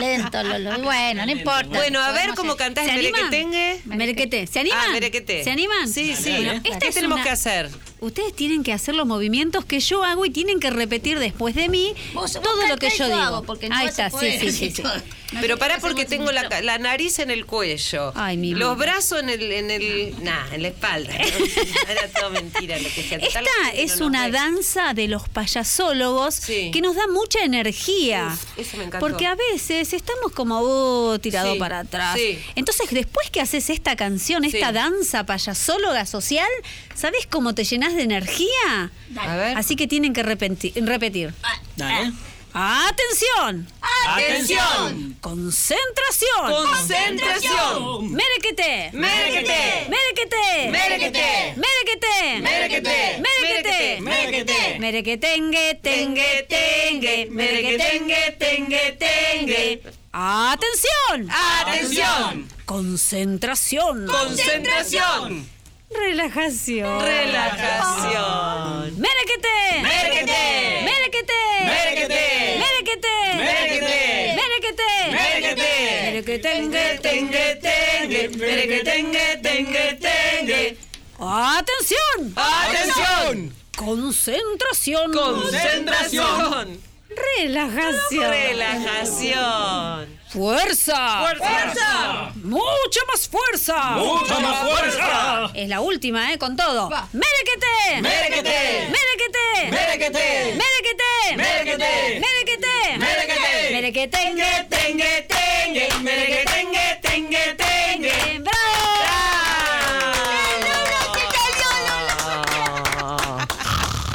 Lento, 0.00 0.42
Lolo. 0.42 0.78
Bueno, 0.82 1.26
no 1.26 1.32
importa. 1.32 1.66
Bueno, 1.68 2.00
a 2.00 2.12
ver 2.12 2.30
cómo 2.34 2.56
cantás 2.56 2.86
merequetengue. 2.86 3.80
Merequete. 3.84 4.46
¿Se 4.46 4.60
animan? 4.60 4.78
Ah, 4.88 4.92
merequete. 4.92 5.44
¿Se 5.44 5.50
animan? 5.50 5.88
Sí, 5.88 6.14
sí. 6.16 6.30
Bueno, 6.44 6.62
¿Qué 6.62 6.70
esta 6.70 6.86
es 6.88 6.94
tenemos 6.94 7.16
una- 7.16 7.24
que 7.24 7.30
hacer? 7.30 7.70
Ustedes 8.04 8.34
tienen 8.34 8.62
que 8.62 8.72
hacer 8.72 8.94
los 8.94 9.06
movimientos 9.06 9.64
que 9.64 9.80
yo 9.80 10.04
hago 10.04 10.24
y 10.26 10.30
tienen 10.30 10.60
que 10.60 10.70
repetir 10.70 11.18
después 11.18 11.54
de 11.54 11.68
mí 11.68 11.94
Vos- 12.12 12.32
vos 12.34 12.42
todo 12.42 12.66
lo 12.66 12.76
que 12.76 12.90
yo 12.90 13.06
digo. 13.06 13.16
hago, 13.18 13.42
porque 13.42 13.68
no 13.68 13.76
Ahí 13.76 13.86
está, 13.86 14.10
sí, 14.10 14.38
sí, 14.50 14.70
sí, 14.70 14.82
Pero 15.40 15.58
pará 15.58 15.78
porque 15.80 16.04
tengo 16.04 16.30
la, 16.30 16.78
nariz 16.78 17.18
en 17.18 17.30
el 17.30 17.44
cuello. 17.44 18.12
Ay, 18.14 18.36
mi 18.36 18.54
Los 18.54 18.78
brazos 18.78 19.20
en 19.20 19.30
el, 19.30 19.50
en 19.50 19.70
el. 19.70 20.14
Nah, 20.22 20.54
en 20.54 20.62
la 20.62 20.68
espalda. 20.68 21.12
Era 21.88 22.08
todo 22.20 22.30
mentira 22.30 22.78
lo 22.78 22.84
que 22.88 23.02
se 23.02 23.16
Esta 23.16 23.40
es 23.74 23.98
no 23.98 24.06
una 24.06 24.30
danza 24.30 24.94
de 24.94 25.08
los 25.08 25.28
payasólogos 25.28 26.34
Sí. 26.36 26.70
que 26.72 26.80
nos 26.80 26.94
da 26.94 27.08
mucha 27.08 27.42
energía. 27.42 28.28
Uf, 28.32 28.58
eso 28.58 28.76
me 28.76 28.84
encantó. 28.84 29.04
Porque 29.06 29.26
a 29.26 29.34
veces 29.34 29.92
estamos 29.92 30.32
como 30.32 30.60
oh, 30.60 31.18
tirado 31.18 31.54
Sí, 31.54 31.58
para 31.58 31.80
atrás. 31.80 32.16
sí. 32.16 32.38
Entonces, 32.54 32.88
después 32.90 33.28
que 33.30 33.40
haces 33.40 33.70
esta 33.70 33.96
canción, 33.96 34.44
esta 34.44 34.68
Sí. 34.68 34.74
danza 34.74 35.26
payasóloga 35.26 36.06
social, 36.06 36.48
¿sabes 36.94 37.26
cómo 37.28 37.54
te 37.54 37.64
llenas 37.64 37.94
de 37.94 38.02
energía? 38.02 38.90
A 39.18 39.36
ver. 39.36 39.56
Así 39.58 39.76
que 39.76 39.86
tienen 39.86 40.12
que 40.12 40.24
repenti- 40.24 40.72
repetir. 40.86 41.32
Dale. 41.76 42.12
¡Atención! 42.56 43.66
¡Atención! 44.06 45.16
¡Concentración! 45.20 46.50
¡Concentración! 46.50 48.12
¡Merequete! 48.12 48.90
¡Merequete! 48.92 49.88
¡Merequete! 49.88 50.70
¡Merequete! 50.70 51.54
¡Merequete! 51.56 52.38
¡Merequete! 52.38 53.20
¡Merequete! 53.20 54.00
¡Merequete! 54.00 54.78
Merequetengue, 54.78 55.80
tengue, 55.82 56.46
tengue, 56.48 57.26
merequetengue, 57.28 58.36
tengue, 58.38 58.98
tengue. 59.00 59.82
¡Atención! 60.12 61.28
¡Atención! 61.32 62.48
Concentración. 62.66 64.06
¡Concentración! 64.06 65.48
Relajación. 65.94 67.00
¡Relajación! 67.00 69.00
Merequete. 69.00 69.48
¡Merequete! 69.82 70.82
Merequete. 70.84 71.32
¡Merequete! 71.64 72.58
Merequete. 72.58 73.38
¡Merequete! 73.38 74.34
Merequete. 74.34 74.90
¡Merequete! 75.12 75.72
Merequetengue, 76.14 76.98
Tengue, 77.02 77.56
tengue, 77.60 78.28
merequetengue, 78.36 79.26
tengue, 79.42 79.98
tengue. 80.00 80.76
¡Atención! 81.18 82.32
¡Atención! 82.36 83.52
Concentración. 83.76 85.12
¡Concentración! 85.12 86.80
Relajación. 87.08 88.30
¡Relajación! 88.30 90.06
Fuerza. 90.34 91.20
¡Fuerza! 91.20 92.32
Mucha 92.42 93.00
más 93.06 93.28
fuerza. 93.28 93.90
¡Mucha 93.92 94.40
más 94.40 94.68
fuerza! 94.68 95.50
Es 95.54 95.68
la 95.68 95.80
última, 95.80 96.32
¿eh? 96.32 96.38
Con 96.38 96.56
todo. 96.56 96.90
¡Merequete! 97.12 98.02
¡Merequete! 98.02 98.88
¡Merequete! 98.90 99.70
¡Merequete! 99.70 100.56
¡Merequete! 100.56 101.36
¡Merequete! 101.36 102.18
¡Merequete! 102.18 102.98
¡Merequete! 102.98 103.70
¡Merequetengue, 103.70 104.66
tengue, 104.68 105.28
tengue, 105.28 105.88
merequetengue, 106.02 106.98
tengue, 107.00 107.54
tengue. 107.54 108.44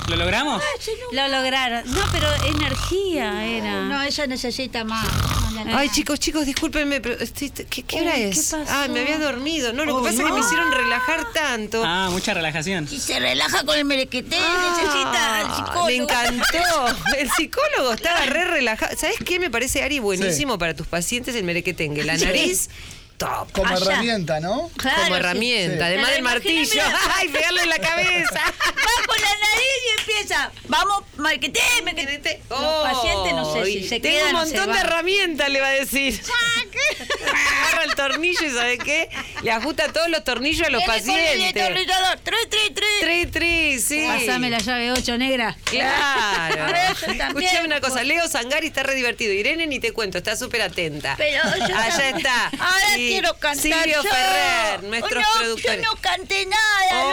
¿Lo 0.09 0.15
logramos? 0.15 0.61
Lo 1.11 1.27
lograron. 1.27 1.83
No, 1.93 2.01
pero 2.11 2.18
energía 3.27 3.57
era. 3.57 3.81
No, 3.85 4.01
ella 4.01 4.27
necesita 4.27 4.83
más. 4.83 5.07
Ay, 5.73 5.89
chicos, 5.89 6.19
chicos, 6.19 6.45
discúlpenme, 6.45 7.01
pero 7.01 7.15
estoy- 7.19 7.49
¿qué, 7.51 7.83
qué 7.83 8.01
hora 8.01 8.13
Uy, 8.15 8.21
es? 8.23 8.51
¿qué 8.51 8.57
pasó? 8.57 8.71
Ay, 8.71 8.89
me 8.89 9.01
había 9.01 9.19
dormido. 9.19 9.73
No, 9.73 9.83
lo 9.85 9.97
que 9.97 10.03
pasa 10.09 10.21
es 10.23 10.27
que 10.27 10.33
me 10.33 10.39
hicieron 10.39 10.71
relajar 10.71 11.31
tanto. 11.33 11.83
Ah, 11.85 12.07
mucha 12.11 12.33
relajación. 12.33 12.87
Si 12.87 12.99
se 12.99 13.19
relaja 13.19 13.63
con 13.65 13.77
el 13.77 13.83
merequete, 13.85 14.37
necesita 14.37 15.37
al 15.39 15.45
Ah, 15.47 15.55
psicólogo. 15.57 15.85
Me 15.87 15.95
encantó. 15.95 16.95
El 17.17 17.29
psicólogo 17.31 17.93
estaba 17.93 18.25
re 18.25 18.45
relajado. 18.45 18.95
¿Sabes 18.97 19.17
qué? 19.25 19.39
Me 19.39 19.49
parece, 19.49 19.83
Ari, 19.83 19.99
buenísimo 19.99 20.57
para 20.57 20.73
tus 20.75 20.87
pacientes 20.87 21.35
el 21.35 21.43
merequetengue. 21.43 22.03
La 22.03 22.15
nariz, 22.17 22.69
top. 23.19 23.51
Como 23.51 23.67
Allá. 23.75 23.85
herramienta, 23.85 24.39
¿no? 24.39 24.71
Claro, 24.77 25.03
Como 25.03 25.15
herramienta, 25.17 25.77
Sí. 25.77 25.83
además 25.83 26.11
del 26.11 26.21
martillo. 26.23 26.81
¡Ay, 27.15 27.27
pegarle 27.29 27.61
en 27.63 27.69
la 27.69 27.77
cabeza! 27.79 28.41
Va 28.65 29.05
con 29.07 29.21
la 29.21 29.29
nariz 29.29 29.79
y 29.85 29.99
empieza. 29.99 30.51
Vamos, 30.67 31.03
marquete, 31.17 31.61
merequete. 31.83 32.41
Los 32.49 32.59
pacientes 32.83 33.33
no 33.33 33.53
sé 33.53 33.65
si 33.65 33.87
se 33.87 33.95
Oh, 33.97 34.01
Tengo 34.01 34.17
quedan 34.17 34.35
un 34.35 34.41
montón 34.41 34.71
de 34.73 34.79
herramientas, 34.79 35.49
le 35.49 35.61
va 35.61 35.67
a 35.67 35.71
decir. 35.71 36.19
Agarra 37.67 37.83
el 37.83 37.95
tornillo 37.95 38.45
y 38.45 38.49
¿sabe 38.49 38.77
qué? 38.77 39.09
Le 39.43 39.51
ajusta 39.51 39.91
todos 39.91 40.09
los 40.09 40.23
tornillos 40.23 40.65
a 40.67 40.69
los 40.71 40.83
pacientes. 40.83 41.53
Tri, 41.53 42.35
tri, 42.49 42.73
tri. 42.73 42.85
Tri, 43.01 43.25
tri, 43.27 43.79
sí. 43.79 44.05
Pásame 44.07 44.49
la 44.49 44.59
llave 44.59 44.91
8, 44.91 45.17
negra. 45.17 45.55
Claro. 45.65 46.65
Escuchame 47.07 47.65
una 47.65 47.81
cosa, 47.81 48.03
Leo 48.03 48.27
Sangari 48.27 48.67
está 48.67 48.83
re 48.83 48.95
divertido. 48.95 49.33
Irene 49.33 49.67
ni 49.67 49.79
te 49.79 49.91
cuento, 49.91 50.17
está 50.17 50.35
súper 50.35 50.61
atenta. 50.61 51.15
Pero 51.17 51.41
yo 51.67 51.75
Allá 51.77 52.09
está. 52.09 52.45
Ahora 52.47 52.87
Sí, 52.95 53.08
quiero 53.11 53.33
cantar 53.37 53.83
Silvio 53.83 54.03
yo. 54.03 54.09
Ferrer, 54.09 54.83
nuestros 54.83 55.23
Oh, 55.23 55.33
no, 55.33 55.39
productores. 55.39 55.81
Yo 55.83 55.83
no 55.91 55.95
canté 56.01 56.45
nada, 56.45 56.79
Ay, 56.91 57.09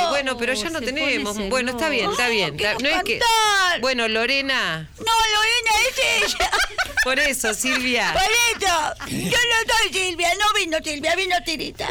Lolo. 0.00 0.10
bueno, 0.10 0.36
pero 0.38 0.54
ya 0.54 0.70
no 0.70 0.78
se 0.80 0.84
tenemos. 0.86 1.36
Bueno, 1.48 1.70
está 1.72 1.88
bien, 1.88 2.10
está 2.10 2.28
bien. 2.28 2.56
Quiero 2.56 2.78
No 2.80 2.88
es 2.88 3.02
que. 3.04 3.18
cantar. 3.18 3.80
Bueno, 3.80 4.08
Lorena, 4.08 4.88
No, 4.98 5.04
Lorena, 5.04 5.88
es 5.88 6.32
ella. 6.34 6.50
por 7.04 7.18
eso, 7.18 7.54
Silvia. 7.54 8.12
Por 8.12 8.22
eso, 8.62 8.94
yo 9.08 9.38
no 9.38 9.74
soy 9.78 9.92
Silvia, 9.92 10.30
no 10.38 10.52
vino 10.58 10.78
Silvia, 10.82 11.14
vino 11.16 11.36
Tirita. 11.44 11.88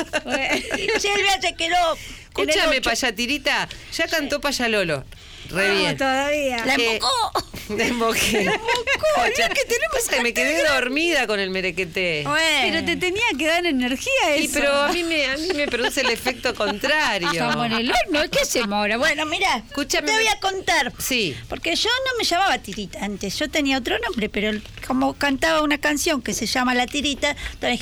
Silvia 1.00 1.40
se 1.42 1.56
quedó. 1.56 1.98
Escúchame. 2.30 2.82
Payatirita, 2.82 3.70
ya 3.94 4.08
cantó 4.08 4.42
Payalolo. 4.42 5.06
Re 5.50 5.76
bien. 5.76 5.98
todavía. 5.98 6.66
La 6.66 6.74
embocó. 6.76 7.46
Me 7.70 7.88
emboqué. 7.88 8.42
Escucha, 8.42 9.50
Pasa 9.92 10.12
que 10.18 10.22
me 10.22 10.34
quedé 10.36 10.64
dormida 10.68 11.26
con 11.26 11.40
el 11.40 11.50
merequete. 11.50 12.24
Pero 12.62 12.86
te 12.86 12.96
tenía 12.96 13.24
que 13.40 13.48
dar 13.48 13.66
energía 13.66 14.12
eso. 14.36 14.44
Y 14.44 14.48
pero 14.50 14.72
a 14.76 14.90
mí 14.92 15.02
me, 15.04 15.26
a 15.26 15.36
mí 15.38 15.48
me 15.56 15.68
produce 15.68 16.02
el 16.02 16.12
efecto 16.12 16.54
contrario. 16.54 17.32
Estamos 17.32 17.66
en 17.66 17.72
el 17.74 17.92
horno, 17.92 18.30
¿qué 18.30 18.46
se 18.46 18.68
mora? 18.68 18.98
Bueno, 18.98 19.26
mira, 19.26 19.64
Escúchame. 19.68 20.06
te 20.06 20.14
voy 20.14 20.28
a 20.28 20.40
contar. 20.40 20.94
Sí. 21.00 21.36
Porque 21.50 21.76
yo 21.76 21.90
no 22.06 22.18
me 22.20 22.24
llamaba 22.24 22.58
Tirita 22.60 23.04
antes, 23.04 23.40
yo 23.40 23.50
tenía 23.50 23.80
otro 23.80 23.98
nombre, 23.98 24.30
pero 24.30 24.52
como 24.86 25.16
cantaba 25.16 25.62
una 25.64 25.80
canción 25.80 26.22
que 26.22 26.34
se 26.36 26.46
llama 26.46 26.76
La 26.76 26.86
Tirita, 26.86 27.36
entonces 27.54 27.80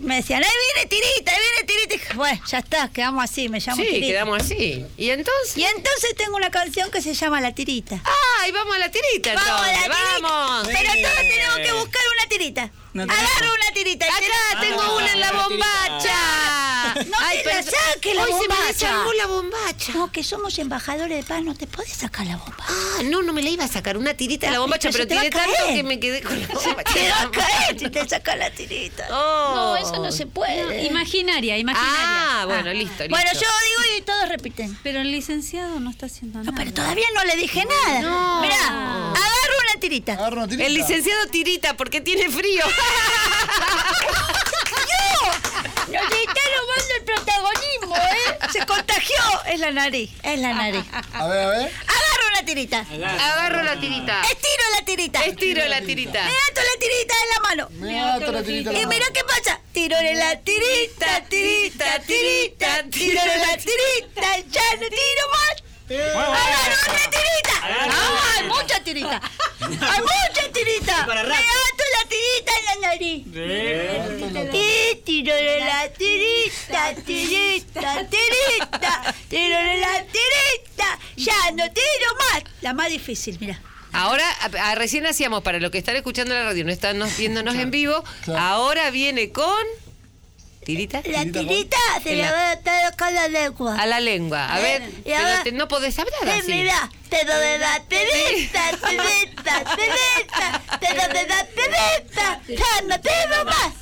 me 0.00 0.16
decían, 0.16 0.42
¡ay, 0.42 0.50
viene 0.74 0.88
Tirita, 0.88 1.32
ahí 1.32 1.38
viene 1.38 1.66
Tirita! 1.66 1.94
Y 1.94 1.98
dije, 1.98 2.14
bueno, 2.14 2.40
ya 2.48 2.58
está, 2.58 2.88
quedamos 2.88 3.22
así, 3.24 3.48
me 3.50 3.60
llamo 3.60 3.82
Sí, 3.82 3.88
Tirita. 3.88 4.06
quedamos 4.06 4.42
así. 4.42 4.86
¿Y 4.96 5.10
entonces? 5.10 5.56
Y 5.58 5.64
entonces 5.64 6.14
tengo 6.16 6.36
una 6.36 6.50
canción 6.50 6.89
que 6.90 7.02
se 7.02 7.14
llama 7.14 7.40
La 7.40 7.54
Tirita. 7.54 8.00
¡Ay, 8.40 8.52
vamos 8.52 8.74
a 8.74 8.78
la 8.78 8.90
tirita 8.90 9.32
entonces! 9.32 9.48
¡Vamos 9.48 9.62
a 9.62 9.72
la 9.72 9.82
tirita! 9.82 10.20
¡Vamos! 10.20 10.68
Pero 10.68 10.92
todos 11.02 11.16
tenemos 11.16 11.56
que 11.58 11.72
buscar 11.72 12.02
una 12.16 12.28
tirita. 12.28 12.70
No. 12.92 13.04
Agarro 13.04 13.54
una 13.54 13.72
tirita. 13.74 14.06
y 14.06 14.08
Acá 14.08 14.60
te- 14.60 14.66
tengo 14.66 14.96
una 14.96 15.12
en 15.12 15.20
la 15.20 15.32
bombacha. 15.32 16.94
No 16.94 17.18
te 17.42 17.44
la 17.44 17.62
saques 17.62 18.14
la 18.16 18.22
Hoy 18.24 18.32
se 18.32 18.48
me 18.48 18.54
bombacha. 18.54 19.04
la 19.16 19.26
bombacha. 19.26 19.92
No, 19.94 20.10
que 20.10 20.24
somos 20.24 20.58
embajadores 20.58 21.16
de 21.18 21.22
paz, 21.22 21.42
no 21.42 21.54
te 21.54 21.66
podés 21.68 21.92
sacar 21.92 22.26
la 22.26 22.36
bomba. 22.36 22.56
Ah, 22.68 23.02
no, 23.04 23.22
no 23.22 23.32
me 23.32 23.42
la 23.42 23.50
iba 23.50 23.64
a 23.64 23.68
sacar 23.68 23.96
una 23.96 24.14
tirita 24.14 24.46
de 24.46 24.52
la 24.52 24.58
Ah, 24.58 24.60
bombacha, 24.60 24.90
pero 24.90 25.06
pero 25.06 25.20
tiré 25.20 25.30
tanto 25.30 25.66
que 25.68 25.82
me 25.84 26.00
quedé 26.00 26.20
con 26.22 26.40
la 26.40 26.46
bombacha. 26.48 26.92
Te 26.92 27.08
va 27.10 27.20
a 27.22 27.30
caer 27.30 27.78
si 27.78 27.88
te 27.90 28.08
sacas 28.08 28.36
la 28.38 28.50
tirita. 28.50 29.06
Oh. 29.22 29.54
No, 29.54 29.76
eso 29.76 29.98
no 30.02 30.10
se 30.12 30.26
puede. 30.26 30.84
Imaginaria, 30.86 31.58
imaginaria. 31.58 32.40
Ah, 32.40 32.44
bueno, 32.46 32.72
listo, 32.72 33.04
listo. 33.04 33.08
Bueno, 33.08 33.30
yo 33.32 33.40
digo 33.40 33.96
y 33.98 34.02
todos 34.02 34.28
repiten. 34.28 34.76
Pero 34.82 35.00
el 35.00 35.10
licenciado 35.10 35.78
no 35.80 35.90
está 35.90 36.06
haciendo 36.06 36.38
No, 36.38 36.44
nada. 36.44 36.56
pero 36.56 36.72
todavía 36.72 37.06
no 37.14 37.24
le 37.24 37.36
dije 37.36 37.64
nada. 37.64 38.00
No. 38.00 38.40
Mirá, 38.40 38.56
agarro 38.66 39.54
una 39.72 39.80
tirita. 39.80 40.12
Agarra 40.14 40.36
una 40.38 40.48
tirita. 40.48 40.66
El 40.66 40.74
licenciado 40.74 41.26
tirita 41.28 41.76
porque 41.76 42.00
tiene 42.00 42.28
frío. 42.30 42.64
Nos 45.90 46.02
está 46.04 46.40
robando 46.56 46.94
el 46.96 47.02
protagonismo, 47.04 47.96
¿eh? 47.96 48.38
Se 48.52 48.64
contagió. 48.64 49.16
Es 49.46 49.58
la 49.58 49.72
nariz, 49.72 50.10
es 50.22 50.38
la 50.38 50.52
nariz. 50.54 50.84
A 51.12 51.26
ver, 51.26 51.40
a 51.40 51.48
ver. 51.48 51.72
Agarro 51.86 52.28
una 52.30 52.44
tirita. 52.44 52.78
Agarro 52.80 53.62
la 53.62 53.80
tirita. 53.80 54.20
Estiro 54.22 54.62
la 54.78 54.84
tirita. 54.84 55.24
Estiro 55.24 55.64
la 55.66 55.80
tirita. 55.80 56.22
Me 56.24 56.30
ato 56.30 56.60
la 56.60 56.76
tirita 56.78 57.14
en 57.22 57.28
la 57.34 57.40
mano. 57.48 57.68
Me 57.72 57.98
ato 58.00 58.30
la 58.32 58.42
tirita. 58.42 58.72
la 58.72 58.78
Y 58.78 58.86
mira 58.86 59.06
qué 59.12 59.24
pasa. 59.24 59.58
Tirore 59.72 60.14
la 60.14 60.36
tirita, 60.40 61.22
tirita, 61.28 61.98
tirita, 62.00 62.82
tirore 62.90 63.36
la 63.38 63.56
tirita, 63.56 64.38
ya 64.48 64.74
no 64.74 64.88
tiro 64.88 65.28
más. 65.32 65.62
Agarro 65.90 66.32
otra 66.32 67.10
tirita. 67.10 67.56
Hay 68.38 68.46
mucha 68.46 68.80
tirita. 68.84 69.20
Hay 69.60 69.68
mucha 70.00 70.52
tirita. 70.52 71.06
Me 71.06 71.20
ato 71.20 71.84
la 71.96 72.08
tirita 72.08 72.52
en 72.58 72.64
la 72.64 72.88
nariz. 72.88 73.26
Y 74.52 74.96
tirore 75.04 75.60
la 75.60 75.88
tirita, 75.92 76.94
tirita, 77.04 78.06
tirita, 78.08 79.14
tirore 79.28 79.78
la 79.80 80.04
tirita, 80.04 80.98
ya 81.16 81.50
no 81.52 81.64
tiro 81.72 82.14
más. 82.18 82.42
La 82.60 82.72
más 82.74 82.88
difícil, 82.90 83.36
mira. 83.40 83.60
Ahora, 83.92 84.24
a- 84.40 84.70
a- 84.70 84.74
recién 84.76 85.04
hacíamos, 85.06 85.42
para 85.42 85.58
los 85.58 85.72
que 85.72 85.78
están 85.78 85.96
escuchando 85.96 86.32
la 86.32 86.44
radio, 86.44 86.64
no 86.64 86.70
están 86.70 86.98
nos- 86.98 87.16
viéndonos 87.16 87.56
en 87.56 87.72
vivo, 87.72 88.04
claro. 88.24 88.40
ahora 88.40 88.90
viene 88.92 89.32
con... 89.32 89.64
¿Tirita? 90.70 91.02
La 91.06 91.24
tirita 91.24 91.76
se 92.02 92.14
la- 92.16 92.30
va 92.32 92.50
a 92.50 92.52
estar 92.52 92.96
con 92.96 93.12
la 93.14 93.26
lengua. 93.28 93.76
A 93.76 93.86
la 93.86 93.98
lengua. 94.00 94.52
A 94.54 94.60
ver, 94.60 94.82
pero 95.04 95.42
te- 95.42 95.52
no 95.52 95.66
podés 95.66 95.98
hablar 95.98 96.20
Sí, 96.22 96.30
así. 96.40 96.52
mira, 96.52 96.88
pero 97.08 97.36
de 97.38 97.58
la 97.58 97.80
tirita, 97.88 98.70
tirita, 98.88 99.64
tirita, 99.76 100.62
pero 100.78 101.08
de 101.12 101.26
la 101.26 101.44
tirita, 101.46 102.40
ya 102.48 102.82
no 102.86 103.00
tengo 103.00 103.44
más. 103.46 103.72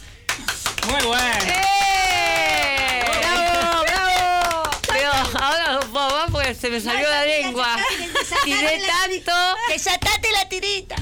Muy 0.91 1.03
bueno. 1.07 1.45
¡Eh! 1.47 3.05
¡Bravo, 3.20 3.82
bravo! 3.82 4.70
Pero 4.89 5.11
ahora 5.12 5.72
no 5.72 5.80
puedo 5.80 6.11
más 6.11 6.30
porque 6.30 6.55
se 6.55 6.70
me 6.70 6.80
salió 6.80 7.09
la 7.09 7.24
lengua. 7.26 7.76
Tiré 8.45 8.80
tanto. 8.86 9.32
Desatate 9.68 9.97
la 9.97 9.98
tirita. 10.61 10.97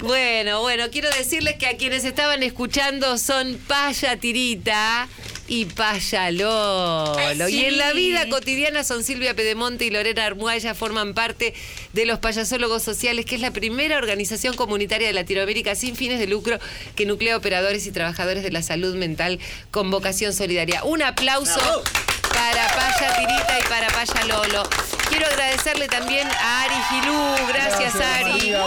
Bueno, 0.00 0.60
bueno, 0.60 0.84
quiero 0.90 1.08
decirles 1.10 1.56
que 1.56 1.66
a 1.66 1.76
quienes 1.76 2.04
estaban 2.04 2.42
escuchando 2.42 3.18
son 3.18 3.58
Paya 3.66 4.16
Tirita 4.18 5.08
y 5.48 5.66
Paya 5.66 6.30
Lolo. 6.30 7.16
Ay, 7.16 7.38
Y 7.50 7.64
en 7.64 7.78
la 7.78 7.90
sí. 7.92 7.96
vida 7.96 8.28
cotidiana 8.28 8.84
son 8.84 9.04
Silvia 9.04 9.34
Pedemonte 9.34 9.84
y 9.84 9.90
Lorena 9.90 10.24
Armuaya, 10.26 10.74
forman 10.74 11.14
parte 11.14 11.54
de 11.92 12.06
los 12.06 12.18
Payasólogos 12.18 12.82
Sociales, 12.82 13.24
que 13.26 13.34
es 13.34 13.40
la 13.40 13.50
primera 13.52 13.98
organización 13.98 14.56
comunitaria 14.56 15.06
de 15.06 15.12
Latinoamérica 15.12 15.74
sin 15.74 15.96
fines 15.96 16.18
de 16.18 16.26
lucro 16.26 16.58
que 16.96 17.06
nuclea 17.06 17.36
operadores 17.36 17.86
y 17.86 17.92
trabajadores 17.92 18.42
de 18.42 18.50
la 18.50 18.62
salud 18.62 18.94
mental 18.94 19.38
con 19.70 19.90
vocación 19.90 20.32
solidaria. 20.32 20.84
Un 20.84 21.02
aplauso 21.02 21.60
para 22.34 22.66
Paya 22.74 23.16
Tirita 23.16 23.58
y 23.58 23.62
para 23.68 23.88
Paya 23.88 24.24
Lolo. 24.26 24.62
Quiero 25.08 25.26
agradecerle 25.26 25.86
también 25.86 26.26
a 26.28 26.62
Ari 26.62 26.74
Gilú, 26.90 27.48
gracias, 27.48 27.94
Gracias, 27.94 28.16
Ari, 28.18 28.32
María, 28.32 28.62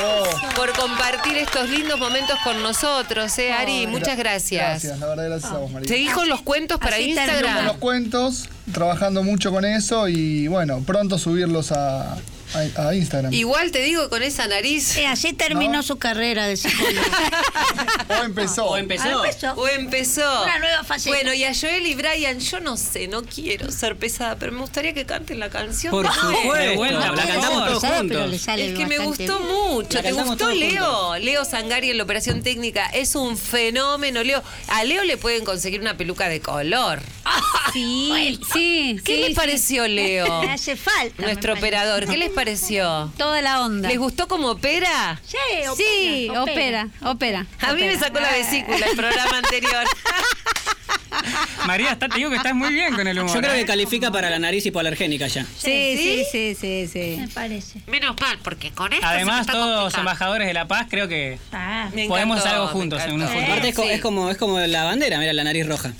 por 0.55 0.71
compartir 0.73 1.35
estos 1.37 1.69
lindos 1.69 1.99
momentos 1.99 2.37
con 2.43 2.61
nosotros, 2.63 3.37
¿eh, 3.39 3.51
Ari? 3.51 3.87
Muchas 3.87 4.17
gracias. 4.17 4.61
Gracias, 4.83 4.99
la 4.99 5.07
verdad, 5.07 5.25
gracias 5.25 5.51
a 5.51 5.57
vos, 5.57 5.71
María. 5.71 5.87
Seguís 5.87 6.11
con 6.13 6.29
los 6.29 6.41
cuentos 6.41 6.79
para 6.79 6.95
así 6.95 7.13
Con 7.13 7.25
los 7.25 7.33
Instagram. 7.35 7.79
cuentos, 7.79 8.49
trabajando 8.73 9.23
mucho 9.23 9.51
con 9.51 9.65
eso 9.65 10.07
y 10.07 10.47
bueno, 10.47 10.81
pronto 10.85 11.17
subirlos 11.17 11.71
a, 11.73 12.15
a, 12.53 12.87
a 12.89 12.95
Instagram. 12.95 13.33
Igual 13.33 13.71
te 13.71 13.79
digo, 13.81 14.09
con 14.09 14.23
esa 14.23 14.47
nariz. 14.47 14.95
Eh, 14.97 15.07
así 15.07 15.33
terminó 15.33 15.73
¿No? 15.77 15.83
su 15.83 15.97
carrera 15.97 16.47
de 16.47 16.57
psicólogo. 16.57 17.05
o 18.09 18.23
empezó. 18.23 18.65
O 18.65 18.77
empezó. 18.77 19.03
Ah, 19.03 19.25
empezó. 19.25 19.53
O 19.53 19.67
empezó. 19.67 20.43
Una 20.43 20.59
nueva 20.59 20.83
faceta. 20.83 21.15
Bueno, 21.15 21.33
y 21.33 21.43
a 21.43 21.51
Joel 21.53 21.85
y 21.85 21.95
Brian, 21.95 22.39
yo 22.39 22.59
no 22.59 22.77
sé, 22.77 23.07
no 23.07 23.23
quiero 23.23 23.71
ser 23.71 23.97
pesada, 23.97 24.37
pero 24.37 24.51
me 24.51 24.61
gustaría 24.61 24.93
que 24.93 25.05
canten 25.05 25.39
la 25.39 25.49
canción. 25.49 25.91
Por 25.91 26.05
supuesto. 26.11 26.75
vuelta, 26.75 27.11
la 27.11 27.25
cantamos 27.27 27.65
todos 27.65 27.81
Pesada, 27.81 28.01
pero 28.07 28.19
le 28.19 28.23
juntos. 28.23 28.41
sale 28.41 28.67
Es 28.71 28.77
que 28.77 28.85
me 28.85 28.99
gustó 28.99 29.39
bien. 29.39 29.51
mucho. 29.51 30.01
¿Te 30.01 30.11
gustó 30.11 30.51
Leo? 30.51 31.17
Leo 31.19 31.45
Sangari 31.45 31.89
en 31.91 31.97
la 31.97 32.03
operación 32.03 32.41
técnica 32.43 32.85
es 32.87 33.15
un 33.15 33.37
fenómeno, 33.37 34.23
Leo. 34.23 34.41
A 34.69 34.83
Leo 34.83 35.03
le 35.03 35.17
pueden 35.17 35.43
conseguir 35.45 35.81
una 35.81 35.97
peluca 35.97 36.29
de 36.29 36.39
color. 36.41 37.01
Sí, 37.73 38.39
sí. 38.53 38.99
¿Qué 39.03 39.15
sí, 39.15 39.19
les 39.19 39.29
sí. 39.29 39.33
pareció, 39.35 39.87
Leo? 39.87 40.41
Me 40.41 40.51
hace 40.53 40.75
falta. 40.75 41.21
Nuestro 41.21 41.53
operador. 41.53 42.07
¿Qué 42.07 42.17
les 42.17 42.29
pareció? 42.41 43.11
Toda 43.17 43.41
la 43.41 43.61
onda. 43.61 43.89
¿Les 43.89 43.97
gustó 43.97 44.27
como 44.27 44.49
opera? 44.51 45.19
Sí, 45.25 45.37
Sí, 45.75 46.29
opera, 46.37 46.87
opera. 47.03 47.47
A 47.61 47.73
mí 47.73 47.81
me 47.81 47.87
opera. 47.95 47.99
sacó 47.99 48.19
la 48.19 48.31
vesícula 48.31 48.85
el 48.85 48.95
programa 48.95 49.37
anterior. 49.39 49.83
María, 51.65 51.91
está- 51.93 52.07
te 52.07 52.15
digo 52.17 52.29
que 52.29 52.35
estás 52.35 52.53
muy 52.53 52.71
bien 52.73 52.93
con 52.93 53.07
el 53.07 53.17
humor. 53.19 53.33
Yo 53.33 53.41
creo 53.41 53.53
¿eh? 53.53 53.59
que 53.61 53.65
califica 53.65 54.11
para 54.11 54.29
la 54.29 54.37
nariz 54.37 54.63
hipoalergénica 54.67 55.25
ya. 55.27 55.45
Sí, 55.57 55.95
sí, 55.97 56.23
sí, 56.31 56.55
sí, 56.59 56.87
sí. 56.87 57.17
Me 57.19 57.27
parece. 57.27 57.81
Menos 57.87 58.15
mal, 58.21 58.37
porque 58.43 58.71
con 58.71 58.93
esto 58.93 59.05
Además, 59.07 59.47
todos 59.47 59.93
embajadores 59.95 60.47
de 60.47 60.53
la 60.53 60.67
paz, 60.67 60.85
creo 60.89 61.07
que 61.07 61.39
Ah, 61.51 61.89
podemos 61.91 62.37
encantó, 62.37 62.37
hacer 62.37 62.51
algo 62.53 62.67
juntos 62.67 63.01
en 63.03 63.13
un 63.13 63.21
encantó. 63.21 63.33
futuro. 63.33 63.51
Aparte 63.51 63.69
es, 63.69 63.75
co- 63.75 63.83
Sí. 63.83 63.89
es 63.89 64.01
como, 64.01 64.29
es 64.29 64.37
como 64.37 64.59
la 64.59 64.83
bandera, 64.83 65.17
mira, 65.17 65.33
la 65.33 65.43
nariz 65.43 65.67
roja. 65.67 65.91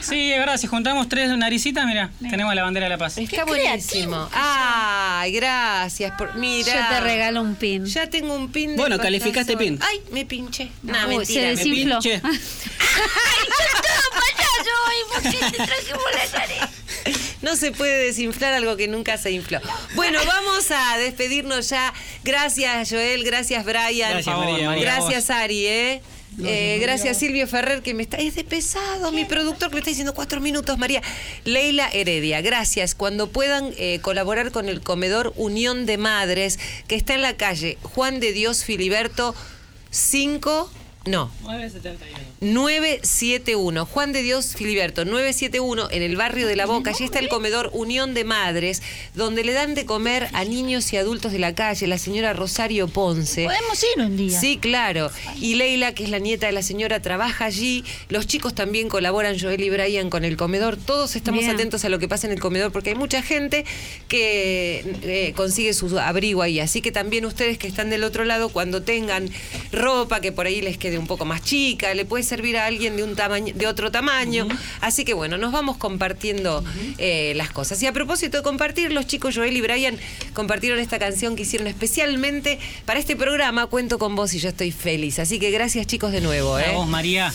Sí, 0.00 0.32
es 0.32 0.38
verdad, 0.40 0.56
si 0.56 0.66
juntamos 0.66 1.08
tres 1.08 1.28
naricitas, 1.38 1.86
mira, 1.86 2.10
tenemos 2.28 2.52
la 2.56 2.64
bandera 2.64 2.86
de 2.86 2.90
la 2.90 2.98
paz. 2.98 3.18
Está 3.18 3.44
buenísimo. 3.44 4.28
Ay, 5.20 5.32
gracias. 5.32 6.12
Por, 6.18 6.34
mira. 6.36 6.72
Yo 6.90 6.94
te 6.96 7.00
regalo 7.00 7.40
un 7.42 7.54
pin. 7.56 7.84
Ya 7.86 8.08
tengo 8.08 8.34
un 8.34 8.50
pin 8.52 8.70
de 8.70 8.76
Bueno, 8.76 8.98
calificaste 8.98 9.56
pin. 9.56 9.78
Ay, 9.82 10.00
me 10.12 10.24
pinché. 10.24 10.70
No, 10.82 10.98
Uy, 11.08 11.16
mentira. 11.18 11.26
se 11.26 11.40
me 11.40 11.48
des- 11.48 11.58
Desinfló. 11.64 11.98
pinche. 12.00 12.22
No 17.42 17.54
se 17.54 17.70
puede 17.70 18.06
desinflar 18.06 18.54
algo 18.54 18.76
que 18.76 18.88
nunca 18.88 19.18
se 19.18 19.30
infló. 19.30 19.60
Bueno, 19.94 20.18
vamos 20.26 20.70
a 20.70 20.98
despedirnos 20.98 21.68
ya. 21.68 21.92
Gracias, 22.24 22.90
Joel. 22.90 23.22
Gracias, 23.24 23.64
Brian. 23.64 24.10
Gracias, 24.10 24.36
María, 24.36 24.68
María, 24.70 24.82
Gracias, 24.84 25.30
Ari, 25.30 25.66
¿eh? 25.66 26.02
Eh, 26.44 26.78
gracias 26.80 27.16
Silvio 27.16 27.46
Ferrer 27.46 27.82
que 27.82 27.94
me 27.94 28.02
está 28.02 28.18
es 28.18 28.34
de 28.34 28.44
pesado 28.44 29.10
mi 29.10 29.24
productor 29.24 29.68
que 29.68 29.74
me 29.74 29.78
está 29.80 29.90
diciendo 29.90 30.14
cuatro 30.14 30.40
minutos 30.40 30.78
María. 30.78 31.02
Leila 31.44 31.88
Heredia 31.92 32.40
gracias. 32.40 32.94
Cuando 32.94 33.28
puedan 33.28 33.72
eh, 33.78 34.00
colaborar 34.02 34.50
con 34.52 34.68
el 34.68 34.80
comedor 34.82 35.32
Unión 35.36 35.86
de 35.86 35.98
Madres 35.98 36.58
que 36.88 36.96
está 36.96 37.14
en 37.14 37.22
la 37.22 37.36
calle 37.36 37.78
Juan 37.82 38.20
de 38.20 38.32
Dios 38.32 38.64
Filiberto 38.64 39.34
5 39.90 40.70
no. 41.06 41.30
971. 41.42 42.18
Juan 43.86 44.12
de 44.12 44.22
Dios 44.22 44.54
Filiberto, 44.56 45.04
971, 45.04 45.88
en 45.90 46.02
el 46.02 46.16
barrio 46.16 46.46
de 46.46 46.56
La 46.56 46.66
Boca. 46.66 46.90
Allí 46.90 47.04
está 47.04 47.18
el 47.18 47.28
comedor 47.28 47.70
Unión 47.72 48.12
de 48.12 48.24
Madres, 48.24 48.82
donde 49.14 49.42
le 49.42 49.52
dan 49.52 49.74
de 49.74 49.86
comer 49.86 50.28
a 50.34 50.44
niños 50.44 50.92
y 50.92 50.98
adultos 50.98 51.32
de 51.32 51.38
la 51.38 51.54
calle, 51.54 51.86
la 51.86 51.96
señora 51.96 52.34
Rosario 52.34 52.88
Ponce. 52.88 53.44
podemos 53.44 53.82
ir 53.82 54.02
un 54.04 54.16
día. 54.16 54.38
Sí, 54.38 54.58
claro. 54.58 55.10
Y 55.40 55.54
Leila, 55.54 55.94
que 55.94 56.04
es 56.04 56.10
la 56.10 56.18
nieta 56.18 56.46
de 56.46 56.52
la 56.52 56.62
señora, 56.62 57.00
trabaja 57.00 57.46
allí. 57.46 57.84
Los 58.10 58.26
chicos 58.26 58.54
también 58.54 58.88
colaboran, 58.88 59.38
Joel 59.38 59.62
y 59.62 59.70
Brian, 59.70 60.10
con 60.10 60.24
el 60.24 60.36
comedor. 60.36 60.76
Todos 60.76 61.16
estamos 61.16 61.40
Bien. 61.40 61.54
atentos 61.54 61.84
a 61.84 61.88
lo 61.88 61.98
que 61.98 62.08
pasa 62.08 62.26
en 62.26 62.34
el 62.34 62.40
comedor 62.40 62.70
porque 62.70 62.90
hay 62.90 62.96
mucha 62.96 63.22
gente 63.22 63.64
que 64.08 64.84
eh, 65.02 65.32
consigue 65.34 65.72
su 65.72 65.98
abrigo 65.98 66.42
ahí. 66.42 66.60
Así 66.60 66.82
que 66.82 66.92
también 66.92 67.24
ustedes 67.24 67.56
que 67.56 67.66
están 67.66 67.88
del 67.88 68.04
otro 68.04 68.24
lado, 68.24 68.50
cuando 68.50 68.82
tengan 68.82 69.30
ropa 69.72 70.20
que 70.20 70.32
por 70.32 70.46
ahí 70.46 70.60
les 70.60 70.76
quede 70.76 70.98
un 70.98 71.06
poco 71.06 71.24
más 71.24 71.42
chica, 71.42 71.94
le 71.94 72.04
puede 72.04 72.24
servir 72.26 72.56
a 72.58 72.66
alguien 72.66 72.96
de 72.96 73.04
un 73.04 73.16
tamaño, 73.16 73.54
de 73.54 73.66
otro 73.66 73.90
tamaño. 73.90 74.46
Así 74.80 75.04
que 75.04 75.14
bueno, 75.14 75.38
nos 75.38 75.52
vamos 75.52 75.76
compartiendo 75.76 76.64
eh, 76.98 77.32
las 77.36 77.50
cosas. 77.50 77.82
Y 77.82 77.86
a 77.86 77.92
propósito 77.92 78.36
de 78.38 78.42
compartir, 78.42 78.92
los 78.92 79.06
chicos 79.06 79.34
Joel 79.34 79.56
y 79.56 79.60
Brian 79.60 79.98
compartieron 80.34 80.78
esta 80.78 80.98
canción 80.98 81.36
que 81.36 81.42
hicieron 81.42 81.66
especialmente 81.66 82.58
para 82.84 83.00
este 83.00 83.16
programa. 83.16 83.66
Cuento 83.66 83.98
con 83.98 84.14
vos 84.14 84.34
y 84.34 84.38
yo 84.38 84.48
estoy 84.48 84.72
feliz. 84.72 85.18
Así 85.18 85.38
que 85.38 85.50
gracias 85.50 85.86
chicos 85.86 86.12
de 86.12 86.20
nuevo. 86.20 86.56
A 86.56 86.62
¿eh? 86.62 86.74
vos, 86.74 86.86
María. 86.86 87.32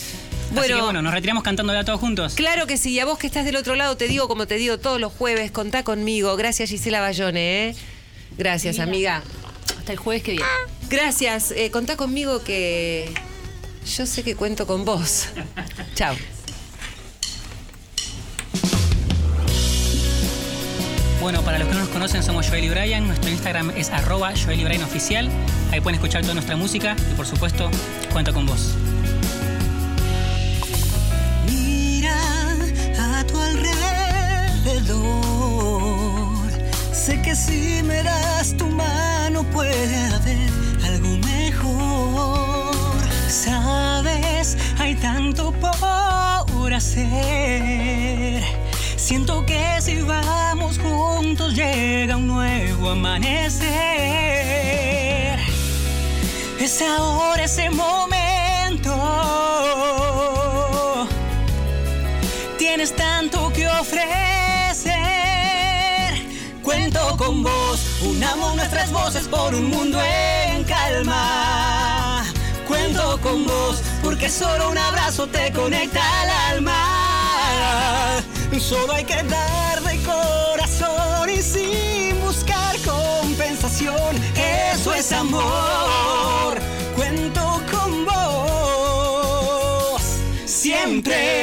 Bueno, 0.51 0.61
Así 0.61 0.73
que 0.73 0.81
bueno, 0.81 1.01
nos 1.01 1.13
retiramos 1.13 1.43
cantándola 1.43 1.85
todos 1.85 1.99
juntos. 1.99 2.33
Claro 2.35 2.67
que 2.67 2.77
sí, 2.77 2.91
y 2.91 2.99
a 2.99 3.05
vos 3.05 3.17
que 3.17 3.27
estás 3.27 3.45
del 3.45 3.55
otro 3.55 3.75
lado 3.75 3.95
te 3.95 4.09
digo 4.09 4.27
como 4.27 4.47
te 4.47 4.55
digo 4.55 4.77
todos 4.77 4.99
los 4.99 5.13
jueves, 5.13 5.49
contá 5.51 5.83
conmigo. 5.83 6.35
Gracias 6.35 6.69
Gisela 6.69 6.99
Bayone, 6.99 7.69
¿eh? 7.69 7.75
Gracias, 8.37 8.79
amiga. 8.79 9.23
Hasta 9.77 9.93
el 9.93 9.97
jueves 9.97 10.23
que 10.23 10.31
viene. 10.31 10.45
Gracias, 10.89 11.51
eh, 11.51 11.71
contá 11.71 11.95
conmigo 11.95 12.43
que 12.43 13.09
yo 13.85 14.05
sé 14.05 14.23
que 14.23 14.35
cuento 14.35 14.65
con 14.67 14.85
vos. 14.85 15.27
Chao. 15.95 16.15
Bueno, 21.21 21.41
para 21.43 21.59
los 21.59 21.67
que 21.67 21.75
no 21.75 21.81
nos 21.81 21.89
conocen, 21.89 22.23
somos 22.23 22.47
Joel 22.49 22.63
y 22.63 22.69
Brian. 22.69 23.05
Nuestro 23.05 23.29
Instagram 23.29 23.71
es 23.77 23.91
arroba 23.91 24.33
Joel 24.35 24.59
y 24.59 24.63
Brian 24.63 24.81
Oficial. 24.83 25.29
Ahí 25.71 25.79
pueden 25.79 25.95
escuchar 25.95 26.23
toda 26.23 26.33
nuestra 26.33 26.55
música 26.55 26.95
y, 27.11 27.13
por 27.13 27.27
supuesto, 27.27 27.69
cuento 28.11 28.33
con 28.33 28.47
vos. 28.47 28.71
Mira 31.47 32.17
a 32.97 33.23
tu 33.23 33.39
alrededor. 33.39 34.81
Sé 36.91 37.21
que 37.21 37.35
si 37.35 37.83
me 37.83 38.01
das 38.01 38.57
tu 38.57 38.65
mano 38.65 39.43
puede 39.43 39.95
haber 40.07 40.49
algo 40.83 41.09
mejor. 41.17 41.30
Sabes, 43.31 44.57
hay 44.77 44.93
tanto 44.95 45.53
por 45.53 46.73
hacer. 46.73 48.43
Siento 48.97 49.45
que 49.45 49.79
si 49.79 50.01
vamos 50.01 50.77
juntos 50.77 51.55
llega 51.55 52.17
un 52.17 52.27
nuevo 52.27 52.89
amanecer. 52.89 53.69
Es 56.59 56.81
ahora 56.81 57.45
ese 57.45 57.69
momento. 57.69 58.93
Tienes 62.57 62.93
tanto 62.93 63.53
que 63.53 63.65
ofrecer. 63.69 64.91
Cuento 66.61 67.15
con 67.15 67.43
vos, 67.43 68.01
unamos 68.01 68.57
nuestras 68.57 68.91
voces 68.91 69.25
por 69.29 69.55
un 69.55 69.69
mundo 69.69 70.01
en 70.01 70.65
calma 70.65 71.70
momento 72.81 73.19
con 73.21 73.45
vos, 73.45 73.81
porque 74.03 74.29
solo 74.29 74.69
un 74.69 74.77
abrazo 74.77 75.27
te 75.27 75.51
conecta 75.51 76.01
al 76.21 76.29
alma. 76.55 78.21
Solo 78.59 78.93
hay 78.93 79.03
que 79.03 79.21
dar 79.23 79.81
de 79.81 79.97
corazón 80.03 81.29
y 81.29 81.41
sin 81.41 82.21
buscar 82.21 82.77
compensación, 82.85 84.15
eso 84.35 84.93
es 84.93 85.11
amor. 85.11 86.57
Cuento 86.95 87.61
con 87.69 88.05
vos 88.05 90.01
siempre. 90.45 91.40